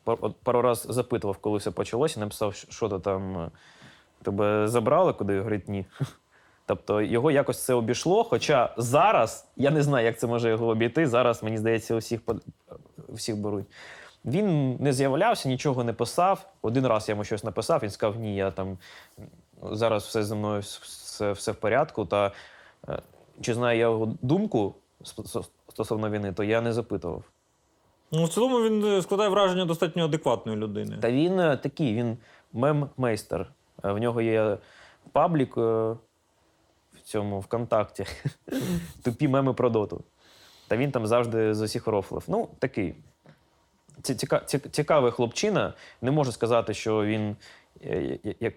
[0.05, 3.51] пар- от пару раз запитував, коли все почалося, написав, що- то там
[4.23, 5.85] тебе забрали, куди говорить ні.
[6.67, 8.23] Тобто його якось це обійшло.
[8.23, 11.07] Хоча зараз я не знаю, як це може його обійти.
[11.07, 12.43] Зараз, мені здається, усіх, под-
[13.09, 13.65] всіх беруть.
[14.25, 16.49] Він не з'являвся, нічого не писав.
[16.61, 18.77] Один раз я йому щось написав, він сказав, ні, я там
[19.71, 22.05] зараз все зі мною все, все в порядку.
[22.05, 22.31] Та
[22.89, 22.99] е,
[23.41, 24.75] чи знаю я його думку
[25.69, 27.23] стосовно війни, то я не запитував.
[28.11, 30.97] Ну, в цілому він е, складає враження достатньо адекватної людини.
[31.01, 32.17] Та він е, такий, він
[32.53, 33.45] мем-мейстер.
[33.83, 34.57] В нього є
[35.11, 35.57] паблік
[37.07, 38.05] цьому ВКонтакті.
[39.03, 40.03] Тупі меми про доту.
[40.67, 42.23] Та він там завжди з усіх рофлив.
[42.27, 42.95] Ну, такий.
[44.01, 45.73] Ці- ціка- Цікавий хлопчина.
[46.01, 47.35] Не можу сказати, що він.
[47.83, 48.53] е, Як,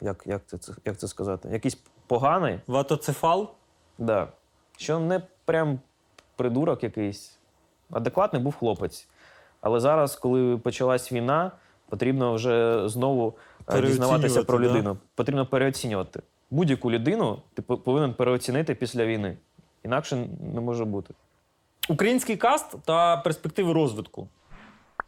[0.00, 1.48] як, як, це, як це сказати?
[1.52, 2.60] Якийсь поганий.
[2.66, 3.50] Ватоцефал?
[3.98, 4.28] Да.
[4.76, 5.78] Що не прям
[6.36, 7.38] придурок якийсь.
[7.90, 9.08] Адекватний був хлопець.
[9.60, 11.52] Але зараз, коли почалась війна,
[11.88, 13.34] потрібно вже знову
[13.68, 14.78] е, дізнаватися про Переоцінювати, да?
[14.90, 14.96] людину.
[15.14, 16.22] Потрібно переоцінювати.
[16.52, 19.36] Будь-яку людину ти повинен переоцінити після війни.
[19.84, 20.16] Інакше
[20.54, 21.14] не може бути.
[21.88, 24.28] Український каст та перспективи розвитку.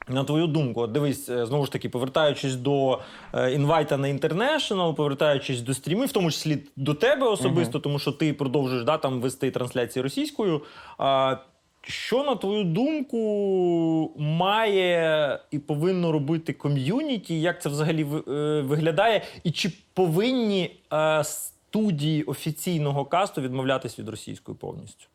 [0.08, 3.00] На твою думку, дивись, е, знову ж таки, повертаючись до
[3.34, 8.12] е, інвайта на International, повертаючись до стрімів, в тому числі до тебе особисто, тому що
[8.12, 10.62] ти продовжуєш да, там вести трансляції російською.
[10.98, 11.36] А,
[11.86, 17.40] що, на твою думку, має і повинно робити ком'юніті?
[17.40, 19.22] Як це взагалі е, виглядає?
[19.44, 25.06] І чи повинні е, студії офіційного касту відмовлятись від російської повністю?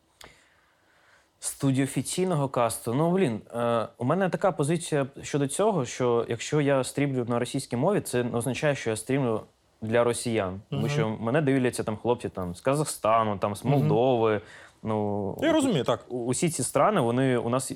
[1.40, 2.94] Студії офіційного касту.
[2.94, 7.76] Ну, блін, е, у мене така позиція щодо цього, що якщо я стрімлю на російській
[7.76, 9.40] мові, це не означає, що я стрімлю
[9.82, 10.60] для росіян.
[10.70, 10.90] Тому Мгм.
[10.90, 14.40] що мене дивляться там хлопці там, з Казахстану, там, з Молдови.
[14.82, 16.04] Ну, Я розумію, так.
[16.08, 17.72] усі ці страни, вони у нас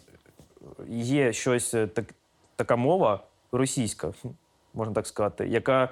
[0.89, 2.05] є щось е, так,
[2.57, 3.21] така мова
[3.53, 4.13] російська,
[4.75, 5.89] можна так сказати, яка,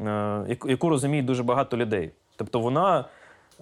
[0.00, 2.10] е, яку- розуміє дуже багато людей.
[2.36, 3.04] Тобто вона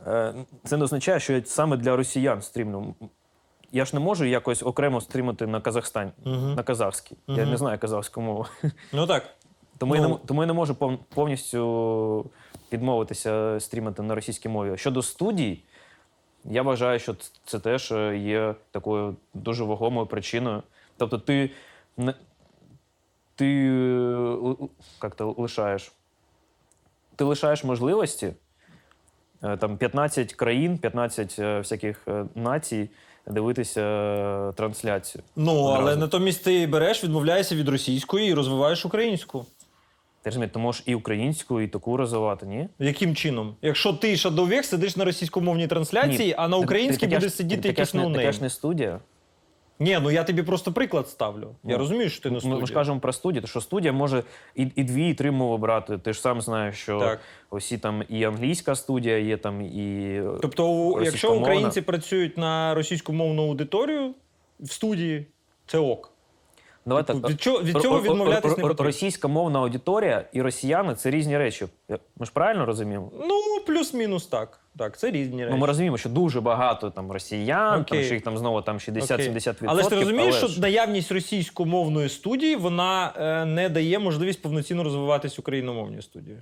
[0.07, 0.34] е,
[0.64, 2.94] це не означає, що я саме для росіян стрімлю.
[3.72, 6.55] Я ж не можу якось окремо стрімити на Казахстан, Мгм.
[6.55, 7.16] на казахській.
[7.28, 8.46] Я не знаю казахську мову.
[8.92, 9.22] Ну так.
[9.78, 10.09] Тому, я Ну.
[10.09, 10.74] не, тому я не можу
[11.14, 12.30] повністю
[12.72, 14.76] відмовитися стрімити на російській мові.
[14.76, 15.62] Щодо студій,
[16.45, 20.62] я вважаю, що це теж е, є такою дуже вагомою причиною.
[20.97, 21.51] Тобто, ти
[23.41, 24.66] ти е,
[25.03, 25.93] як то лишаєш?
[27.16, 28.32] Ти лишаєш можливості
[29.43, 32.91] е, там 15 країн, 15 е, всяких націй
[33.26, 35.24] дивитися трансляцію.
[35.36, 39.47] Ну, але натомість ти береш, відмовляєшся від російської і розвиваєш українську.
[40.22, 42.68] Ти розумієш, ти можеш і українську, і таку розвивати, ні?
[42.78, 43.54] Яким чином?
[43.62, 47.56] Якщо ти Sh4doweh сидиш на російськомовній трансляції, Ні, а на українській таке ж- буде сидіти
[47.56, 48.32] таке якийсь ж не- Таке no-name.
[48.32, 49.00] ж не студія.
[49.82, 51.42] Ні, ну я тобі просто приклад ставлю.
[51.64, 52.60] Я Ну, розумію, що ти не Ми, студія.
[52.60, 54.22] ми ж кажемо про студію, то що студія може
[54.56, 55.98] і, і дві, і три мови брати.
[55.98, 57.20] Ти ж сам знаєш, що Так.
[57.50, 60.20] усі там і англійська студія є, там і.
[60.42, 61.42] Тобто, у- якщо російськомовна.
[61.42, 64.14] українці працюють на російськомовну аудиторію
[64.60, 65.26] в студії,
[65.66, 66.09] це ок.
[66.87, 68.85] Давай так, від чого- від цього відмовлятись не потрібно.
[68.85, 71.66] Російська мовна аудиторія і росіяни це різні речі.
[72.18, 73.11] Ми ж правильно розуміємо?
[73.28, 74.61] Ну, плюс-мінус так.
[74.78, 75.55] Так, це різні речі.
[75.55, 79.51] Ну, ми розуміємо, що дуже багато там росіян, там, що їх там знову там 60-70%.
[79.51, 79.68] Окей.
[79.68, 84.85] Але ж ти розумієш, але що наявність російськомовної студії вона е, не дає можливість повноцінно
[84.85, 86.37] розвиватись україномовній студії.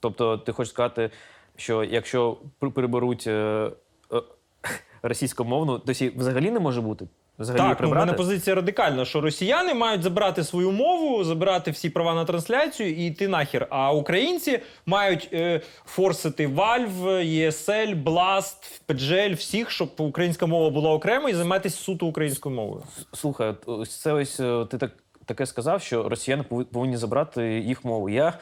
[0.00, 1.10] Тобто, ти хочеш сказати,
[1.56, 3.70] що якщо приберуть е,
[4.12, 4.22] е,
[5.02, 7.06] російськомовну, то взагалі не може бути?
[7.38, 11.90] Взагалі Так, ну, в мене позиція радикальна, що росіяни мають забрати свою мову, забрати всі
[11.90, 13.66] права на трансляцію і йти нахер.
[13.70, 21.28] А українці мають е, форсити Valve, ESL, Blast, PGL, всіх, щоб українська мова була окремо
[21.28, 22.82] і займатися суто українською мовою.
[23.12, 24.90] Слухай, ось це ось е, ти так
[25.24, 26.42] таке сказав, що росіяни
[26.72, 28.08] повинні забрати їх мову.
[28.08, 28.32] Я,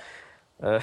[0.63, 0.83] е,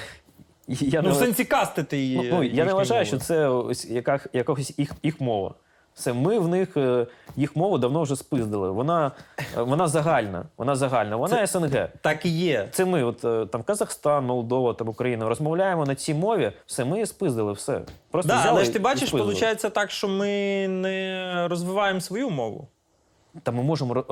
[0.68, 2.18] я, Ну, не, в сенсі кастити її.
[2.18, 5.54] ну, ну, я не вважаю, що це ось яка, якогось їх, їх мова.
[6.00, 8.72] Все, ми в них е, їх мову давно вже спиздили.
[8.72, 9.12] Вона,
[9.58, 10.46] е, вона загальна.
[10.58, 11.90] Вона загальна, вона СНГ.
[12.02, 12.68] Так і є.
[12.72, 16.52] Це ми, от е, там Казахстан, Молдова, там Україна, розмовляємо на цій мові.
[16.66, 17.82] Все, ми спиздили, все.
[18.12, 22.68] Просто Да, взяли але ж ти бачиш, виходить так, що ми не розвиваємо свою мову.
[23.44, 24.04] Та ми можемо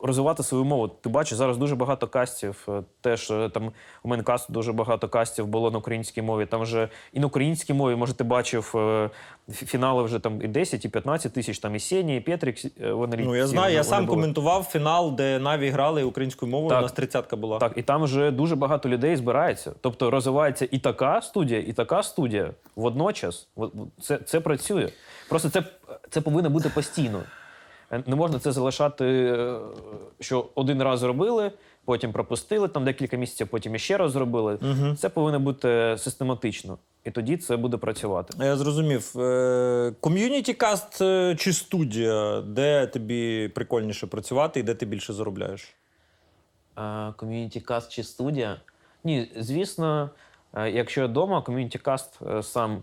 [0.00, 0.88] розвивати свою мову.
[0.88, 2.64] Ти бачиш, зараз дуже багато кастів.
[2.68, 6.46] е, Теж е, там у мене касту дуже багато кастів було на українській мові.
[6.46, 9.10] Там вже і на українській мові, може, ти бачив е,
[9.52, 12.56] фінали вже там і 10, і 15 тисяч, там і Сені, і Петрик.
[12.80, 14.16] е, Вони Ну, я знаю, я вони сам були.
[14.16, 16.70] коментував фінал, де Наві грали українською мовою.
[16.70, 16.78] Так.
[16.78, 17.58] У нас тридцятка була.
[17.58, 19.72] Так, і там вже дуже багато людей збирається.
[19.80, 23.48] Тобто розвивається і така студія, і така студія водночас.
[24.02, 24.88] Це, це працює.
[25.28, 25.62] Просто це,
[26.10, 27.22] це повинно бути постійно.
[27.92, 29.58] Е, Не можна це залишати, е,
[30.20, 31.52] що один раз зробили,
[31.84, 34.58] потім пропустили, там декілька місяців, потім іще раз зробили.
[34.98, 36.78] Це повинно бути систематично.
[37.04, 38.34] І тоді це буде працювати.
[38.44, 39.12] Я зрозумів.
[40.00, 45.74] Community cast е, чи студія, де тобі прикольніше працювати і де ти більше заробляєш?
[47.16, 48.60] Community cast чи студія?
[49.04, 50.10] Ні, звісно,
[50.66, 52.82] якщо я вдома, community cast сам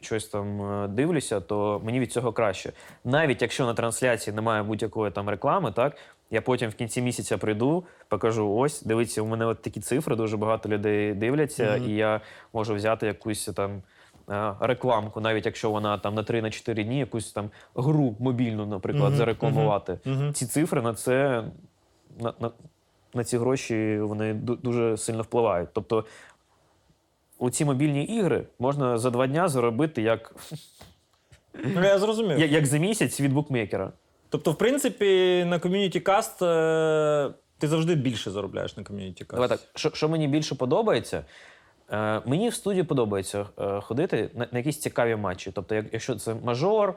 [0.00, 2.72] щось там е, дивлюся, то мені від цього краще.
[3.04, 5.96] Навіть якщо на трансляції немає будь-якої там реклами, так
[6.30, 10.36] я потім в кінці місяця прийду, покажу: ось, дивіться, у мене от такі цифри, дуже
[10.36, 12.20] багато людей дивляться, і я
[12.52, 13.82] можу взяти якусь там.
[14.30, 19.98] е, Рекламку, навіть якщо вона там на 3-4 дні, якусь там гру мобільну, наприклад, зарекламувати.
[20.34, 21.44] Ці цифри на це
[22.20, 22.50] на, на,
[23.14, 25.68] на ці гроші вони дуже сильно впливають.
[25.72, 26.04] Тобто
[27.38, 30.34] у ці мобільні ігри можна за два дня заробити як,
[31.64, 32.38] Ну, я зрозумів.
[32.38, 33.92] як, як за місяць від букмекера.
[34.28, 39.32] Тобто, в принципі, на ком'юніті каст е, ти завжди більше заробляєш на ком'юніті каст.
[39.34, 41.24] Давай так, що, що мені більше подобається,
[41.92, 45.50] е, мені в студії подобається е, ходити на, на якісь цікаві матчі.
[45.54, 46.94] Тобто, як, якщо це мажор,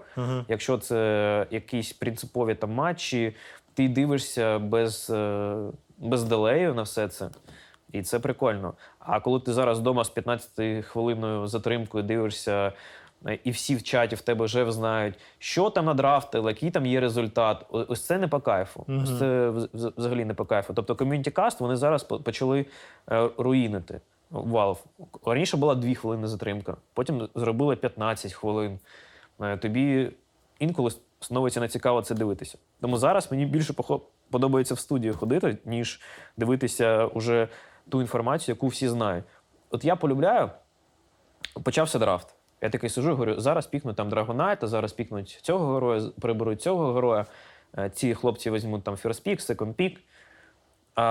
[0.47, 3.35] якщо це якісь принципові там матчі,
[3.73, 5.55] ти дивишся без, е,
[5.97, 7.29] без делею на все це.
[7.91, 8.73] І це прикольно.
[8.99, 12.73] А коли ти зараз вдома з 15 хвилиною затримкою дивишся,
[13.27, 16.99] е, і всі в чаті в тебе вже знають, що там надрафтили, який там є
[16.99, 17.65] результат.
[17.69, 18.85] Ось це не по кайфу.
[19.03, 20.73] Ось це вз- вз- взагалі не по кайфу.
[20.73, 22.65] Тобто ком'юніті каст вони зараз почали
[23.11, 24.01] е, руїнити.
[24.31, 24.77] Valve.
[25.25, 28.79] Раніше була 2 хвилини затримка, потім зробили 15 хвилин.
[29.41, 30.11] Е, Тобі
[30.59, 32.57] інколи становиться нецікаво це дивитися.
[32.81, 33.73] Тому зараз мені більше
[34.31, 36.01] подобається в студію ходити, ніж
[36.37, 37.47] дивитися уже
[37.89, 39.25] ту інформацію, яку всі знають.
[39.69, 40.49] От я полюбляю,
[41.63, 42.35] почався драфт.
[42.61, 46.93] Я такий сижу і говорю, зараз пікнуть там Драгонайта, зараз пікнуть цього героя, приберуть цього
[46.93, 47.25] героя.
[47.77, 49.97] Е, Ці хлопці візьмуть там first pick, second pick.
[50.95, 51.03] А,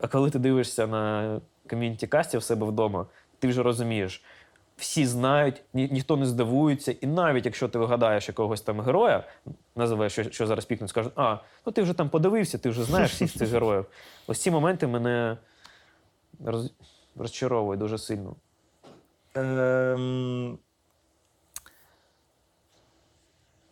[0.00, 1.40] а коли ти дивишся на
[1.70, 3.06] ком'юніті касті в себе вдома,
[3.38, 4.22] ти вже розумієш,
[4.76, 9.24] всі знають, ні, ніхто не здивується, і навіть якщо ти вигадаєш якогось там героя,
[9.76, 11.36] називаєш, що, що зараз пікнуть, скажуть, а,
[11.66, 13.86] ну ти вже там подивився, ти вже знаєш всіх цих героїв.
[14.26, 15.36] Ось ці моменти мене
[16.44, 16.72] роз,
[17.16, 18.36] розчаровують дуже сильно.
[19.34, 20.58] Ем...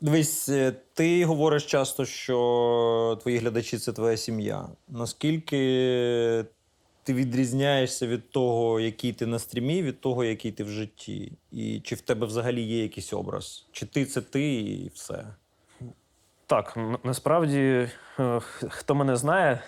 [0.01, 4.69] Дивись, е, ти говориш часто, що твої глядачі це твоя сім'я.
[4.89, 5.59] Наскільки
[7.03, 11.33] ти відрізняєшся від того, який ти на стрімі, від того, який ти в житті?
[11.53, 13.67] І чи в тебе взагалі є якийсь образ?
[13.73, 15.27] Чи ти це ти і все?
[16.47, 17.89] Так, насправді,
[18.19, 19.63] е, хто мене знає,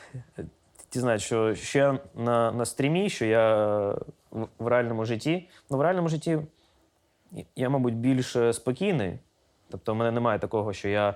[0.90, 3.66] ті знають, що ще на, на стрімі, що я
[4.30, 5.48] в, в реальному житті.
[5.70, 6.38] Ну, в реальному житті
[7.56, 9.18] я, мабуть, більш спокійний.
[9.70, 11.14] Тобто, в мене немає такого, що я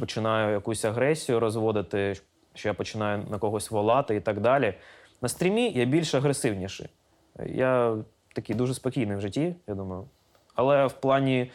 [0.00, 2.14] починаю якусь агресію розводити,
[2.54, 4.74] що я починаю на когось волати і так далі.
[5.22, 6.88] На стрімі я більш агресивніший.
[7.46, 7.96] Я
[8.34, 10.04] такий дуже спокійний в житті, я думаю.
[10.54, 11.50] Але в плані,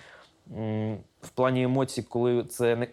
[1.21, 2.87] в плані емоцій, коли це не,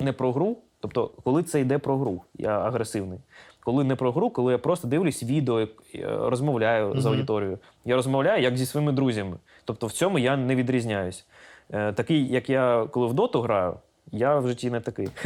[0.00, 3.18] не про гру, тобто, коли це йде про гру, я агресивний.
[3.66, 5.68] Коли не про гру, коли я просто дивлюсь відео, е,
[6.04, 7.58] розмовляю з аудиторією.
[7.84, 9.36] Я розмовляю як зі своїми друзями.
[9.64, 11.26] Тобто в цьому я не відрізняюсь.
[11.70, 13.76] Е, Такий, як я коли в доту граю,
[14.12, 15.08] я в житті не такий.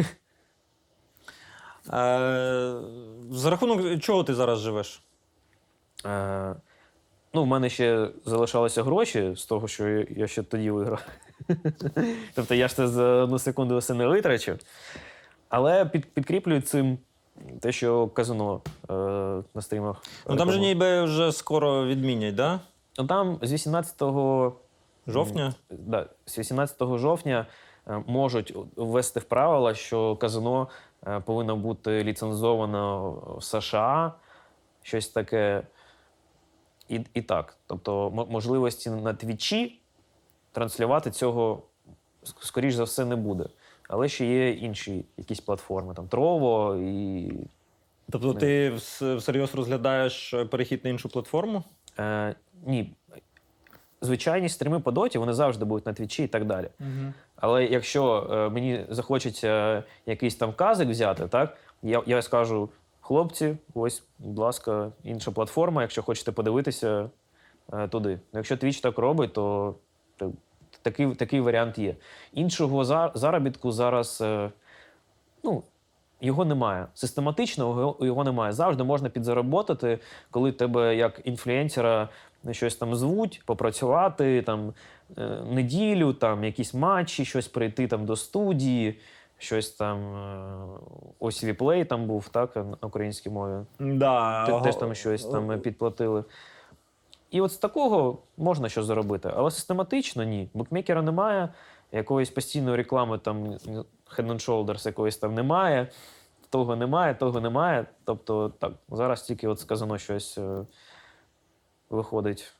[1.92, 2.74] Е,
[3.30, 5.02] за рахунок чого ти зараз живеш?
[6.06, 6.54] Е,
[7.34, 11.06] Ну, в мене ще залишалися гроші з того, що я- я ще тоді виграв.
[12.34, 14.58] тобто я ж це за одну секунду все не витрачу.
[15.48, 16.98] Але під, підкріплюю цим
[17.60, 18.60] те, що казино
[18.90, 18.92] е,
[19.54, 20.02] на стрімах.
[20.28, 22.60] Ну там же ніби вже скоро відмінять, да?
[22.98, 24.02] Ну там з 18
[25.06, 25.54] Жовтня?
[25.70, 27.46] Да, з 18 жовтня
[27.88, 30.68] е, можуть ввести в правила, що казино
[31.06, 34.12] е, повинно бути ліцензовано в США,
[34.82, 35.62] щось таке.
[36.88, 37.56] І, і так.
[37.66, 39.80] Тобто, м- можливості на твічі
[40.52, 41.62] транслювати цього,
[42.40, 43.44] скоріш за все, не буде.
[43.92, 47.32] Але ще є інші якісь платформи, там Trovo і.
[48.10, 51.62] Тобто ти вс- всерйоз розглядаєш е, перехід на іншу платформу?
[51.98, 52.34] Е,
[52.66, 52.92] ні.
[54.00, 56.68] звичайні стріми по доті, вони завжди будуть на твічі і так далі.
[57.36, 62.68] Але якщо е, мені захочеться якийсь там казик взяти, так я, я скажу:
[63.00, 67.10] хлопці, ось, будь ласка, інша платформа, якщо хочете подивитися
[67.72, 68.20] е, туди.
[68.32, 69.74] Якщо Twitch так робить, то
[70.82, 71.94] такий, такий варіант є.
[72.32, 72.85] Іншого
[73.15, 74.51] заробітку зараз е,
[75.44, 75.62] ну,
[76.20, 76.86] його немає.
[76.94, 78.52] Систематичного його, немає.
[78.52, 79.98] Завжди можна підзароботати,
[80.31, 82.09] коли тебе як інфлюенсера
[82.51, 84.73] щось там звуть, попрацювати там
[85.19, 88.98] е, неділю, там якісь матчі, щось прийти там до студії,
[89.39, 89.98] щось там.
[90.16, 90.78] е,
[91.23, 93.65] Ось віплей там був, так, на українській мові.
[93.78, 96.24] Да, Те- Теж там щось там підплатили.
[97.31, 100.48] І от з такого можна щось заробити, але систематично ні.
[100.55, 101.48] Букмекера немає,
[101.93, 103.44] якоїсь постійної реклами, там
[104.16, 105.89] Head and Shoulders якоїсь там немає,
[106.51, 107.86] того немає, того немає.
[108.05, 110.66] Тобто, так, зараз тільки от сказано щось е,
[111.90, 112.52] виходить.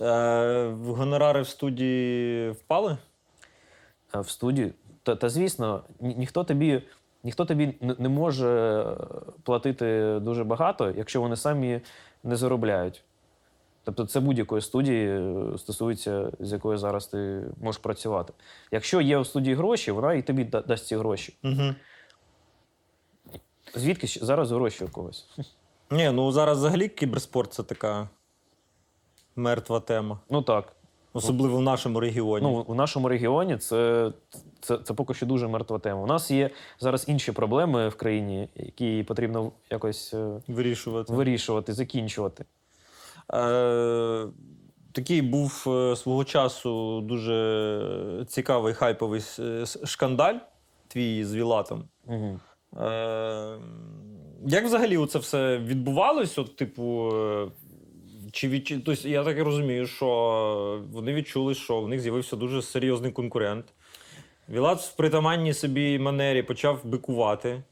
[0.00, 2.96] Е, гонорари в студії впали?
[4.14, 4.72] е, в студію.
[5.02, 6.82] Та, та звісно, ні, ніхто тобі,
[7.24, 8.84] ніхто тобі не, не може
[9.42, 11.80] платити дуже багато, якщо вони самі
[12.24, 13.04] не заробляють.
[13.86, 18.32] Тобто це будь-якої студії е, стосується, з якою зараз ти можеш працювати.
[18.70, 21.36] Якщо є у студії гроші, вона і тобі да- дасть ці гроші.
[21.44, 21.74] Угу.
[23.74, 25.28] Звідки ще зараз гроші у когось?
[25.90, 28.08] Ні, ну зараз взагалі кіберспорт це така
[29.36, 30.18] мертва тема.
[30.30, 30.72] Ну так.
[31.12, 32.46] Особливо в нашому регіоні.
[32.46, 34.12] Ну, в нашому регіоні це,
[34.60, 36.02] це, це поки що дуже мертва тема.
[36.02, 36.50] У нас є
[36.80, 41.12] зараз інші проблеми в країні, які потрібно якось е, Вирішувати.
[41.12, 42.44] вирішувати, закінчувати.
[43.34, 44.26] Е,
[44.92, 49.20] такий був е, свого часу дуже цікавий хайповий
[49.84, 50.34] шкандаль
[50.88, 51.84] твій з Вілатом.
[52.06, 52.40] Угу.
[52.84, 53.58] Е,
[54.46, 56.38] як взагалі це все відбувалось?
[56.38, 57.12] От, типу,
[58.32, 58.84] чи від...
[58.84, 63.64] тобто, я так і розумію, що вони відчули, що в них з'явився дуже серйозний конкурент.
[64.48, 67.62] Вілат в притаманній собі манері почав бикувати.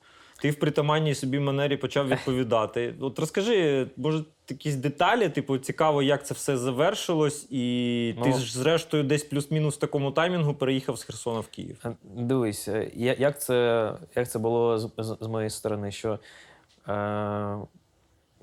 [0.41, 2.95] Ти в притаманній собі манері почав відповідати.
[3.01, 8.39] От розкажи, може, якісь деталі, типу, цікаво, як це все завершилось, і ти Ну.
[8.39, 11.79] ж, зрештою, десь плюс-мінус в такому таймінгу переїхав з Херсона в Київ.
[11.85, 15.91] Е, Дивись, е, як це, як це було з, з, з моєї сторони?
[15.93, 16.19] Що,
[16.89, 17.57] е,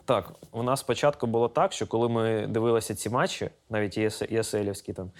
[0.05, 4.93] так, у нас спочатку було так, що коли ми дивилися ці матчі, навіть ЄС, ЄСЛівські
[4.93, 5.11] там,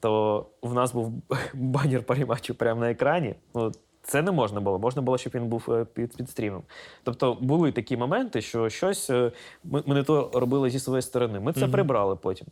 [0.00, 1.12] то в нас був
[1.54, 3.34] банер по матчу прямо на екрані.
[3.54, 3.72] Ну,
[4.02, 4.78] це не можна було.
[4.78, 6.62] Можна було, щоб він був е, під, під стрімом.
[7.04, 9.32] Тобто були такі моменти, що щось е,
[9.64, 11.40] ми, ми не то робили зі своєї сторони.
[11.40, 11.70] Ми це Мгм.
[11.72, 12.46] прибрали потім.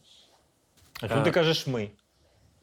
[1.02, 1.90] А чому ти кажеш ми?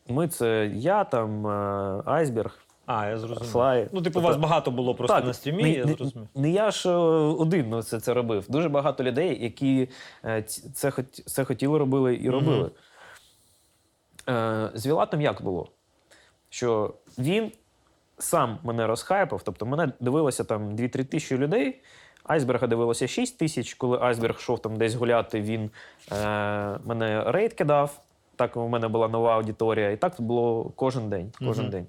[0.10, 3.52] Ми це я, там, е, Айсберг, А, я зрозумів.
[3.52, 3.88] Слай.
[3.92, 6.28] Ну, типу, Тобто- вас багато було просто Так, на стрімі, не, я зрозумів.
[6.36, 8.46] не я ж е, один це, це робив.
[8.50, 9.90] Дуже багато людей, які
[10.26, 10.44] е,
[10.74, 10.92] це,
[11.26, 12.72] це хотіли робили і робили.
[14.30, 15.70] Е, з Вілатом як було?
[16.50, 17.52] Що він
[18.20, 21.82] сам мене розхайпав, тобто мене дивилося там 2-3 тисячі людей.
[22.24, 23.74] Айсберга дивилося 6 тисяч.
[23.74, 25.70] Коли Айсберг йшов там десь гуляти, він
[26.12, 26.16] е,
[26.86, 28.00] мене рейд кидав.
[28.36, 29.92] Так у мене була нова аудиторія.
[29.92, 31.32] І так було кожен день.
[31.40, 31.72] Кожен Мгм.
[31.72, 31.88] день.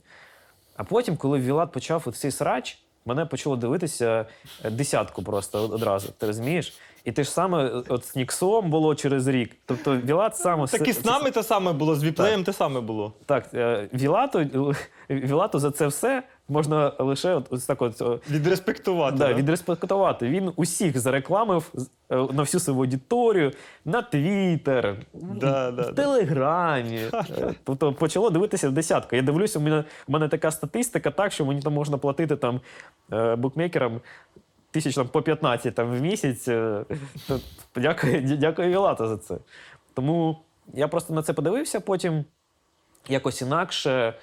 [0.76, 4.26] А потім, коли Вілат почав цей срач, мене почало дивитися
[4.64, 6.12] е, десятку просто одразу.
[6.18, 6.78] Ти розумієш?
[7.04, 9.56] І те ж саме е, от з Ніксом було через рік.
[9.66, 13.12] Тобто Вілат саме Так і з нами те саме було, з віплеєм те саме було.
[13.26, 14.74] Так, е, Вілату,
[15.10, 18.30] Вілату за це все можна лише от, ось так от.
[18.30, 19.16] Відреспектувати.
[19.16, 19.34] Да, да?
[19.34, 20.28] відреспектувати.
[20.28, 21.72] Він усіх зарекламив
[22.10, 23.52] е, на всю свою аудиторію,
[23.84, 25.92] на Твіттер, Да, да, в да.
[25.92, 27.00] Телеграмі.
[27.14, 29.16] Е, Тобто почало дивитися в десятку.
[29.16, 32.60] Я дивлюся, у мене, у мене така статистика, так, що мені там можна платити там,
[33.12, 34.00] е, букмекерам
[34.78, 36.48] тисяч там, по 15 там, в місяць.
[36.48, 36.84] е,
[37.76, 39.38] Дякую, дякую Вілата за це.
[39.94, 40.38] Тому
[40.74, 42.24] я просто на це подивився потім
[43.08, 44.14] якось інакше.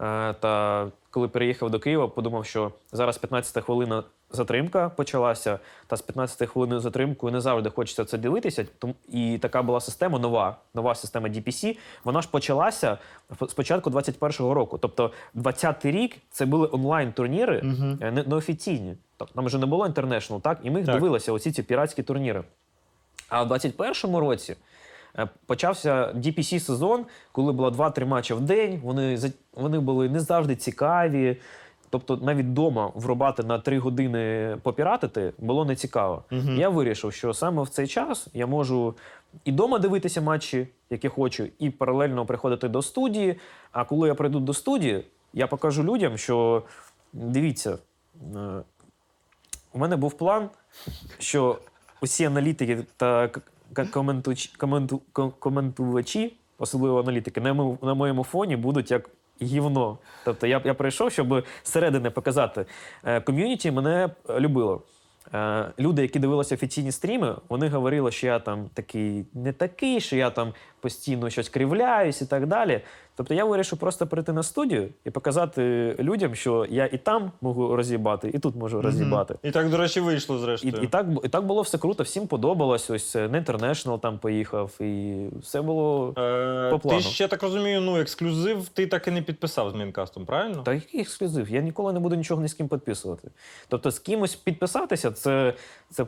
[0.00, 6.02] Е, Та коли переїхав до Києва, подумав, що зараз 15 хвилина затримка почалася, та з
[6.02, 8.66] 15 хвилиною затримкою не завжди хочеться це дивитися.
[8.78, 11.78] Тому і така була система нова, нова система DPC.
[12.04, 12.98] Вона ж почалася
[13.48, 14.78] з початку 21-го року.
[14.78, 17.62] Тобто, 20-й рік це були онлайн-турніри,
[18.00, 18.94] е, неофіційні.
[19.16, 20.58] Тобто, там вже не було інтернешнл, так?
[20.62, 20.94] І ми їх Так.
[20.94, 22.44] дивилися, оці ці піратські турніри.
[23.28, 24.56] А в 21-му році
[25.18, 28.80] е, почався DPC сезон, коли було 2-3 матчі в день.
[28.84, 29.18] Вони,
[29.54, 31.36] вони були не завжди цікаві.
[31.90, 36.24] Тобто навіть вдома врубати на 3 години попіратити було не цікаво.
[36.30, 36.58] Мгм.
[36.58, 38.94] Я вирішив, що саме в цей час я можу
[39.44, 43.36] і вдома дивитися матчі, які хочу, і паралельно приходити до студії.
[43.72, 46.62] А коли я прийду до студії, я покажу людям, що
[47.12, 47.78] дивіться,
[48.36, 48.62] е,
[49.72, 50.48] у мене був план,
[51.18, 51.58] що
[52.00, 53.30] усі аналітики та
[55.38, 57.40] коментувачі особливо аналітики,
[57.82, 59.10] на моєму фоні будуть як
[59.42, 59.98] гівно.
[60.24, 62.66] Тобто я, я прийшов, щоб зсередини показати.
[63.04, 64.82] Е, Ком'юніті мене е, любило.
[65.34, 70.16] Е, Люди, які дивилися офіційні стріми, вони говорили, що я там такий не такий, що
[70.16, 72.80] я там постійно щось кривляюсь і так далі.
[73.16, 77.76] Тобто я вирішив просто прийти на студію і показати людям, що я і там можу
[77.76, 79.34] роз'їбати, і тут можу роз'їбати.
[79.42, 80.82] І так, до речі, вийшло І, зрештою.
[80.82, 82.90] і, так, і так було все круто, всім подобалось.
[82.90, 86.14] Ось е, на International там поїхав, і все було.
[86.18, 90.26] Е, по ти ще так розумію, ну ексклюзив ти так і не підписав з Мінкастом,
[90.26, 90.62] правильно?
[90.62, 91.50] Та який ексклюзив?
[91.50, 93.30] Я ніколи не буду нічого ні з ким підписувати.
[93.68, 95.54] Тобто, з кимось підписатися це,
[95.90, 96.06] це,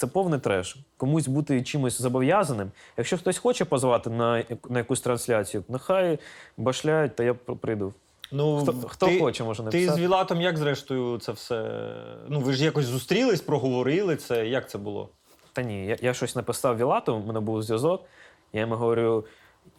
[0.00, 0.76] це повний треш.
[0.96, 2.70] Комусь бути чимось зобов'язаним.
[2.96, 6.18] Якщо хтось хоче позвати на, на якусь трансляцію, нехай
[6.56, 7.94] башляють, та я прийду.
[8.32, 9.92] Ну, Хто, хто ти, хоче, може Ти написати.
[9.92, 11.86] з Вілатом як зрештою це все.
[12.28, 14.46] Ну, ви ж якось зустрілись, проговорили це.
[14.46, 15.08] Як це було?
[15.52, 18.04] Та ні, я, я щось написав Вілату, у мене був зв'язок.
[18.52, 19.24] Я йому говорю: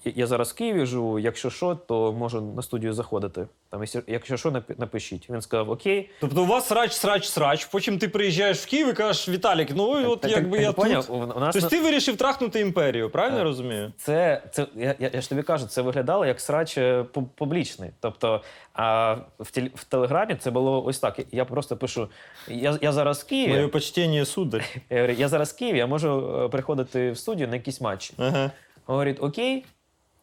[0.05, 3.47] «Я- зараз в Києві живу, якщо що, то можу на студію заходити.
[3.69, 5.29] Там, якщо- що, напишіть.
[5.29, 6.09] Він сказав: Окей.
[6.21, 7.65] Тобто у вас срач, срач, срач.
[7.65, 10.75] Потім ти приїжджаєш в Київ і кажеш, Віталік, ну от Так- якби так- я так,
[10.75, 11.15] поняв, тут.
[11.35, 13.93] у- нас Тобто ти вирішив трахнути імперію, правильно я розумію?
[13.97, 17.05] Це, це я, я, я ж тобі кажу, це виглядало як срач е,
[17.35, 17.89] публічний.
[17.99, 18.41] Тобто,
[18.73, 21.19] а в, теле, в Телеграмі це було ось так.
[21.31, 22.09] Я просто пишу:
[22.47, 23.49] я, я зараз в Києві.
[23.51, 24.75] Моє почтення, сударь.
[24.89, 28.13] Я я зараз в Києві, я можу е, приходити в студію на якісь матчі.
[28.17, 28.51] Ага.
[28.85, 29.65] Говорить, окей,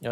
[0.04, 0.10] е,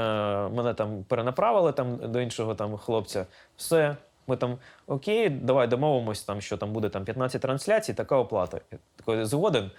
[0.49, 3.27] мене там перенаправили там, до іншого там, хлопця.
[3.57, 3.97] Все.
[4.27, 8.61] Ми там окей, давай домовимось, там, що там буде там, 15 трансляцій, така оплата.
[8.73, 9.71] Я такий згоден.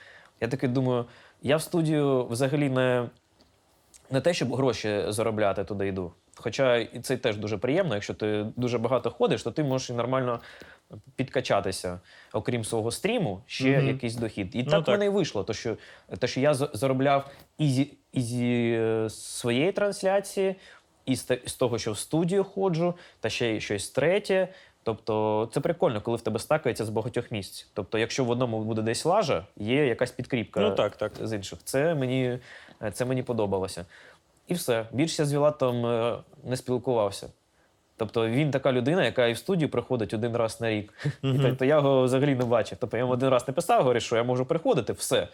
[0.41, 1.05] Я такий думаю,
[1.41, 3.09] я в студію взагалі не,
[4.09, 6.11] не те, щоб гроші заробляти туди йду.
[6.39, 9.93] Хоча і це теж дуже приємно, якщо ти дуже багато ходиш, то ти можеш і
[9.93, 10.39] нормально
[11.15, 11.99] підкачатися,
[12.33, 13.87] окрім свого стріму, ще Мгм.
[13.87, 14.55] якийсь дохід.
[14.55, 15.43] І Ну, так в мене і вийшло.
[15.43, 15.77] То, що,
[16.19, 20.55] те, що я за- заробляв і зі, і зі е, своєї трансляції,
[21.05, 21.23] і з,
[21.59, 24.47] того, що в студію ходжу, та ще й щось третє.
[24.83, 27.67] Тобто це прикольно, коли в тебе стакається з багатьох місць.
[27.73, 31.11] Тобто, якщо в одному буде десь лажа, є якась підкріпка Ну так, так.
[31.23, 31.59] з інших.
[31.63, 32.39] Це мені,
[32.93, 33.85] це мені подобалося.
[34.47, 34.85] І все.
[34.91, 37.29] Більше я з Вілатом е, не спілкувався.
[37.97, 40.93] Тобто він така людина, яка і в студію приходить один раз на рік.
[41.23, 42.77] І тобто я його взагалі не бачив.
[42.81, 45.27] Тобто я йому один раз не писав, говорю, що я можу приходити, все.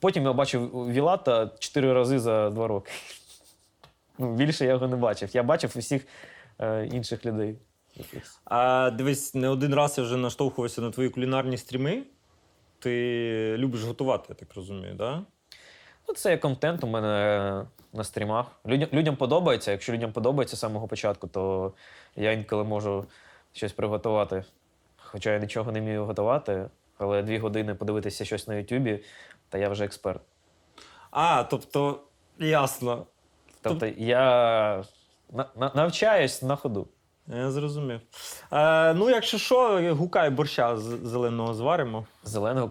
[0.00, 2.92] Потім я бачив Вілата чотири рази за два роки.
[4.18, 5.30] Ну, більше я його не бачив.
[5.32, 6.06] Я бачив усіх
[6.58, 7.56] е, інших людей.
[8.44, 12.02] А дивись, не один раз я вже наштовхувався на твої кулінарні стріми.
[12.78, 14.96] Ти любиш готувати, я так розумію, так?
[14.96, 15.22] Да?
[16.08, 18.46] Ну, це є контент у мене е, на стрімах.
[18.66, 19.70] Людям, людям подобається.
[19.70, 21.72] Якщо людям подобається з самого початку, то
[22.16, 23.04] я інколи можу
[23.52, 24.44] щось приготувати.
[24.96, 29.04] Хоча я нічого не вмію готувати, але дві години подивитися щось на Ютубі,
[29.48, 30.20] та я вже експерт.
[31.10, 32.00] А, тобто,
[32.38, 33.06] ясно.
[33.62, 34.84] Тобто я
[35.32, 36.88] на, на, навчаюсь на ходу.
[37.26, 38.00] Я зрозумів.
[38.52, 42.06] Е, ну, якщо що, гукай борща з- зеленого зваримо.
[42.24, 42.70] Зеленого,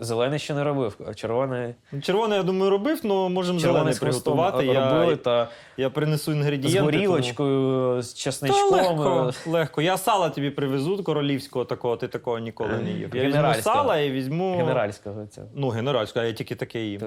[0.00, 3.92] зелений ще не робив, а червоний, Ну, Червоний, я думаю, робив, але можемо червоний зелений
[3.94, 4.56] з приготувати.
[4.56, 6.80] робили Я, та я принесу з інгредієнти.
[6.80, 8.14] горілочкою, з Тому...
[8.14, 8.72] Та чесничком.
[8.72, 9.82] легко, е, легко.
[9.82, 13.10] Я сала тобі привезу королівського такого, ти такого ніколи не їв.
[13.16, 14.56] Я візьму сала і візьму.
[14.56, 15.46] Генеральського цього.
[15.54, 17.00] Ну, генеральського, а я тільки таке їм.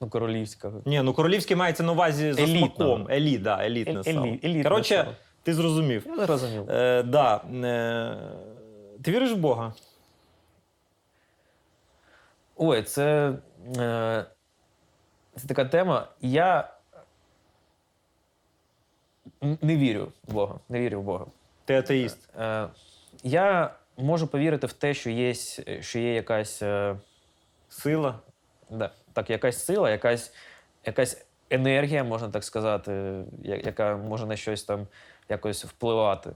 [0.00, 0.82] Ну, королівського.
[0.86, 2.70] Ні, ну королівський мається на увазі за Елітного.
[2.76, 3.06] смаком.
[3.10, 4.26] Еліт, да, елітне Елі- сало.
[4.26, 5.08] елітне Коротше, сало.
[5.42, 6.06] ти зрозумів.
[6.18, 6.70] Я зрозумів.
[6.70, 8.16] Е, да, е,
[9.02, 9.72] ти віриш в Бога?
[12.58, 13.32] Ой, це,
[13.76, 14.24] е,
[15.36, 16.08] це така тема.
[16.20, 16.70] Я
[19.42, 20.60] не вірю в Бога.
[20.68, 21.26] Не вірю в Бога.
[21.64, 22.28] Ти атеїст.
[22.40, 22.68] Е,
[23.22, 25.34] я можу повірити в те, що є,
[25.80, 26.96] що є якась, е,
[27.68, 28.18] Сила.
[28.70, 30.32] да, так, якась сила, якась,
[30.84, 34.86] якась енергія, можна так сказати, я- яка може на щось там
[35.28, 36.30] якось впливати.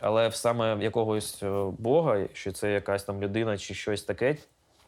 [0.00, 4.36] Але в саме якогось е, Бога, що це якась там людина чи щось таке,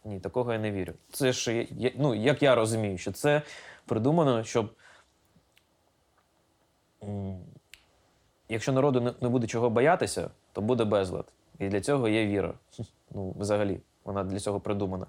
[0.05, 0.93] ні, такого я не вірю.
[1.12, 1.66] Це ж
[1.97, 3.43] ну, як я розумію, що це
[3.87, 4.70] придумано, щоб.
[8.49, 11.33] Якщо народу не, буде чого боятися, то буде безлад.
[11.59, 12.55] І для цього є віра.
[13.11, 15.07] Ну, взагалі, вона для цього придумана.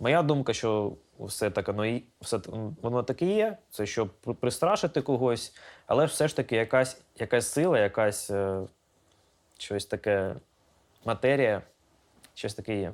[0.00, 2.40] Моя думка, що все так воно і все
[2.82, 8.30] воно таке є, це щоб пристрашити когось, але все ж таки якась, якась сила, якась
[8.30, 8.60] е,
[9.58, 10.34] щось таке
[11.04, 11.62] матерія,
[12.34, 12.92] щось таке є.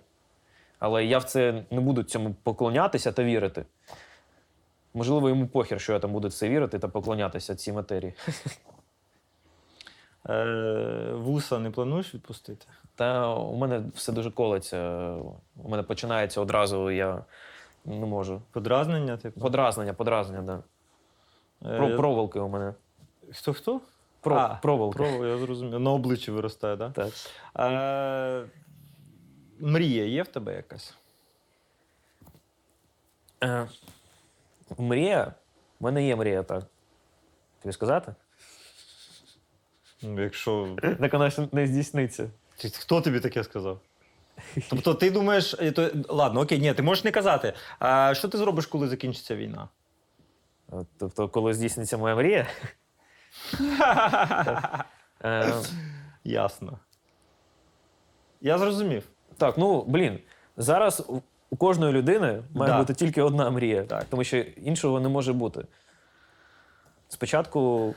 [0.79, 3.65] Але я в це не буду цьому поклонятися та вірити.
[4.95, 8.15] Можливо, йому похір, що я там буду в це вірити та поклонятися цій матерії.
[10.29, 12.67] Е, вуса не плануєш відпустити?
[12.95, 15.11] Та у мене все дуже колеться.
[15.65, 17.25] У мене починається одразу, я
[17.85, 18.43] не можу.
[18.51, 19.41] Подразнення, типу?
[19.41, 20.63] Подразнення, подразнення, да.
[21.75, 22.75] Е, Про, я- проволоки у мене.
[23.33, 23.81] Хто хто?
[24.21, 24.97] Про, А, проволоки.
[24.99, 25.81] Про, я зрозумів.
[25.81, 26.93] На обличчі виростає, так?
[26.93, 27.13] Так.
[27.59, 28.45] Е,
[29.61, 30.95] мрія є в тебе якась?
[33.45, 33.69] Е,
[34.79, 35.33] мрія?
[35.81, 36.65] У мене є мрія, так.
[37.63, 38.15] Тобі сказати?
[40.03, 40.77] Ну, якщо.
[41.01, 42.31] Так вона ж не здійсниться.
[42.57, 43.81] Ти- Хто тобі таке сказав?
[44.71, 47.53] Тобто, ти думаєш, е, то, ладно, окей, ні, ти можеш не казати.
[47.79, 49.69] А що ти зробиш, коли закінчиться війна?
[50.69, 52.47] От, Тобто, коли здійсниться моя мрія.
[55.25, 55.55] Е,
[56.25, 56.79] Ясно.
[58.41, 59.03] Я зрозумів.
[59.39, 60.19] Так, ну блін,
[60.57, 61.05] зараз
[61.51, 62.79] у- кожної людини має Да.
[62.79, 64.05] бути тільки одна мрія, Так.
[64.05, 65.65] тому що іншого не може бути.
[67.09, 67.95] Спочатку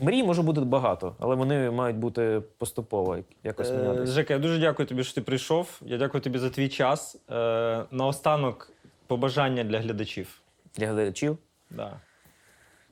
[0.00, 4.12] мрій може бути багато, але вони мають бути поступово якось Е, мінятися.
[4.12, 5.80] Жека, я дуже дякую тобі, що ти прийшов.
[5.82, 7.16] Я дякую тобі за твій час.
[7.30, 8.72] Е, наостанок
[9.06, 10.40] побажання для глядачів.
[10.76, 11.38] Для глядачів.
[11.70, 11.92] Да.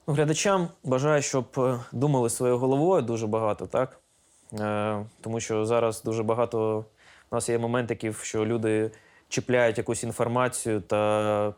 [0.07, 4.01] Ну, глядачам бажаю, щоб е, думали своєю головою дуже багато, так?
[4.61, 6.85] Е, тому що зараз дуже багато
[7.31, 8.91] у нас є моментиків, що люди
[9.29, 11.55] чіпляють якусь інформацію та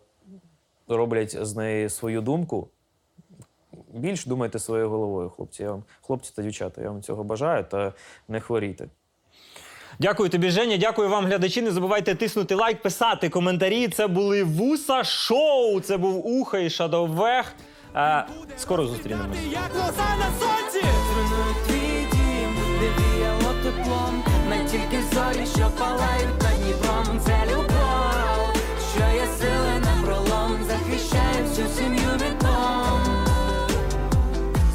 [0.88, 2.68] роблять з неї свою думку.
[3.94, 5.62] Більш думайте своєю головою, хлопці.
[5.62, 7.92] Я вам, хлопці та дівчата, я вам цього бажаю та
[8.28, 8.86] не хворійте.
[9.98, 10.76] Дякую тобі, Женя.
[10.76, 11.62] Дякую вам, глядачі.
[11.62, 13.88] Не забувайте тиснути лайк, писати коментарі.
[13.88, 15.80] Це були Вуса Шоу.
[15.80, 17.54] Це був Уха і Шадоввех.
[17.96, 18.24] Е,
[18.56, 19.38] скоро зустрінемось.
[19.52, 20.86] як лоза на сонці.
[21.12, 27.20] Зруйнують твій дім, де віяло теплом, не тільки зорі, що палають над Дніпром.
[27.20, 28.54] Це любов,
[28.92, 33.28] що є сили на пролом, захищає всю сім'ю від бомб.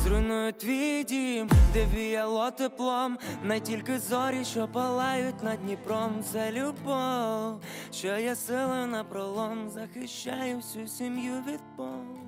[0.03, 6.23] Зруйнують твій дім, де віяло теплом, не тільки зорі, що палають над Дніпром.
[6.31, 7.61] Це любов,
[7.93, 12.20] що є сили на пролом, захищає всю сім'ю від бомб.